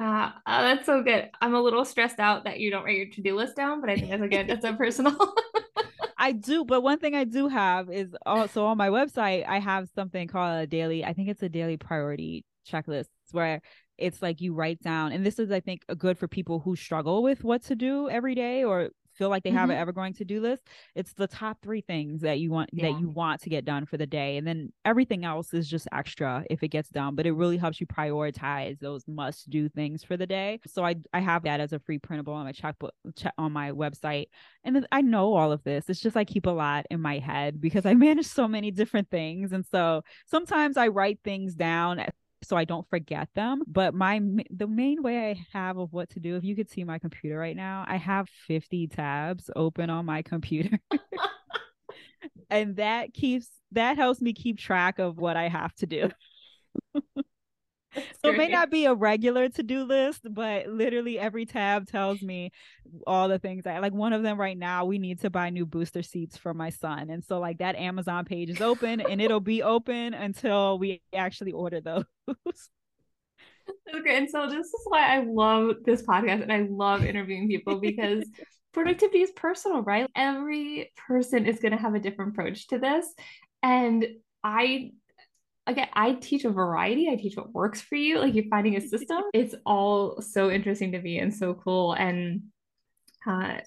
Uh, 0.00 0.30
uh, 0.46 0.62
that's 0.62 0.86
so 0.86 1.02
good. 1.02 1.28
I'm 1.40 1.54
a 1.54 1.60
little 1.60 1.84
stressed 1.84 2.20
out 2.20 2.44
that 2.44 2.60
you 2.60 2.70
don't 2.70 2.84
write 2.84 2.96
your 2.96 3.08
to-do 3.08 3.34
list 3.34 3.56
down, 3.56 3.80
but 3.80 3.90
I 3.90 3.96
think 3.96 4.10
that's 4.10 4.22
a 4.22 4.28
good, 4.28 4.46
that's 4.46 4.64
a 4.64 4.74
personal 4.74 5.16
I 6.18 6.32
do, 6.32 6.64
but 6.64 6.82
one 6.82 6.98
thing 6.98 7.14
I 7.14 7.24
do 7.24 7.48
have 7.48 7.90
is 7.90 8.14
also 8.26 8.64
on 8.64 8.76
my 8.76 8.88
website, 8.88 9.46
I 9.46 9.60
have 9.60 9.88
something 9.94 10.26
called 10.26 10.62
a 10.62 10.66
daily, 10.66 11.04
I 11.04 11.12
think 11.12 11.28
it's 11.28 11.42
a 11.42 11.48
daily 11.48 11.76
priority 11.76 12.44
checklist 12.68 13.06
where 13.30 13.60
it's 13.96 14.20
like 14.20 14.40
you 14.40 14.54
write 14.54 14.80
down, 14.82 15.12
and 15.12 15.24
this 15.24 15.38
is, 15.38 15.50
I 15.50 15.60
think, 15.60 15.84
good 15.96 16.18
for 16.18 16.26
people 16.28 16.60
who 16.60 16.76
struggle 16.76 17.22
with 17.22 17.44
what 17.44 17.62
to 17.64 17.76
do 17.76 18.08
every 18.08 18.34
day 18.34 18.64
or 18.64 18.90
feel 19.18 19.28
like 19.28 19.42
they 19.42 19.50
mm-hmm. 19.50 19.58
have 19.58 19.70
an 19.70 19.76
ever 19.76 19.92
going 19.92 20.14
to 20.14 20.24
do 20.24 20.40
list 20.40 20.62
it's 20.94 21.12
the 21.12 21.26
top 21.26 21.58
three 21.62 21.80
things 21.80 22.20
that 22.22 22.38
you 22.38 22.50
want 22.50 22.70
yeah. 22.72 22.86
that 22.86 23.00
you 23.00 23.08
want 23.08 23.40
to 23.42 23.50
get 23.50 23.64
done 23.64 23.84
for 23.84 23.96
the 23.96 24.06
day 24.06 24.36
and 24.36 24.46
then 24.46 24.72
everything 24.84 25.24
else 25.24 25.52
is 25.52 25.68
just 25.68 25.88
extra 25.92 26.44
if 26.48 26.62
it 26.62 26.68
gets 26.68 26.88
done 26.88 27.14
but 27.14 27.26
it 27.26 27.32
really 27.32 27.56
helps 27.56 27.80
you 27.80 27.86
prioritize 27.86 28.78
those 28.78 29.06
must 29.08 29.50
do 29.50 29.68
things 29.68 30.04
for 30.04 30.16
the 30.16 30.26
day 30.26 30.60
so 30.66 30.84
i 30.84 30.94
i 31.12 31.20
have 31.20 31.42
that 31.42 31.60
as 31.60 31.72
a 31.72 31.78
free 31.80 31.98
printable 31.98 32.32
on 32.32 32.44
my 32.44 32.52
checkbook 32.52 32.94
check 33.16 33.34
on 33.36 33.52
my 33.52 33.72
website 33.72 34.26
and 34.64 34.76
then 34.76 34.86
i 34.92 35.00
know 35.00 35.34
all 35.34 35.50
of 35.50 35.62
this 35.64 35.88
it's 35.88 36.00
just 36.00 36.16
i 36.16 36.24
keep 36.24 36.46
a 36.46 36.50
lot 36.50 36.86
in 36.90 37.00
my 37.00 37.18
head 37.18 37.60
because 37.60 37.84
i 37.84 37.94
manage 37.98 38.26
so 38.26 38.46
many 38.46 38.70
different 38.70 39.10
things 39.10 39.52
and 39.52 39.66
so 39.66 40.02
sometimes 40.26 40.76
i 40.76 40.86
write 40.86 41.18
things 41.24 41.54
down 41.54 41.98
so 42.42 42.56
I 42.56 42.64
don't 42.64 42.88
forget 42.88 43.28
them. 43.34 43.62
But 43.66 43.94
my 43.94 44.20
the 44.50 44.66
main 44.66 45.02
way 45.02 45.30
I 45.30 45.44
have 45.52 45.78
of 45.78 45.92
what 45.92 46.10
to 46.10 46.20
do, 46.20 46.36
if 46.36 46.44
you 46.44 46.54
could 46.56 46.70
see 46.70 46.84
my 46.84 46.98
computer 46.98 47.38
right 47.38 47.56
now, 47.56 47.84
I 47.86 47.96
have 47.96 48.28
50 48.46 48.88
tabs 48.88 49.50
open 49.56 49.90
on 49.90 50.06
my 50.06 50.22
computer. 50.22 50.78
and 52.50 52.76
that 52.76 53.12
keeps 53.14 53.48
that 53.72 53.96
helps 53.96 54.20
me 54.20 54.32
keep 54.32 54.58
track 54.58 54.98
of 54.98 55.18
what 55.18 55.36
I 55.36 55.48
have 55.48 55.74
to 55.76 55.86
do. 55.86 56.10
so 58.24 58.30
it 58.30 58.36
may 58.36 58.48
not 58.48 58.70
be 58.70 58.86
a 58.86 58.94
regular 58.94 59.48
to-do 59.48 59.84
list 59.84 60.22
but 60.30 60.66
literally 60.66 61.18
every 61.18 61.46
tab 61.46 61.86
tells 61.86 62.22
me 62.22 62.50
all 63.06 63.28
the 63.28 63.38
things 63.38 63.66
i 63.66 63.78
like 63.78 63.92
one 63.92 64.12
of 64.12 64.22
them 64.22 64.40
right 64.40 64.58
now 64.58 64.84
we 64.84 64.98
need 64.98 65.20
to 65.20 65.30
buy 65.30 65.50
new 65.50 65.66
booster 65.66 66.02
seats 66.02 66.36
for 66.36 66.54
my 66.54 66.70
son. 66.70 67.10
And 67.10 67.24
so 67.24 67.38
like 67.38 67.58
that 67.58 67.76
amazon 67.76 68.24
page 68.24 68.50
is 68.50 68.60
open 68.60 69.00
and 69.00 69.20
it'll 69.20 69.40
be 69.40 69.62
open 69.62 70.14
until 70.14 70.78
we 70.78 71.02
actually 71.12 71.52
order 71.52 71.80
those. 71.80 72.04
Okay 73.94 74.16
and 74.16 74.30
so 74.30 74.48
this 74.48 74.66
is 74.66 74.80
why 74.86 75.14
i 75.14 75.22
love 75.24 75.76
this 75.84 76.00
podcast 76.00 76.42
and 76.42 76.50
i 76.50 76.66
love 76.70 77.04
interviewing 77.04 77.48
people 77.48 77.78
because 77.78 78.24
productivity 78.72 79.20
is 79.20 79.30
personal 79.32 79.82
right? 79.82 80.08
Every 80.16 80.90
person 81.06 81.44
is 81.44 81.58
going 81.58 81.72
to 81.72 81.78
have 81.78 81.94
a 81.94 82.00
different 82.00 82.32
approach 82.32 82.68
to 82.68 82.78
this. 82.78 83.06
And 83.62 84.06
i 84.42 84.90
again, 85.68 85.88
I 85.92 86.14
teach 86.14 86.44
a 86.44 86.50
variety. 86.50 87.08
I 87.08 87.16
teach 87.16 87.36
what 87.36 87.52
works 87.52 87.80
for 87.80 87.94
you. 87.94 88.18
Like 88.18 88.34
you're 88.34 88.48
finding 88.50 88.76
a 88.76 88.80
system. 88.80 89.22
it's 89.34 89.54
all 89.64 90.20
so 90.20 90.50
interesting 90.50 90.92
to 90.92 91.00
me 91.00 91.18
and 91.18 91.32
so 91.32 91.54
cool 91.54 91.92
and 91.92 92.42
uh, 93.26 93.58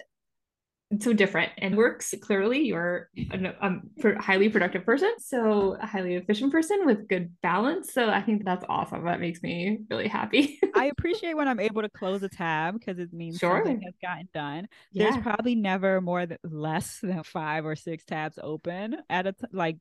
so 1.00 1.14
different 1.14 1.52
and 1.60 1.78
works. 1.78 2.14
Clearly, 2.22 2.64
you're 2.64 3.10
a, 3.32 3.54
a 3.62 4.20
highly 4.20 4.50
productive 4.50 4.84
person, 4.84 5.14
so 5.20 5.78
a 5.80 5.86
highly 5.86 6.16
efficient 6.16 6.52
person 6.52 6.86
with 6.86 7.08
good 7.08 7.32
balance. 7.42 7.94
So 7.94 8.10
I 8.10 8.22
think 8.22 8.44
that's 8.44 8.66
awesome. 8.68 9.06
That 9.06 9.20
makes 9.20 9.42
me 9.44 9.80
really 9.90 10.08
happy. 10.08 10.60
I 10.76 10.86
appreciate 10.86 11.38
when 11.38 11.48
I'm 11.48 11.60
able 11.60 11.84
to 11.84 11.90
close 11.90 12.24
a 12.24 12.30
tab 12.30 12.80
because 12.80 13.00
it 13.00 13.14
means 13.14 13.38
sure. 13.38 13.58
something 13.58 13.82
has 13.82 13.94
gotten 14.02 14.28
done. 14.34 14.68
Yeah. 14.92 15.12
There's 15.12 15.24
probably 15.24 15.56
never 15.56 16.02
more 16.02 16.26
than 16.26 16.40
less 16.44 17.00
than 17.02 17.24
five 17.24 17.66
or 17.66 17.76
six 17.76 18.04
tabs 18.04 18.40
open 18.42 18.98
at 19.10 19.28
a 19.28 19.34
t- 19.34 19.46
like 19.54 19.78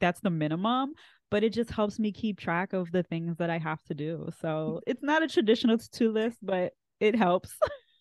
that's 0.00 0.20
the 0.20 0.30
minimum 0.30 0.92
but 1.30 1.44
it 1.44 1.52
just 1.52 1.70
helps 1.70 1.98
me 1.98 2.12
keep 2.12 2.38
track 2.38 2.72
of 2.72 2.90
the 2.92 3.02
things 3.02 3.36
that 3.38 3.50
I 3.50 3.58
have 3.58 3.82
to 3.84 3.94
do. 3.94 4.30
So 4.40 4.80
it's 4.86 5.02
not 5.02 5.22
a 5.22 5.28
traditional 5.28 5.78
to 5.78 6.12
list, 6.12 6.38
but 6.42 6.72
it 7.00 7.14
helps. 7.14 7.54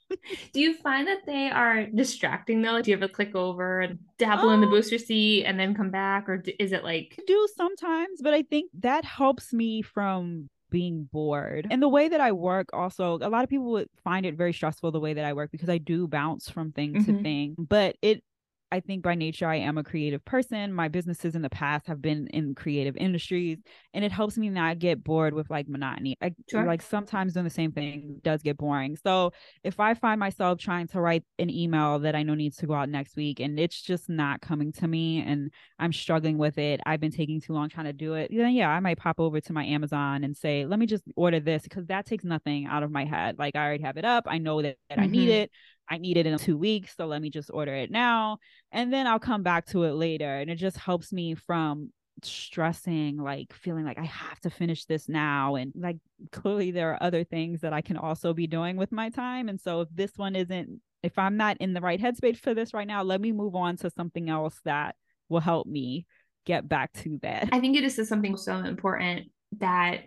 do 0.53 0.59
you 0.61 0.73
find 0.75 1.07
that 1.07 1.25
they 1.25 1.49
are 1.49 1.85
distracting 1.85 2.61
though? 2.61 2.81
Do 2.81 2.91
you 2.91 2.97
ever 2.97 3.07
click 3.07 3.35
over 3.35 3.81
and 3.81 3.99
dabble 4.17 4.49
um, 4.49 4.55
in 4.55 4.61
the 4.61 4.67
um 4.67 4.71
booster 4.71 4.97
seat 4.97 5.45
and 5.45 5.59
then 5.59 5.75
come 5.75 5.91
back, 5.91 6.29
or 6.29 6.43
is 6.59 6.71
it 6.71 6.83
like 6.83 7.19
do 7.27 7.47
sometimes? 7.55 8.21
But 8.21 8.33
I 8.33 8.43
think 8.43 8.71
that 8.79 9.05
helps 9.05 9.53
me 9.53 9.81
from 9.81 10.49
being 10.69 11.07
bored. 11.11 11.67
And 11.71 11.81
the 11.81 11.87
way 11.87 12.09
that 12.09 12.19
I 12.19 12.31
work 12.33 12.69
also, 12.73 13.17
a 13.21 13.29
lot 13.29 13.43
of 13.43 13.49
people 13.49 13.71
would 13.71 13.89
find 14.03 14.25
it 14.25 14.35
very 14.35 14.53
stressful 14.53 14.91
the 14.91 14.99
way 14.99 15.13
that 15.13 15.25
I 15.25 15.33
work 15.33 15.51
because 15.51 15.69
I 15.69 15.77
do 15.77 16.07
bounce 16.07 16.49
from 16.49 16.71
thing 16.71 16.93
mm-hmm. 16.93 17.17
to 17.17 17.23
thing. 17.23 17.55
But 17.57 17.95
it 18.01 18.23
I 18.71 18.81
think 18.81 19.01
by 19.01 19.15
nature, 19.15 19.47
I 19.47 19.57
am 19.57 19.77
a 19.77 19.83
creative 19.83 20.23
person. 20.25 20.73
My 20.73 20.89
businesses 20.89 21.35
in 21.35 21.41
the 21.41 21.49
past 21.49 21.87
have 21.87 22.01
been 22.01 22.27
in 22.27 22.53
creative 22.53 22.97
industries, 22.97 23.59
and 23.93 24.03
it 24.03 24.11
helps 24.11 24.37
me 24.37 24.49
not 24.49 24.79
get 24.79 25.03
bored 25.03 25.33
with 25.33 25.49
like 25.49 25.69
monotony. 25.69 26.17
I 26.21 26.33
sure. 26.49 26.65
like 26.65 26.81
sometimes 26.81 27.33
doing 27.33 27.45
the 27.45 27.49
same 27.49 27.71
thing 27.71 28.19
does 28.23 28.41
get 28.41 28.57
boring. 28.57 28.97
So 29.01 29.31
if 29.63 29.79
I 29.79 29.93
find 29.93 30.19
myself 30.19 30.59
trying 30.59 30.87
to 30.87 30.99
write 30.99 31.23
an 31.39 31.49
email 31.49 31.99
that 31.99 32.15
I 32.15 32.23
know 32.23 32.35
needs 32.35 32.57
to 32.57 32.67
go 32.67 32.73
out 32.73 32.89
next 32.89 33.15
week 33.15 33.39
and 33.39 33.57
it's 33.57 33.81
just 33.81 34.09
not 34.09 34.41
coming 34.41 34.73
to 34.73 34.87
me 34.87 35.21
and 35.21 35.51
I'm 35.79 35.93
struggling 35.93 36.37
with 36.37 36.57
it, 36.57 36.81
I've 36.85 36.99
been 36.99 37.11
taking 37.11 37.39
too 37.39 37.53
long 37.53 37.69
trying 37.69 37.85
to 37.85 37.93
do 37.93 38.15
it, 38.15 38.31
then 38.33 38.53
yeah, 38.53 38.69
I 38.69 38.79
might 38.81 38.97
pop 38.97 39.19
over 39.19 39.39
to 39.39 39.53
my 39.53 39.63
Amazon 39.63 40.23
and 40.25 40.35
say, 40.35 40.65
let 40.65 40.79
me 40.79 40.87
just 40.87 41.03
order 41.15 41.39
this 41.39 41.63
because 41.63 41.85
that 41.87 42.05
takes 42.05 42.25
nothing 42.25 42.65
out 42.65 42.83
of 42.83 42.91
my 42.91 43.05
head. 43.05 43.39
Like 43.39 43.55
I 43.55 43.65
already 43.65 43.83
have 43.83 43.97
it 43.97 44.05
up. 44.05 44.25
I 44.27 44.39
know 44.39 44.61
that, 44.61 44.77
that 44.89 44.97
mm-hmm. 44.97 45.03
I 45.03 45.07
need 45.07 45.29
mm-hmm. 45.29 45.43
it. 45.43 45.51
I 45.89 45.97
need 45.97 46.17
it 46.17 46.25
in 46.25 46.37
two 46.37 46.57
weeks, 46.57 46.95
so 46.95 47.05
let 47.05 47.21
me 47.21 47.29
just 47.29 47.49
order 47.53 47.73
it 47.73 47.91
now. 47.91 48.39
And 48.71 48.91
then 48.91 49.07
I'll 49.07 49.19
come 49.19 49.43
back 49.43 49.65
to 49.67 49.83
it 49.83 49.93
later. 49.93 50.37
And 50.37 50.49
it 50.49 50.55
just 50.55 50.77
helps 50.77 51.13
me 51.13 51.35
from 51.35 51.91
stressing, 52.23 53.17
like 53.17 53.53
feeling 53.53 53.85
like 53.85 53.99
I 53.99 54.05
have 54.05 54.39
to 54.41 54.49
finish 54.49 54.85
this 54.85 55.07
now. 55.07 55.55
And 55.55 55.71
like 55.75 55.97
clearly 56.31 56.71
there 56.71 56.91
are 56.91 57.03
other 57.03 57.23
things 57.23 57.61
that 57.61 57.73
I 57.73 57.81
can 57.81 57.97
also 57.97 58.33
be 58.33 58.47
doing 58.47 58.75
with 58.75 58.91
my 58.91 59.09
time. 59.09 59.49
And 59.49 59.59
so 59.59 59.81
if 59.81 59.89
this 59.93 60.11
one 60.17 60.35
isn't, 60.35 60.81
if 61.03 61.17
I'm 61.17 61.37
not 61.37 61.57
in 61.59 61.73
the 61.73 61.81
right 61.81 62.01
headspace 62.01 62.39
for 62.39 62.53
this 62.53 62.73
right 62.73 62.87
now, 62.87 63.03
let 63.03 63.21
me 63.21 63.31
move 63.31 63.55
on 63.55 63.77
to 63.77 63.89
something 63.89 64.29
else 64.29 64.59
that 64.65 64.95
will 65.29 65.39
help 65.39 65.67
me 65.67 66.05
get 66.45 66.67
back 66.67 66.91
to 66.93 67.19
that. 67.21 67.49
I 67.51 67.59
think 67.59 67.77
it 67.77 67.83
is 67.83 68.07
something 68.07 68.35
so 68.35 68.57
important 68.57 69.27
that 69.59 70.05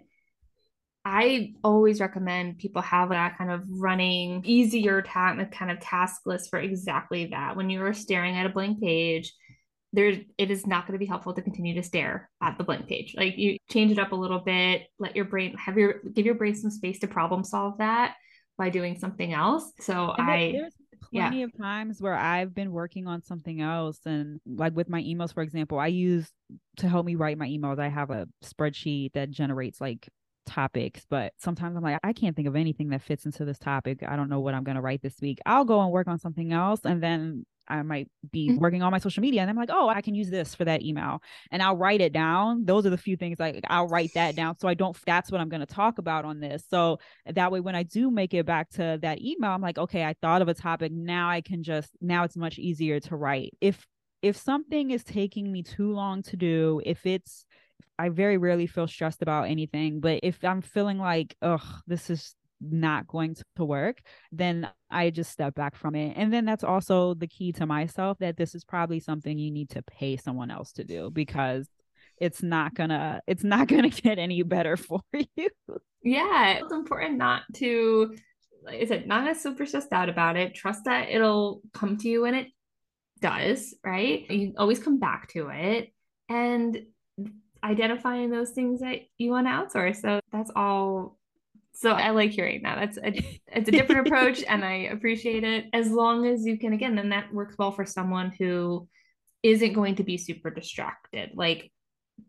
I 1.05 1.55
always 1.65 2.01
recommend 2.01 2.59
people 2.59 2.83
have 2.83 3.09
that 3.09 3.39
kind 3.39 3.51
of 3.51 3.65
running, 3.69 4.43
easier 4.45 5.01
ta- 5.01 5.37
kind 5.51 5.71
of 5.71 5.81
task 5.81 6.23
list 6.27 6.51
for 6.51 6.59
exactly 6.59 7.27
that. 7.27 7.57
When 7.57 7.71
you're 7.71 7.95
staring 7.95 8.37
at 8.37 8.47
a 8.47 8.51
blank 8.51 8.83
page, 8.83 9.33
there 9.93 10.21
it 10.39 10.51
is 10.51 10.67
not 10.67 10.87
going 10.87 10.93
to 10.93 10.99
be 10.99 11.07
helpful 11.07 11.33
to 11.35 11.43
continue 11.43 11.75
to 11.75 11.83
stare 11.83 12.31
at 12.43 12.59
the 12.59 12.65
blank 12.65 12.87
page. 12.87 13.15
Like 13.17 13.39
you 13.39 13.57
change 13.71 13.91
it 13.91 13.99
up 13.99 14.13
a 14.13 14.17
little 14.17 14.39
bit, 14.41 14.87
let 14.99 15.17
your 15.17 15.25
brain 15.25 15.57
have 15.57 15.77
your 15.77 16.01
give 16.13 16.27
your 16.27 16.37
brain 16.37 16.55
some 16.55 16.71
space 16.71 16.99
to 17.01 17.09
problem 17.09 17.45
solve 17.45 17.79
that 17.79 18.15
by 18.57 18.69
doing 18.69 18.99
something 18.99 19.33
else. 19.33 19.73
So 19.81 20.13
and 20.17 20.31
I 20.31 20.53
there's 20.53 20.75
plenty 21.11 21.39
yeah. 21.39 21.45
of 21.45 21.57
times 21.57 22.01
where 22.01 22.15
I've 22.15 22.55
been 22.55 22.71
working 22.71 23.09
on 23.09 23.23
something 23.23 23.61
else 23.61 23.99
and 24.05 24.39
like 24.47 24.77
with 24.77 24.89
my 24.89 25.03
emails 25.03 25.33
for 25.33 25.43
example, 25.43 25.79
I 25.79 25.89
use 25.89 26.31
to 26.77 26.89
help 26.89 27.07
me 27.07 27.17
write 27.17 27.39
my 27.39 27.49
emails, 27.49 27.81
I 27.81 27.89
have 27.89 28.11
a 28.11 28.29
spreadsheet 28.45 29.15
that 29.15 29.31
generates 29.31 29.81
like 29.81 30.09
topics, 30.51 31.07
but 31.09 31.33
sometimes 31.39 31.77
I'm 31.77 31.83
like, 31.83 32.01
I 32.03 32.13
can't 32.13 32.35
think 32.35 32.49
of 32.49 32.57
anything 32.57 32.91
that 32.91 33.03
fits 33.03 33.25
into 33.25 33.45
this 33.45 33.59
topic. 33.59 34.03
I 34.07 34.17
don't 34.17 34.29
know 34.29 34.41
what 34.41 34.55
I'm 34.55 34.65
going 34.65 34.75
to 34.75 34.83
write 34.83 35.03
this 35.03 35.21
week. 35.21 35.39
I'll 35.47 35.65
go 35.65 35.81
and 35.81 35.91
work 35.91 36.09
on 36.09 36.19
something 36.19 36.53
else. 36.53 36.81
And 36.85 37.03
then 37.03 37.47
I 37.69 37.83
might 37.83 38.09
be 38.33 38.49
mm-hmm. 38.49 38.59
working 38.59 38.83
on 38.83 38.91
my 38.91 38.99
social 38.99 39.21
media 39.21 39.41
and 39.41 39.49
I'm 39.49 39.57
like, 39.57 39.71
oh, 39.73 39.89
I 39.89 40.03
can 40.03 40.15
use 40.15 40.29
this 40.29 40.55
for 40.55 40.65
that 40.65 40.83
email. 40.83 41.23
And 41.53 41.63
I'll 41.63 41.77
write 41.77 42.01
it 42.01 42.13
down. 42.13 42.65
Those 42.65 42.85
are 42.85 42.91
the 42.91 42.99
few 42.99 43.17
things 43.17 43.39
like 43.39 43.65
I'll 43.69 43.89
write 43.89 44.11
that 44.15 44.35
down. 44.35 44.59
So 44.59 44.67
I 44.67 44.75
don't, 44.75 44.97
that's 45.07 45.31
what 45.31 45.41
I'm 45.41 45.49
going 45.49 45.61
to 45.61 45.67
talk 45.67 45.99
about 45.99 46.25
on 46.25 46.41
this. 46.41 46.65
So 46.69 46.99
that 47.27 47.53
way, 47.53 47.61
when 47.61 47.77
I 47.77 47.85
do 47.85 48.11
make 48.11 48.35
it 48.35 48.45
back 48.45 48.71
to 48.71 48.99
that 49.03 49.23
email, 49.23 49.53
I'm 49.53 49.63
like, 49.63 49.79
okay, 49.79 50.05
I 50.05 50.15
thought 50.21 50.43
of 50.43 50.49
a 50.49 50.55
topic. 50.55 50.93
Now 50.93 51.31
I 51.31 51.41
can 51.41 51.63
just, 51.63 51.91
now 52.01 52.25
it's 52.25 52.37
much 52.37 52.59
easier 52.59 52.99
to 53.01 53.17
write. 53.17 53.57
If, 53.61 53.87
if 54.21 54.37
something 54.37 54.91
is 54.91 55.05
taking 55.05 55.51
me 55.51 55.63
too 55.63 55.93
long 55.93 56.23
to 56.25 56.37
do, 56.37 56.83
if 56.85 57.07
it's 57.07 57.47
I 58.01 58.09
very 58.09 58.39
rarely 58.39 58.67
feel 58.67 58.89
stressed 58.89 59.21
about 59.21 59.49
anything. 59.49 60.01
But 60.01 60.21
if 60.23 60.43
I'm 60.43 60.63
feeling 60.63 60.99
like, 60.99 61.37
oh, 61.43 61.63
this 61.87 62.09
is 62.09 62.35
not 62.61 63.07
going 63.07 63.37
to 63.57 63.65
work, 63.65 64.01
then 64.33 64.71
I 64.91 65.11
just 65.11 65.31
step 65.31 65.55
back 65.55 65.77
from 65.77 65.95
it. 65.95 66.15
And 66.17 66.33
then 66.33 66.47
that's 66.47 66.65
also 66.65 67.13
the 67.15 67.27
key 67.27 67.53
to 67.53 67.67
myself 67.67 68.19
that 68.21 68.39
this 68.39 68.55
is 68.55 68.65
probably 68.65 69.01
something 69.01 69.39
you 69.39 69.51
need 69.51 69.71
to 69.71 69.83
pay 69.83 70.17
someone 70.17 70.51
else 70.51 70.73
to 70.73 70.85
do 70.85 71.11
because 71.11 71.69
it's 72.19 72.43
not 72.43 72.75
gonna 72.75 73.21
it's 73.27 73.45
not 73.45 73.69
gonna 73.73 73.91
get 73.91 74.19
any 74.19 74.43
better 74.43 74.77
for 74.77 75.01
you. 75.37 75.49
Yeah, 76.03 76.53
it's 76.53 76.73
important 76.73 77.19
not 77.19 77.43
to 77.57 78.17
like 78.63 78.81
I 78.81 78.85
said, 78.87 79.07
not 79.07 79.25
get 79.25 79.39
super 79.39 79.67
stressed 79.67 79.93
out 79.93 80.09
about 80.09 80.37
it. 80.37 80.55
Trust 80.55 80.85
that 80.85 81.09
it'll 81.11 81.63
come 81.73 81.97
to 81.99 82.09
you 82.09 82.23
when 82.23 82.35
it 82.35 82.49
does, 83.21 83.75
right? 83.85 84.31
You 84.31 84.55
always 84.57 84.79
come 84.79 84.99
back 84.99 85.29
to 85.33 85.49
it 85.49 85.93
and 86.29 86.79
identifying 87.63 88.31
those 88.31 88.51
things 88.51 88.81
that 88.81 89.01
you 89.19 89.31
want 89.31 89.47
to 89.47 89.51
outsource. 89.51 89.97
So 89.97 90.21
that's 90.33 90.51
all 90.55 91.19
so 91.73 91.93
I 91.93 92.11
like 92.11 92.33
hearing 92.33 92.63
that. 92.65 92.77
That's 92.79 92.99
a, 92.99 93.41
it's 93.47 93.69
a 93.69 93.73
different 93.73 94.07
approach 94.07 94.43
and 94.49 94.65
I 94.65 94.89
appreciate 94.93 95.45
it 95.45 95.67
as 95.73 95.91
long 95.91 96.27
as 96.27 96.45
you 96.45 96.59
can 96.59 96.73
again 96.73 96.95
then 96.95 97.11
that 97.11 97.33
works 97.33 97.57
well 97.59 97.73
for 97.73 97.87
someone 97.87 98.33
who 98.39 98.89
isn't 99.43 99.73
going 99.73 99.95
to 99.97 100.05
be 100.05 100.19
super 100.19 100.51
distracted. 100.51 101.31
Like 101.35 101.71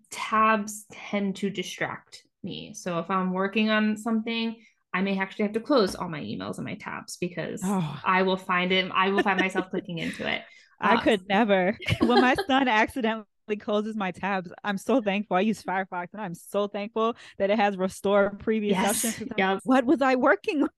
tabs 0.10 0.86
tend 0.92 1.38
to 1.38 1.50
distract 1.50 2.24
me. 2.44 2.74
So 2.74 3.00
if 3.00 3.10
I'm 3.10 3.34
working 3.34 3.70
on 3.70 3.98
something, 3.98 4.56
I 4.94 5.02
may 5.02 5.18
actually 5.18 5.44
have 5.44 5.54
to 5.54 5.60
close 5.60 5.96
all 5.96 6.10
my 6.10 6.20
emails 6.20 6.58
and 6.58 6.66
my 6.66 6.76
tabs 6.76 7.18
because 7.18 7.62
oh. 7.64 8.00
I 8.06 8.24
will 8.24 8.38
find 8.38 8.72
it. 8.72 8.92
I 8.94 9.10
will 9.10 9.24
find 9.24 9.40
myself 9.40 9.70
clicking 9.70 10.00
into 10.00 10.28
it. 10.30 10.42
I 10.80 10.98
could 10.98 11.20
um, 11.22 11.26
never. 11.30 11.78
when 12.02 12.22
my 12.22 12.36
son 12.48 12.68
accidentally 12.68 13.26
closes 13.60 13.96
my 13.96 14.12
tabs. 14.12 14.52
I'm 14.64 14.78
so 14.78 15.02
thankful. 15.02 15.38
I 15.38 15.42
use 15.42 15.62
Firefox 15.62 16.08
and 16.14 16.22
I'm 16.22 16.36
so 16.36 16.68
thankful 16.68 17.16
that 17.38 17.50
it 17.50 17.58
has 17.58 17.78
restore 17.78 18.32
previous 18.32 18.78
yes. 18.78 19.02
sessions. 19.02 19.32
Yep. 19.38 19.60
What 19.64 19.86
was 19.86 20.02
I 20.02 20.16
working 20.16 20.64
on? 20.64 20.70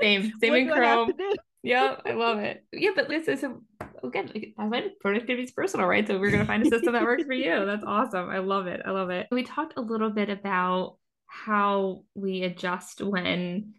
Same, 0.00 0.32
same 0.40 0.54
in 0.54 0.68
Chrome. 0.68 1.12
Yeah, 1.64 1.94
I 2.04 2.10
love 2.12 2.40
it. 2.40 2.64
Yeah, 2.72 2.90
but 2.96 3.08
is 3.12 3.44
a, 3.44 3.54
again, 4.02 4.32
that's 4.34 4.52
why 4.56 4.88
productivity 5.00 5.44
is 5.44 5.52
personal, 5.52 5.86
right? 5.86 6.04
So 6.04 6.18
we're 6.18 6.32
gonna 6.32 6.44
find 6.44 6.66
a 6.66 6.68
system 6.68 6.92
that 6.94 7.04
works 7.04 7.22
for 7.22 7.34
you. 7.34 7.64
That's 7.66 7.84
awesome. 7.84 8.28
I 8.28 8.38
love 8.38 8.66
it. 8.66 8.82
I 8.84 8.90
love 8.90 9.10
it. 9.10 9.28
We 9.30 9.44
talked 9.44 9.74
a 9.76 9.80
little 9.80 10.10
bit 10.10 10.28
about 10.28 10.96
how 11.28 12.02
we 12.16 12.42
adjust 12.42 13.00
when 13.00 13.74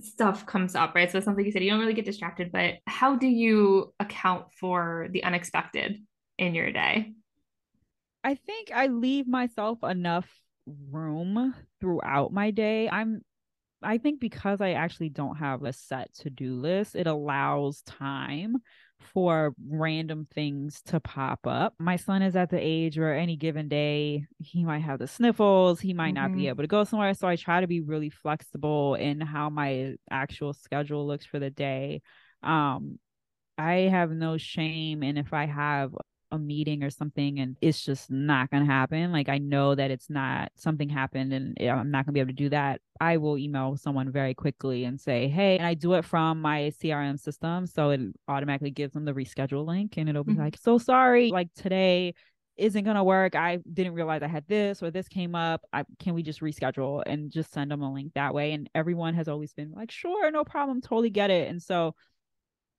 stuff 0.00 0.46
comes 0.46 0.74
up, 0.74 0.94
right? 0.94 1.10
So 1.10 1.20
something 1.20 1.44
you 1.44 1.52
said, 1.52 1.62
you 1.62 1.70
don't 1.70 1.80
really 1.80 1.94
get 1.94 2.04
distracted, 2.04 2.50
but 2.50 2.76
how 2.86 3.16
do 3.16 3.26
you 3.26 3.92
account 4.00 4.46
for 4.58 5.08
the 5.10 5.24
unexpected 5.24 5.98
in 6.38 6.54
your 6.54 6.72
day? 6.72 7.12
I 8.24 8.34
think 8.34 8.70
I 8.74 8.88
leave 8.88 9.28
myself 9.28 9.78
enough 9.82 10.28
room 10.90 11.54
throughout 11.80 12.32
my 12.32 12.50
day. 12.50 12.88
I'm 12.88 13.22
I 13.82 13.98
think 13.98 14.20
because 14.20 14.60
I 14.60 14.72
actually 14.72 15.10
don't 15.10 15.36
have 15.36 15.62
a 15.62 15.72
set 15.72 16.12
to-do 16.14 16.56
list, 16.56 16.96
it 16.96 17.06
allows 17.06 17.82
time 17.82 18.56
for 18.98 19.54
random 19.68 20.26
things 20.34 20.80
to 20.86 20.98
pop 20.98 21.40
up. 21.46 21.74
My 21.78 21.96
son 21.96 22.22
is 22.22 22.34
at 22.34 22.50
the 22.50 22.58
age 22.58 22.98
where 22.98 23.14
any 23.14 23.36
given 23.36 23.68
day 23.68 24.24
he 24.38 24.64
might 24.64 24.80
have 24.80 24.98
the 24.98 25.06
sniffles, 25.06 25.78
he 25.78 25.92
might 25.92 26.14
mm-hmm. 26.14 26.22
not 26.22 26.32
be 26.32 26.40
mm-hmm. 26.40 26.48
able 26.48 26.64
to 26.64 26.68
go 26.68 26.84
somewhere. 26.84 27.14
So 27.14 27.28
I 27.28 27.36
try 27.36 27.60
to 27.60 27.66
be 27.66 27.80
really 27.80 28.10
flexible 28.10 28.94
in 28.94 29.20
how 29.20 29.50
my 29.50 29.94
actual 30.10 30.54
schedule 30.54 31.06
looks 31.06 31.26
for 31.26 31.38
the 31.38 31.50
day. 31.50 32.00
Um, 32.42 32.98
I 33.58 33.72
have 33.90 34.10
no 34.10 34.36
shame 34.36 35.02
and 35.02 35.18
if 35.18 35.32
I 35.32 35.46
have 35.46 35.94
a 36.36 36.38
meeting 36.38 36.82
or 36.82 36.90
something 36.90 37.40
and 37.40 37.56
it's 37.60 37.84
just 37.84 38.10
not 38.10 38.50
going 38.50 38.64
to 38.64 38.70
happen 38.70 39.12
like 39.12 39.28
i 39.28 39.38
know 39.38 39.74
that 39.74 39.90
it's 39.90 40.08
not 40.08 40.50
something 40.54 40.88
happened 40.88 41.32
and 41.32 41.56
i'm 41.68 41.90
not 41.90 42.04
going 42.04 42.06
to 42.06 42.12
be 42.12 42.20
able 42.20 42.28
to 42.28 42.34
do 42.34 42.48
that 42.48 42.80
i 43.00 43.16
will 43.16 43.36
email 43.36 43.76
someone 43.76 44.10
very 44.10 44.34
quickly 44.34 44.84
and 44.84 45.00
say 45.00 45.28
hey 45.28 45.56
and 45.56 45.66
i 45.66 45.74
do 45.74 45.94
it 45.94 46.04
from 46.04 46.40
my 46.40 46.72
crm 46.82 47.18
system 47.18 47.66
so 47.66 47.90
it 47.90 48.00
automatically 48.28 48.70
gives 48.70 48.92
them 48.92 49.04
the 49.04 49.12
reschedule 49.12 49.66
link 49.66 49.96
and 49.96 50.08
it'll 50.08 50.24
be 50.24 50.32
mm-hmm. 50.32 50.42
like 50.42 50.56
so 50.56 50.78
sorry 50.78 51.30
like 51.30 51.52
today 51.54 52.14
isn't 52.56 52.84
gonna 52.84 53.04
work. 53.04 53.34
I 53.34 53.58
didn't 53.70 53.94
realize 53.94 54.22
I 54.22 54.28
had 54.28 54.46
this 54.48 54.82
or 54.82 54.90
this 54.90 55.08
came 55.08 55.34
up. 55.34 55.62
I 55.72 55.84
can 55.98 56.14
we 56.14 56.22
just 56.22 56.40
reschedule 56.40 57.02
and 57.04 57.30
just 57.30 57.52
send 57.52 57.70
them 57.70 57.82
a 57.82 57.92
link 57.92 58.14
that 58.14 58.34
way? 58.34 58.52
And 58.52 58.70
everyone 58.74 59.14
has 59.14 59.28
always 59.28 59.52
been 59.52 59.72
like, 59.72 59.90
sure, 59.90 60.30
no 60.30 60.44
problem, 60.44 60.80
totally 60.80 61.10
get 61.10 61.30
it. 61.30 61.48
And 61.50 61.62
so 61.62 61.94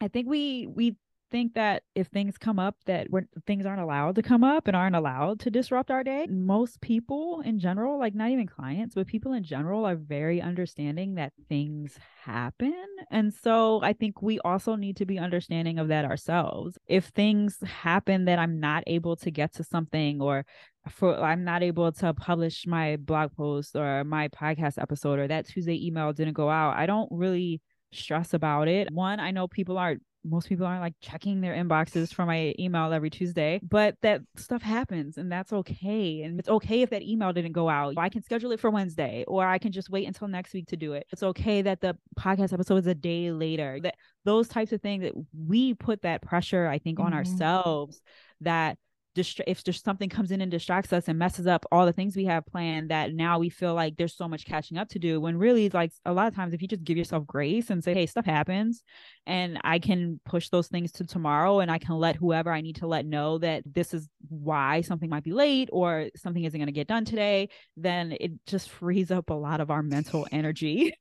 I 0.01 0.07
think 0.07 0.27
we 0.27 0.67
we 0.67 0.95
think 1.29 1.53
that 1.53 1.83
if 1.95 2.07
things 2.07 2.37
come 2.37 2.59
up 2.59 2.75
that 2.85 3.09
we're, 3.09 3.27
things 3.45 3.65
aren't 3.65 3.81
allowed 3.81 4.15
to 4.15 4.21
come 4.21 4.43
up 4.43 4.67
and 4.67 4.75
aren't 4.75 4.95
allowed 4.95 5.39
to 5.41 5.49
disrupt 5.49 5.91
our 5.91 6.03
day, 6.03 6.27
most 6.29 6.81
people 6.81 7.41
in 7.41 7.59
general, 7.59 7.99
like 7.99 8.15
not 8.15 8.29
even 8.29 8.47
clients, 8.47 8.95
but 8.95 9.07
people 9.07 9.33
in 9.33 9.43
general 9.43 9.85
are 9.85 9.95
very 9.95 10.41
understanding 10.41 11.15
that 11.15 11.33
things 11.49 11.97
happen. 12.23 12.73
And 13.11 13.33
so 13.33 13.81
I 13.83 13.93
think 13.93 14.21
we 14.21 14.39
also 14.39 14.75
need 14.75 14.97
to 14.97 15.05
be 15.05 15.19
understanding 15.19 15.79
of 15.79 15.89
that 15.89 16.05
ourselves. 16.05 16.77
If 16.87 17.05
things 17.05 17.57
happen 17.65 18.25
that 18.25 18.39
I'm 18.39 18.59
not 18.59 18.83
able 18.87 19.15
to 19.17 19.31
get 19.31 19.53
to 19.55 19.63
something 19.63 20.21
or 20.21 20.45
for 20.89 21.19
I'm 21.21 21.43
not 21.43 21.63
able 21.63 21.91
to 21.91 22.13
publish 22.13 22.65
my 22.65 22.97
blog 22.97 23.35
post 23.35 23.75
or 23.75 24.03
my 24.03 24.29
podcast 24.29 24.81
episode 24.81 25.19
or 25.19 25.27
that 25.27 25.47
Tuesday 25.47 25.85
email 25.85 26.13
didn't 26.13 26.33
go 26.33 26.49
out, 26.49 26.77
I 26.77 26.85
don't 26.85 27.09
really 27.11 27.61
stress 27.91 28.33
about 28.33 28.67
it. 28.67 28.91
One, 28.91 29.19
I 29.19 29.31
know 29.31 29.47
people 29.47 29.77
aren't 29.77 30.01
most 30.27 30.49
people 30.49 30.65
aren't 30.65 30.81
like 30.81 30.95
checking 31.01 31.41
their 31.41 31.53
inboxes 31.53 32.13
for 32.13 32.25
my 32.25 32.53
email 32.59 32.91
every 32.91 33.09
Tuesday, 33.09 33.59
but 33.63 33.95
that 34.01 34.21
stuff 34.35 34.61
happens 34.61 35.17
and 35.17 35.31
that's 35.31 35.53
okay. 35.53 36.21
And 36.23 36.39
it's 36.39 36.49
okay 36.49 36.81
if 36.81 36.89
that 36.89 37.03
email 37.03 37.33
didn't 37.33 37.53
go 37.53 37.69
out. 37.69 37.95
I 37.97 38.09
can 38.09 38.23
schedule 38.23 38.51
it 38.51 38.59
for 38.59 38.69
Wednesday 38.69 39.23
or 39.27 39.45
I 39.45 39.57
can 39.57 39.71
just 39.71 39.89
wait 39.89 40.07
until 40.07 40.27
next 40.27 40.53
week 40.53 40.67
to 40.67 40.77
do 40.77 40.93
it. 40.93 41.07
It's 41.11 41.23
okay 41.23 41.61
that 41.61 41.81
the 41.81 41.97
podcast 42.19 42.53
episode 42.53 42.77
is 42.77 42.87
a 42.87 42.95
day 42.95 43.31
later. 43.31 43.79
That 43.81 43.95
those 44.25 44.47
types 44.47 44.71
of 44.71 44.81
things 44.81 45.03
that 45.03 45.13
we 45.47 45.73
put 45.73 46.01
that 46.01 46.21
pressure, 46.21 46.67
I 46.67 46.79
think, 46.79 46.97
mm-hmm. 46.97 47.07
on 47.07 47.13
ourselves 47.13 48.01
that 48.41 48.77
distra- 49.17 49.43
if 49.47 49.63
there's 49.63 49.81
something 49.81 50.09
comes 50.09 50.31
in 50.31 50.41
and 50.41 50.51
distracts 50.51 50.93
us 50.93 51.07
and 51.07 51.17
messes 51.17 51.47
up 51.47 51.65
all 51.71 51.85
the 51.85 51.91
things 51.91 52.15
we 52.15 52.25
have 52.25 52.45
planned 52.45 52.89
that 52.89 53.13
now 53.13 53.39
we 53.39 53.49
feel 53.49 53.73
like 53.73 53.97
there's 53.97 54.15
so 54.15 54.27
much 54.27 54.45
catching 54.45 54.77
up 54.77 54.87
to 54.89 54.99
do 54.99 55.19
when 55.19 55.37
really 55.37 55.69
like 55.69 55.91
a 56.05 56.13
lot 56.13 56.27
of 56.27 56.35
times 56.35 56.53
if 56.53 56.61
you 56.61 56.67
just 56.67 56.83
give 56.83 56.97
yourself 56.97 57.25
grace 57.25 57.69
and 57.69 57.83
say 57.83 57.93
hey 57.93 58.05
stuff 58.05 58.25
happens 58.25 58.83
and 59.25 59.59
i 59.63 59.79
can 59.79 60.19
push 60.23 60.49
those 60.49 60.67
things 60.67 60.91
to 60.91 61.05
tomorrow 61.05 61.59
and 61.59 61.71
i 61.71 61.77
can 61.77 61.95
let 61.95 62.15
whoever 62.15 62.51
i 62.51 62.61
need 62.61 62.75
to 62.75 62.87
let 62.87 63.05
know 63.05 63.37
that 63.37 63.63
this 63.65 63.93
is 63.93 64.07
why 64.29 64.81
something 64.81 65.09
might 65.09 65.23
be 65.23 65.33
late 65.33 65.69
or 65.73 66.07
something 66.15 66.43
isn't 66.43 66.59
going 66.59 66.67
to 66.67 66.71
get 66.71 66.87
done 66.87 67.03
today 67.03 67.49
then 67.75 68.15
it 68.19 68.31
just 68.45 68.69
frees 68.69 69.11
up 69.11 69.29
a 69.29 69.33
lot 69.33 69.59
of 69.59 69.71
our 69.71 69.81
mental 69.83 70.27
energy 70.31 70.93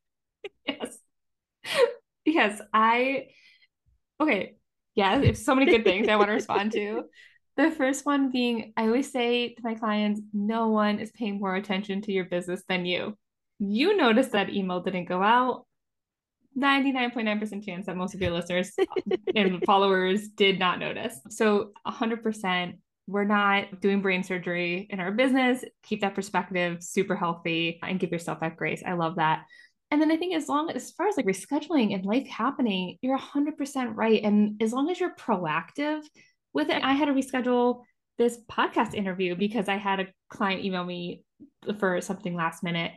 yes 0.67 0.97
yes 2.25 2.61
i 2.73 3.27
okay 4.19 4.57
yeah, 4.97 5.19
it's 5.21 5.45
so 5.45 5.53
many 5.53 5.69
good 5.69 5.83
things 5.83 6.09
I 6.09 6.15
want 6.15 6.29
to 6.29 6.33
respond 6.33 6.71
to. 6.71 7.03
The 7.57 7.71
first 7.71 8.05
one 8.05 8.31
being 8.31 8.73
I 8.77 8.83
always 8.83 9.11
say 9.11 9.55
to 9.55 9.61
my 9.63 9.73
clients, 9.73 10.21
no 10.31 10.69
one 10.69 10.99
is 10.99 11.11
paying 11.11 11.39
more 11.39 11.55
attention 11.55 12.01
to 12.03 12.11
your 12.11 12.25
business 12.25 12.61
than 12.69 12.85
you. 12.85 13.17
You 13.59 13.97
noticed 13.97 14.31
that 14.33 14.51
email 14.51 14.81
didn't 14.81 15.05
go 15.05 15.23
out. 15.23 15.65
99.9% 16.57 17.65
chance 17.65 17.85
that 17.85 17.97
most 17.97 18.15
of 18.15 18.21
your 18.21 18.31
listeners 18.31 18.71
and 19.35 19.63
followers 19.65 20.27
did 20.29 20.59
not 20.59 20.79
notice. 20.79 21.19
So 21.29 21.71
100% 21.85 22.77
we're 23.07 23.23
not 23.23 23.79
doing 23.79 24.01
brain 24.01 24.21
surgery 24.21 24.85
in 24.89 24.99
our 24.99 25.11
business. 25.11 25.63
Keep 25.83 26.01
that 26.01 26.13
perspective 26.13 26.83
super 26.83 27.15
healthy 27.15 27.79
and 27.81 27.99
give 27.99 28.11
yourself 28.11 28.41
that 28.41 28.57
grace. 28.57 28.83
I 28.85 28.93
love 28.93 29.15
that. 29.15 29.45
And 29.89 30.01
then 30.01 30.11
I 30.11 30.17
think 30.17 30.35
as 30.35 30.49
long 30.49 30.69
as 30.69 30.91
far 30.91 31.07
as 31.07 31.15
like 31.15 31.25
rescheduling 31.25 31.93
and 31.93 32.05
life 32.05 32.27
happening, 32.27 32.97
you're 33.01 33.17
100% 33.17 33.95
right. 33.95 34.21
And 34.21 34.61
as 34.61 34.73
long 34.73 34.89
as 34.91 34.99
you're 34.99 35.15
proactive 35.15 36.01
with 36.57 36.69
it, 36.69 36.83
I 36.83 36.93
had 36.93 37.05
to 37.05 37.13
reschedule 37.13 37.83
this 38.17 38.39
podcast 38.51 38.95
interview 38.95 39.35
because 39.35 39.69
I 39.69 39.77
had 39.77 39.99
a 39.99 40.07
client 40.29 40.65
email 40.65 40.83
me 40.83 41.23
for 41.79 42.01
something 42.01 42.35
last 42.35 42.63
minute. 42.63 42.91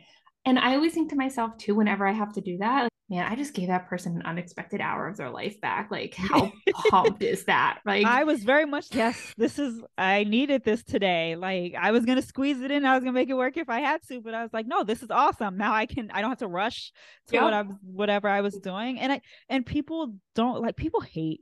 And 0.45 0.57
I 0.57 0.73
always 0.73 0.95
think 0.95 1.11
to 1.11 1.15
myself 1.15 1.55
too, 1.57 1.75
whenever 1.75 2.07
I 2.07 2.11
have 2.11 2.33
to 2.33 2.41
do 2.41 2.57
that, 2.57 2.83
like, 2.83 2.91
man, 3.07 3.31
I 3.31 3.35
just 3.35 3.53
gave 3.53 3.67
that 3.67 3.87
person 3.87 4.15
an 4.15 4.23
unexpected 4.23 4.81
hour 4.81 5.07
of 5.07 5.15
their 5.15 5.29
life 5.29 5.61
back. 5.61 5.91
Like, 5.91 6.15
how 6.17 6.51
pumped 6.89 7.21
is 7.21 7.43
that? 7.43 7.81
Like, 7.85 8.03
I 8.03 8.23
was 8.23 8.43
very 8.43 8.65
much, 8.65 8.87
yes, 8.93 9.31
this 9.37 9.59
is, 9.59 9.79
I 9.95 10.23
needed 10.23 10.63
this 10.63 10.83
today. 10.83 11.35
Like, 11.35 11.75
I 11.79 11.91
was 11.91 12.03
going 12.03 12.19
to 12.19 12.25
squeeze 12.25 12.61
it 12.61 12.71
in. 12.71 12.83
I 12.83 12.95
was 12.95 13.03
going 13.03 13.13
to 13.13 13.19
make 13.19 13.29
it 13.29 13.35
work 13.35 13.57
if 13.57 13.69
I 13.69 13.81
had 13.81 14.01
to, 14.07 14.21
but 14.21 14.33
I 14.33 14.41
was 14.41 14.53
like, 14.53 14.65
no, 14.65 14.83
this 14.83 15.03
is 15.03 15.11
awesome. 15.11 15.55
Now 15.55 15.73
I 15.73 15.85
can, 15.85 16.09
I 16.09 16.21
don't 16.21 16.31
have 16.31 16.39
to 16.39 16.47
rush 16.47 16.91
to 17.27 17.35
yep. 17.35 17.43
what 17.43 17.53
I 17.53 17.61
was, 17.61 17.75
whatever 17.83 18.27
I 18.27 18.41
was 18.41 18.55
doing. 18.55 18.99
And 18.99 19.11
I, 19.11 19.21
and 19.49 19.63
people 19.63 20.15
don't 20.33 20.63
like, 20.63 20.75
people 20.77 21.01
hate 21.01 21.41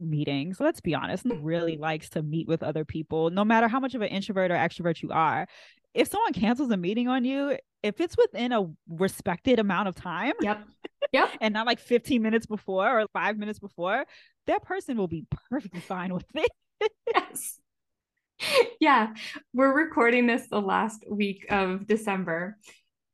meetings. 0.00 0.58
So 0.58 0.64
let's 0.64 0.80
be 0.80 0.94
honest, 0.94 1.24
really 1.40 1.76
likes 1.76 2.08
to 2.10 2.22
meet 2.22 2.48
with 2.48 2.62
other 2.62 2.84
people, 2.84 3.30
no 3.30 3.44
matter 3.44 3.68
how 3.68 3.80
much 3.80 3.94
of 3.94 4.02
an 4.02 4.08
introvert 4.08 4.50
or 4.50 4.54
extrovert 4.54 5.02
you 5.02 5.10
are. 5.10 5.46
If 5.92 6.08
someone 6.08 6.32
cancels 6.32 6.70
a 6.70 6.76
meeting 6.76 7.08
on 7.08 7.24
you, 7.24 7.56
if 7.82 8.00
it's 8.00 8.16
within 8.16 8.52
a 8.52 8.70
respected 8.88 9.58
amount 9.58 9.88
of 9.88 9.94
time, 9.94 10.34
yep, 10.40 10.64
yep, 11.12 11.30
and 11.40 11.52
not 11.52 11.66
like 11.66 11.80
15 11.80 12.22
minutes 12.22 12.46
before 12.46 13.00
or 13.00 13.06
five 13.12 13.38
minutes 13.38 13.58
before, 13.58 14.04
that 14.46 14.62
person 14.62 14.96
will 14.96 15.08
be 15.08 15.24
perfectly 15.50 15.80
fine 15.80 16.14
with 16.14 16.24
it. 16.34 16.50
yes. 17.14 17.58
yeah, 18.80 19.14
we're 19.52 19.74
recording 19.74 20.26
this 20.26 20.46
the 20.48 20.60
last 20.60 21.04
week 21.10 21.46
of 21.50 21.86
December, 21.86 22.56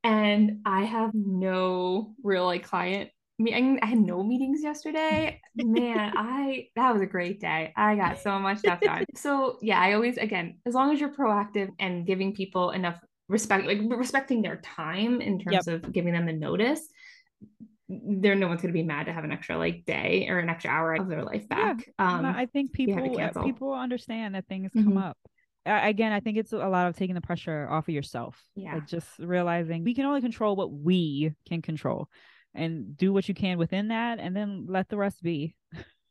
and 0.04 0.60
I 0.66 0.84
have 0.84 1.12
no 1.14 2.14
real 2.22 2.44
like 2.44 2.64
client 2.64 3.10
I 3.38 3.78
had 3.82 3.98
no 3.98 4.22
meetings 4.22 4.62
yesterday. 4.62 5.40
Man, 5.54 6.12
I 6.16 6.68
that 6.74 6.92
was 6.92 7.02
a 7.02 7.06
great 7.06 7.40
day. 7.40 7.72
I 7.76 7.96
got 7.96 8.18
so 8.18 8.38
much 8.38 8.58
stuff 8.58 8.80
done. 8.80 9.04
So 9.16 9.58
yeah, 9.60 9.80
I 9.80 9.92
always 9.92 10.16
again, 10.16 10.58
as 10.66 10.74
long 10.74 10.92
as 10.92 11.00
you're 11.00 11.14
proactive 11.14 11.68
and 11.78 12.06
giving 12.06 12.34
people 12.34 12.70
enough 12.70 12.98
respect, 13.28 13.66
like 13.66 13.80
respecting 13.84 14.42
their 14.42 14.56
time 14.56 15.20
in 15.20 15.38
terms 15.38 15.66
yep. 15.66 15.84
of 15.84 15.92
giving 15.92 16.12
them 16.12 16.26
the 16.26 16.32
notice, 16.32 16.80
there 17.88 18.34
no 18.34 18.48
one's 18.48 18.62
going 18.62 18.72
to 18.72 18.78
be 18.78 18.82
mad 18.82 19.06
to 19.06 19.12
have 19.12 19.24
an 19.24 19.32
extra 19.32 19.56
like 19.58 19.84
day 19.84 20.26
or 20.28 20.38
an 20.38 20.48
extra 20.48 20.70
hour 20.70 20.94
of 20.94 21.08
their 21.08 21.22
life 21.22 21.48
back. 21.48 21.84
Yeah. 21.98 22.16
Um, 22.16 22.24
I 22.24 22.46
think 22.46 22.72
people 22.72 23.18
people 23.44 23.72
understand 23.72 24.34
that 24.34 24.46
things 24.48 24.70
mm-hmm. 24.72 24.88
come 24.88 24.98
up. 24.98 25.18
again, 25.66 26.12
I 26.12 26.20
think 26.20 26.38
it's 26.38 26.52
a 26.52 26.68
lot 26.68 26.88
of 26.88 26.96
taking 26.96 27.14
the 27.14 27.20
pressure 27.20 27.68
off 27.70 27.88
of 27.88 27.94
yourself. 27.94 28.42
Yeah, 28.54 28.74
like 28.74 28.86
just 28.86 29.08
realizing 29.18 29.84
we 29.84 29.94
can 29.94 30.06
only 30.06 30.22
control 30.22 30.56
what 30.56 30.72
we 30.72 31.34
can 31.46 31.60
control, 31.60 32.08
and 32.56 32.96
do 32.96 33.12
what 33.12 33.28
you 33.28 33.34
can 33.34 33.58
within 33.58 33.88
that, 33.88 34.18
and 34.18 34.34
then 34.34 34.66
let 34.68 34.88
the 34.88 34.96
rest 34.96 35.22
be. 35.22 35.54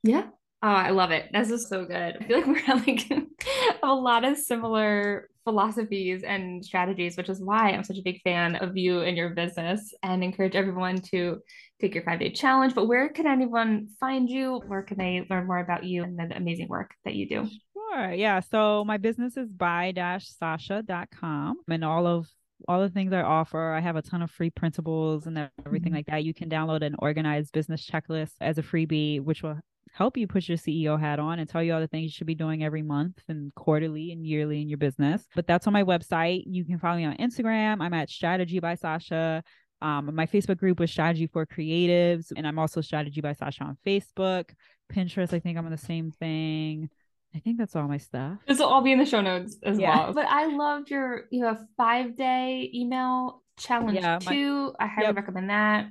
Yeah, 0.04 0.28
Oh, 0.66 0.70
I 0.70 0.90
love 0.90 1.12
it. 1.12 1.30
This 1.32 1.52
is 1.52 1.70
so 1.70 1.86
good. 1.86 2.18
I 2.20 2.24
feel 2.24 2.42
like 2.42 2.48
we're 2.48 2.76
like 2.76 3.08
a 3.84 3.94
lot 3.94 4.26
of 4.26 4.36
similar 4.36 5.30
philosophies 5.44 6.24
and 6.24 6.66
strategies, 6.66 7.18
which 7.18 7.30
is 7.30 7.40
why 7.40 7.70
I'm 7.70 7.84
such 7.84 8.00
a 8.00 8.04
big 8.04 8.20
fan 8.24 8.56
of 8.56 8.76
you 8.76 9.02
and 9.02 9.16
your 9.16 9.30
business 9.30 9.94
and 10.02 10.24
encourage 10.24 10.56
everyone 10.56 11.02
to 11.12 11.38
take 11.80 11.94
your 11.94 12.04
five 12.04 12.20
day 12.20 12.32
challenge. 12.32 12.74
But 12.74 12.88
where 12.88 13.10
can 13.10 13.28
anyone 13.28 13.90
find 14.00 14.28
you? 14.28 14.60
Where 14.66 14.82
can 14.82 14.98
they 14.98 15.28
learn 15.30 15.46
more 15.46 15.60
about 15.60 15.84
you 15.84 16.04
and 16.04 16.18
the 16.18 16.36
amazing 16.36 16.68
work 16.68 16.96
that 17.04 17.14
you 17.14 17.30
do? 17.30 17.48
Sure. 17.74 18.12
Yeah. 18.14 18.40
So 18.40 18.84
my 18.86 18.98
business 18.98 19.38
is 19.38 19.52
by-sasha.com 19.52 21.58
and 21.70 21.86
all 21.86 22.08
of 22.08 22.28
all 22.68 22.82
the 22.82 22.90
things 22.90 23.14
I 23.14 23.22
offer. 23.22 23.74
I 23.74 23.80
have 23.80 23.96
a 23.96 24.02
ton 24.02 24.22
of 24.22 24.32
free 24.32 24.50
principles 24.50 25.28
and 25.28 25.50
everything 25.66 25.90
mm-hmm. 25.90 25.96
like 25.96 26.06
that. 26.08 26.24
You 26.24 26.34
can 26.34 26.50
download 26.50 26.82
an 26.82 26.96
organized 27.00 27.54
business 27.54 27.90
checklist 27.90 28.32
as 28.42 28.58
a 28.58 28.64
freebie, 28.64 29.22
which 29.22 29.44
will 29.44 29.60
help 29.92 30.18
you 30.18 30.28
put 30.28 30.48
your 30.50 30.58
CEO 30.58 31.00
hat 31.00 31.20
on 31.20 31.40
and 31.40 31.48
tell 31.48 31.64
you 31.64 31.74
all 31.74 31.80
the 31.80 31.88
things 31.88 32.04
you 32.04 32.10
should 32.10 32.28
be 32.28 32.36
doing 32.36 32.64
every 32.64 32.82
month 32.82 33.22
and 33.30 33.54
quarterly 33.56 34.12
and 34.12 34.26
yearly 34.26 34.62
in 34.62 34.68
your 34.68 34.78
business. 34.78 35.26
But 35.36 35.48
that's 35.48 35.68
on 35.68 35.74
my 35.74 35.84
website. 35.84 36.44
You 36.46 36.66
can 36.66 36.80
follow 36.80 36.98
me 36.98 37.06
on 37.06 37.16
Instagram. 37.18 37.82
I'm 37.82 37.94
at 37.94 38.10
Strategy 38.10 38.60
by 38.60 38.76
Sasha. 38.76 39.44
Um, 39.82 40.14
my 40.14 40.26
Facebook 40.26 40.58
group 40.58 40.80
was 40.80 40.92
Strategy 40.92 41.28
for 41.28 41.46
Creatives, 41.46 42.32
and 42.36 42.48
I'm 42.48 42.60
also 42.60 42.82
Strategy 42.82 43.22
by 43.22 43.34
Sasha 43.34 43.64
on 43.64 43.78
Facebook. 43.86 44.50
Pinterest, 44.92 45.34
I 45.34 45.40
think 45.40 45.58
I'm 45.58 45.66
on 45.66 45.72
the 45.72 45.78
same 45.78 46.12
thing. 46.12 46.90
I 47.36 47.40
think 47.40 47.58
that's 47.58 47.76
all 47.76 47.88
my 47.88 47.98
stuff. 47.98 48.38
This 48.48 48.60
will 48.60 48.68
all 48.68 48.82
be 48.82 48.94
in 48.94 49.00
the 49.00 49.06
show 49.06 49.22
notes 49.22 49.58
as 49.64 49.78
yeah. 49.78 49.96
well. 49.96 50.14
But 50.14 50.28
I 50.28 50.46
loved 50.46 50.90
your 50.90 51.26
you 51.32 51.46
have 51.46 51.62
five 51.76 52.16
day 52.16 52.72
email 52.74 53.44
challenge 53.60 54.00
yeah, 54.00 54.20
my, 54.26 54.34
two. 54.34 54.74
I 54.80 54.88
highly 54.88 55.08
yep. 55.08 55.16
recommend 55.18 55.50
that. 55.50 55.88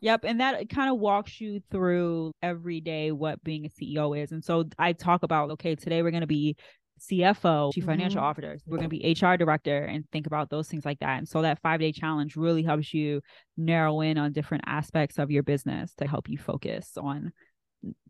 Yep. 0.00 0.24
And 0.24 0.40
that 0.40 0.68
kind 0.68 0.90
of 0.90 0.98
walks 0.98 1.40
you 1.40 1.60
through 1.72 2.30
every 2.40 2.80
day 2.80 3.10
what 3.10 3.42
being 3.42 3.66
a 3.66 3.68
CEO 3.68 4.16
is. 4.16 4.30
And 4.30 4.44
so 4.44 4.68
I 4.78 4.92
talk 4.92 5.24
about, 5.24 5.50
okay, 5.52 5.74
today 5.74 6.02
we're 6.02 6.12
going 6.12 6.20
to 6.20 6.28
be 6.28 6.56
CFO, 7.00 7.72
chief 7.72 7.84
financial 7.84 8.18
mm-hmm. 8.18 8.26
officer. 8.26 8.58
We're 8.66 8.78
going 8.78 8.90
to 8.90 8.96
be 8.96 9.16
HR 9.20 9.36
director 9.36 9.78
and 9.84 10.04
think 10.12 10.26
about 10.26 10.50
those 10.50 10.68
things 10.68 10.84
like 10.84 11.00
that. 11.00 11.18
And 11.18 11.28
so 11.28 11.42
that 11.42 11.60
five 11.62 11.80
day 11.80 11.90
challenge 11.90 12.36
really 12.36 12.62
helps 12.62 12.94
you 12.94 13.22
narrow 13.56 14.00
in 14.00 14.18
on 14.18 14.32
different 14.32 14.64
aspects 14.66 15.18
of 15.18 15.30
your 15.32 15.42
business 15.42 15.94
to 15.94 16.06
help 16.06 16.28
you 16.28 16.38
focus 16.38 16.92
on 16.96 17.32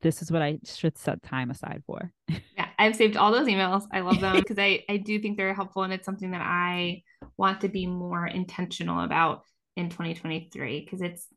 this 0.01 0.23
is 0.23 0.33
what 0.33 0.43
I 0.43 0.59
should 0.65 0.97
set 0.97 1.23
time 1.23 1.51
aside 1.51 1.83
for. 1.87 2.13
yeah, 2.29 2.69
I've 2.79 2.97
saved 2.97 3.17
all 3.17 3.33
those 3.33 3.47
emails. 3.47 3.87
I 3.93 4.01
love 4.01 4.21
them 4.21 4.37
because 4.37 4.59
I, 4.59 4.85
I 4.89 4.97
do 4.97 5.19
think 5.21 5.37
they're 5.37 5.55
helpful 5.55 5.83
and 5.83 5.93
it's 5.93 6.07
something 6.07 6.31
that 6.31 6.43
I 6.43 7.03
want 7.37 7.61
to 7.63 7.69
be 7.69 7.87
more 7.87 8.27
intentional 8.27 9.05
about 9.05 9.43
in 9.79 9.89
2023 9.89 10.81
because 10.81 11.01
it's 11.01 11.29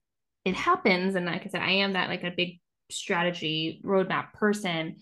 it 0.46 0.56
happens 0.56 1.14
and 1.14 1.28
like 1.28 1.44
i 1.46 1.48
said 1.48 1.62
i 1.62 1.72
am 1.72 1.94
that 1.94 2.10
like 2.10 2.24
a 2.24 2.34
big 2.36 2.60
strategy 2.90 3.80
roadmap 3.86 4.34
person 4.34 4.96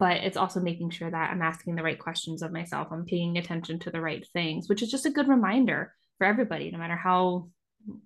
but 0.00 0.18
it's 0.18 0.36
also 0.36 0.60
making 0.60 0.90
sure 0.90 1.08
that 1.08 1.30
i'm 1.30 1.40
asking 1.40 1.76
the 1.76 1.82
right 1.82 2.00
questions 2.00 2.42
of 2.42 2.52
myself 2.52 2.88
i'm 2.90 3.04
paying 3.04 3.38
attention 3.38 3.78
to 3.78 3.90
the 3.90 4.00
right 4.00 4.26
things 4.32 4.68
which 4.68 4.82
is 4.82 4.90
just 4.90 5.06
a 5.06 5.10
good 5.10 5.28
reminder 5.28 5.94
for 6.18 6.26
everybody 6.26 6.70
no 6.70 6.78
matter 6.78 6.96
how 6.96 7.48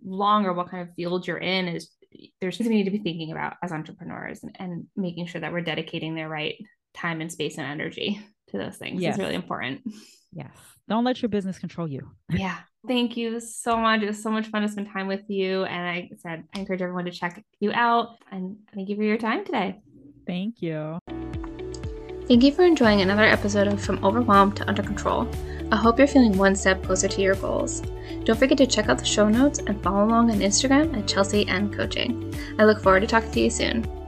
long 0.04 0.44
or 0.44 0.52
what 0.52 0.70
kind 0.70 0.86
of 0.86 0.94
field 0.94 1.26
you're 1.26 1.38
in 1.38 1.66
is 1.66 1.90
there's 2.40 2.56
things 2.56 2.68
we 2.68 2.76
need 2.76 2.84
to 2.84 2.90
be 2.90 2.98
thinking 2.98 3.32
about 3.32 3.54
as 3.62 3.72
entrepreneurs 3.72 4.42
and, 4.42 4.56
and 4.58 4.86
making 4.96 5.26
sure 5.26 5.40
that 5.40 5.52
we're 5.52 5.60
dedicating 5.60 6.14
the 6.14 6.28
right 6.28 6.56
time 6.94 7.20
and 7.20 7.30
space 7.30 7.58
and 7.58 7.66
energy 7.66 8.20
to 8.48 8.58
those 8.58 8.76
things 8.76 9.02
yes. 9.02 9.14
is 9.14 9.20
really 9.20 9.34
important 9.34 9.80
yes 10.32 10.56
don't 10.88 11.04
let 11.04 11.22
your 11.22 11.28
business 11.28 11.58
control 11.58 11.88
you 11.88 12.10
yeah 12.30 12.58
Thank 12.86 13.16
you 13.16 13.40
so 13.40 13.78
much. 13.78 14.02
It 14.02 14.06
was 14.06 14.22
so 14.22 14.30
much 14.30 14.48
fun 14.48 14.62
to 14.62 14.68
spend 14.68 14.88
time 14.92 15.06
with 15.06 15.22
you. 15.28 15.64
And 15.64 15.88
I 15.88 16.10
said, 16.18 16.44
I 16.54 16.58
encourage 16.58 16.82
everyone 16.82 17.06
to 17.06 17.10
check 17.10 17.42
you 17.60 17.72
out. 17.72 18.18
And 18.30 18.58
thank 18.74 18.88
you 18.88 18.96
for 18.96 19.02
your 19.02 19.16
time 19.16 19.44
today. 19.44 19.80
Thank 20.26 20.60
you. 20.60 20.98
Thank 22.28 22.42
you 22.42 22.52
for 22.52 22.64
enjoying 22.64 23.00
another 23.00 23.24
episode 23.24 23.68
of 23.68 23.82
From 23.82 24.04
Overwhelmed 24.04 24.56
to 24.56 24.68
Under 24.68 24.82
Control. 24.82 25.28
I 25.72 25.76
hope 25.76 25.98
you're 25.98 26.06
feeling 26.06 26.36
one 26.36 26.54
step 26.54 26.82
closer 26.82 27.08
to 27.08 27.22
your 27.22 27.34
goals. 27.36 27.82
Don't 28.24 28.38
forget 28.38 28.58
to 28.58 28.66
check 28.66 28.88
out 28.88 28.98
the 28.98 29.04
show 29.04 29.28
notes 29.28 29.58
and 29.60 29.82
follow 29.82 30.04
along 30.04 30.30
on 30.30 30.38
Instagram 30.38 30.96
at 30.96 31.08
Chelsey 31.08 31.46
and 31.48 31.72
Coaching. 31.72 32.34
I 32.58 32.64
look 32.64 32.80
forward 32.82 33.00
to 33.00 33.06
talking 33.06 33.30
to 33.32 33.40
you 33.40 33.50
soon. 33.50 34.03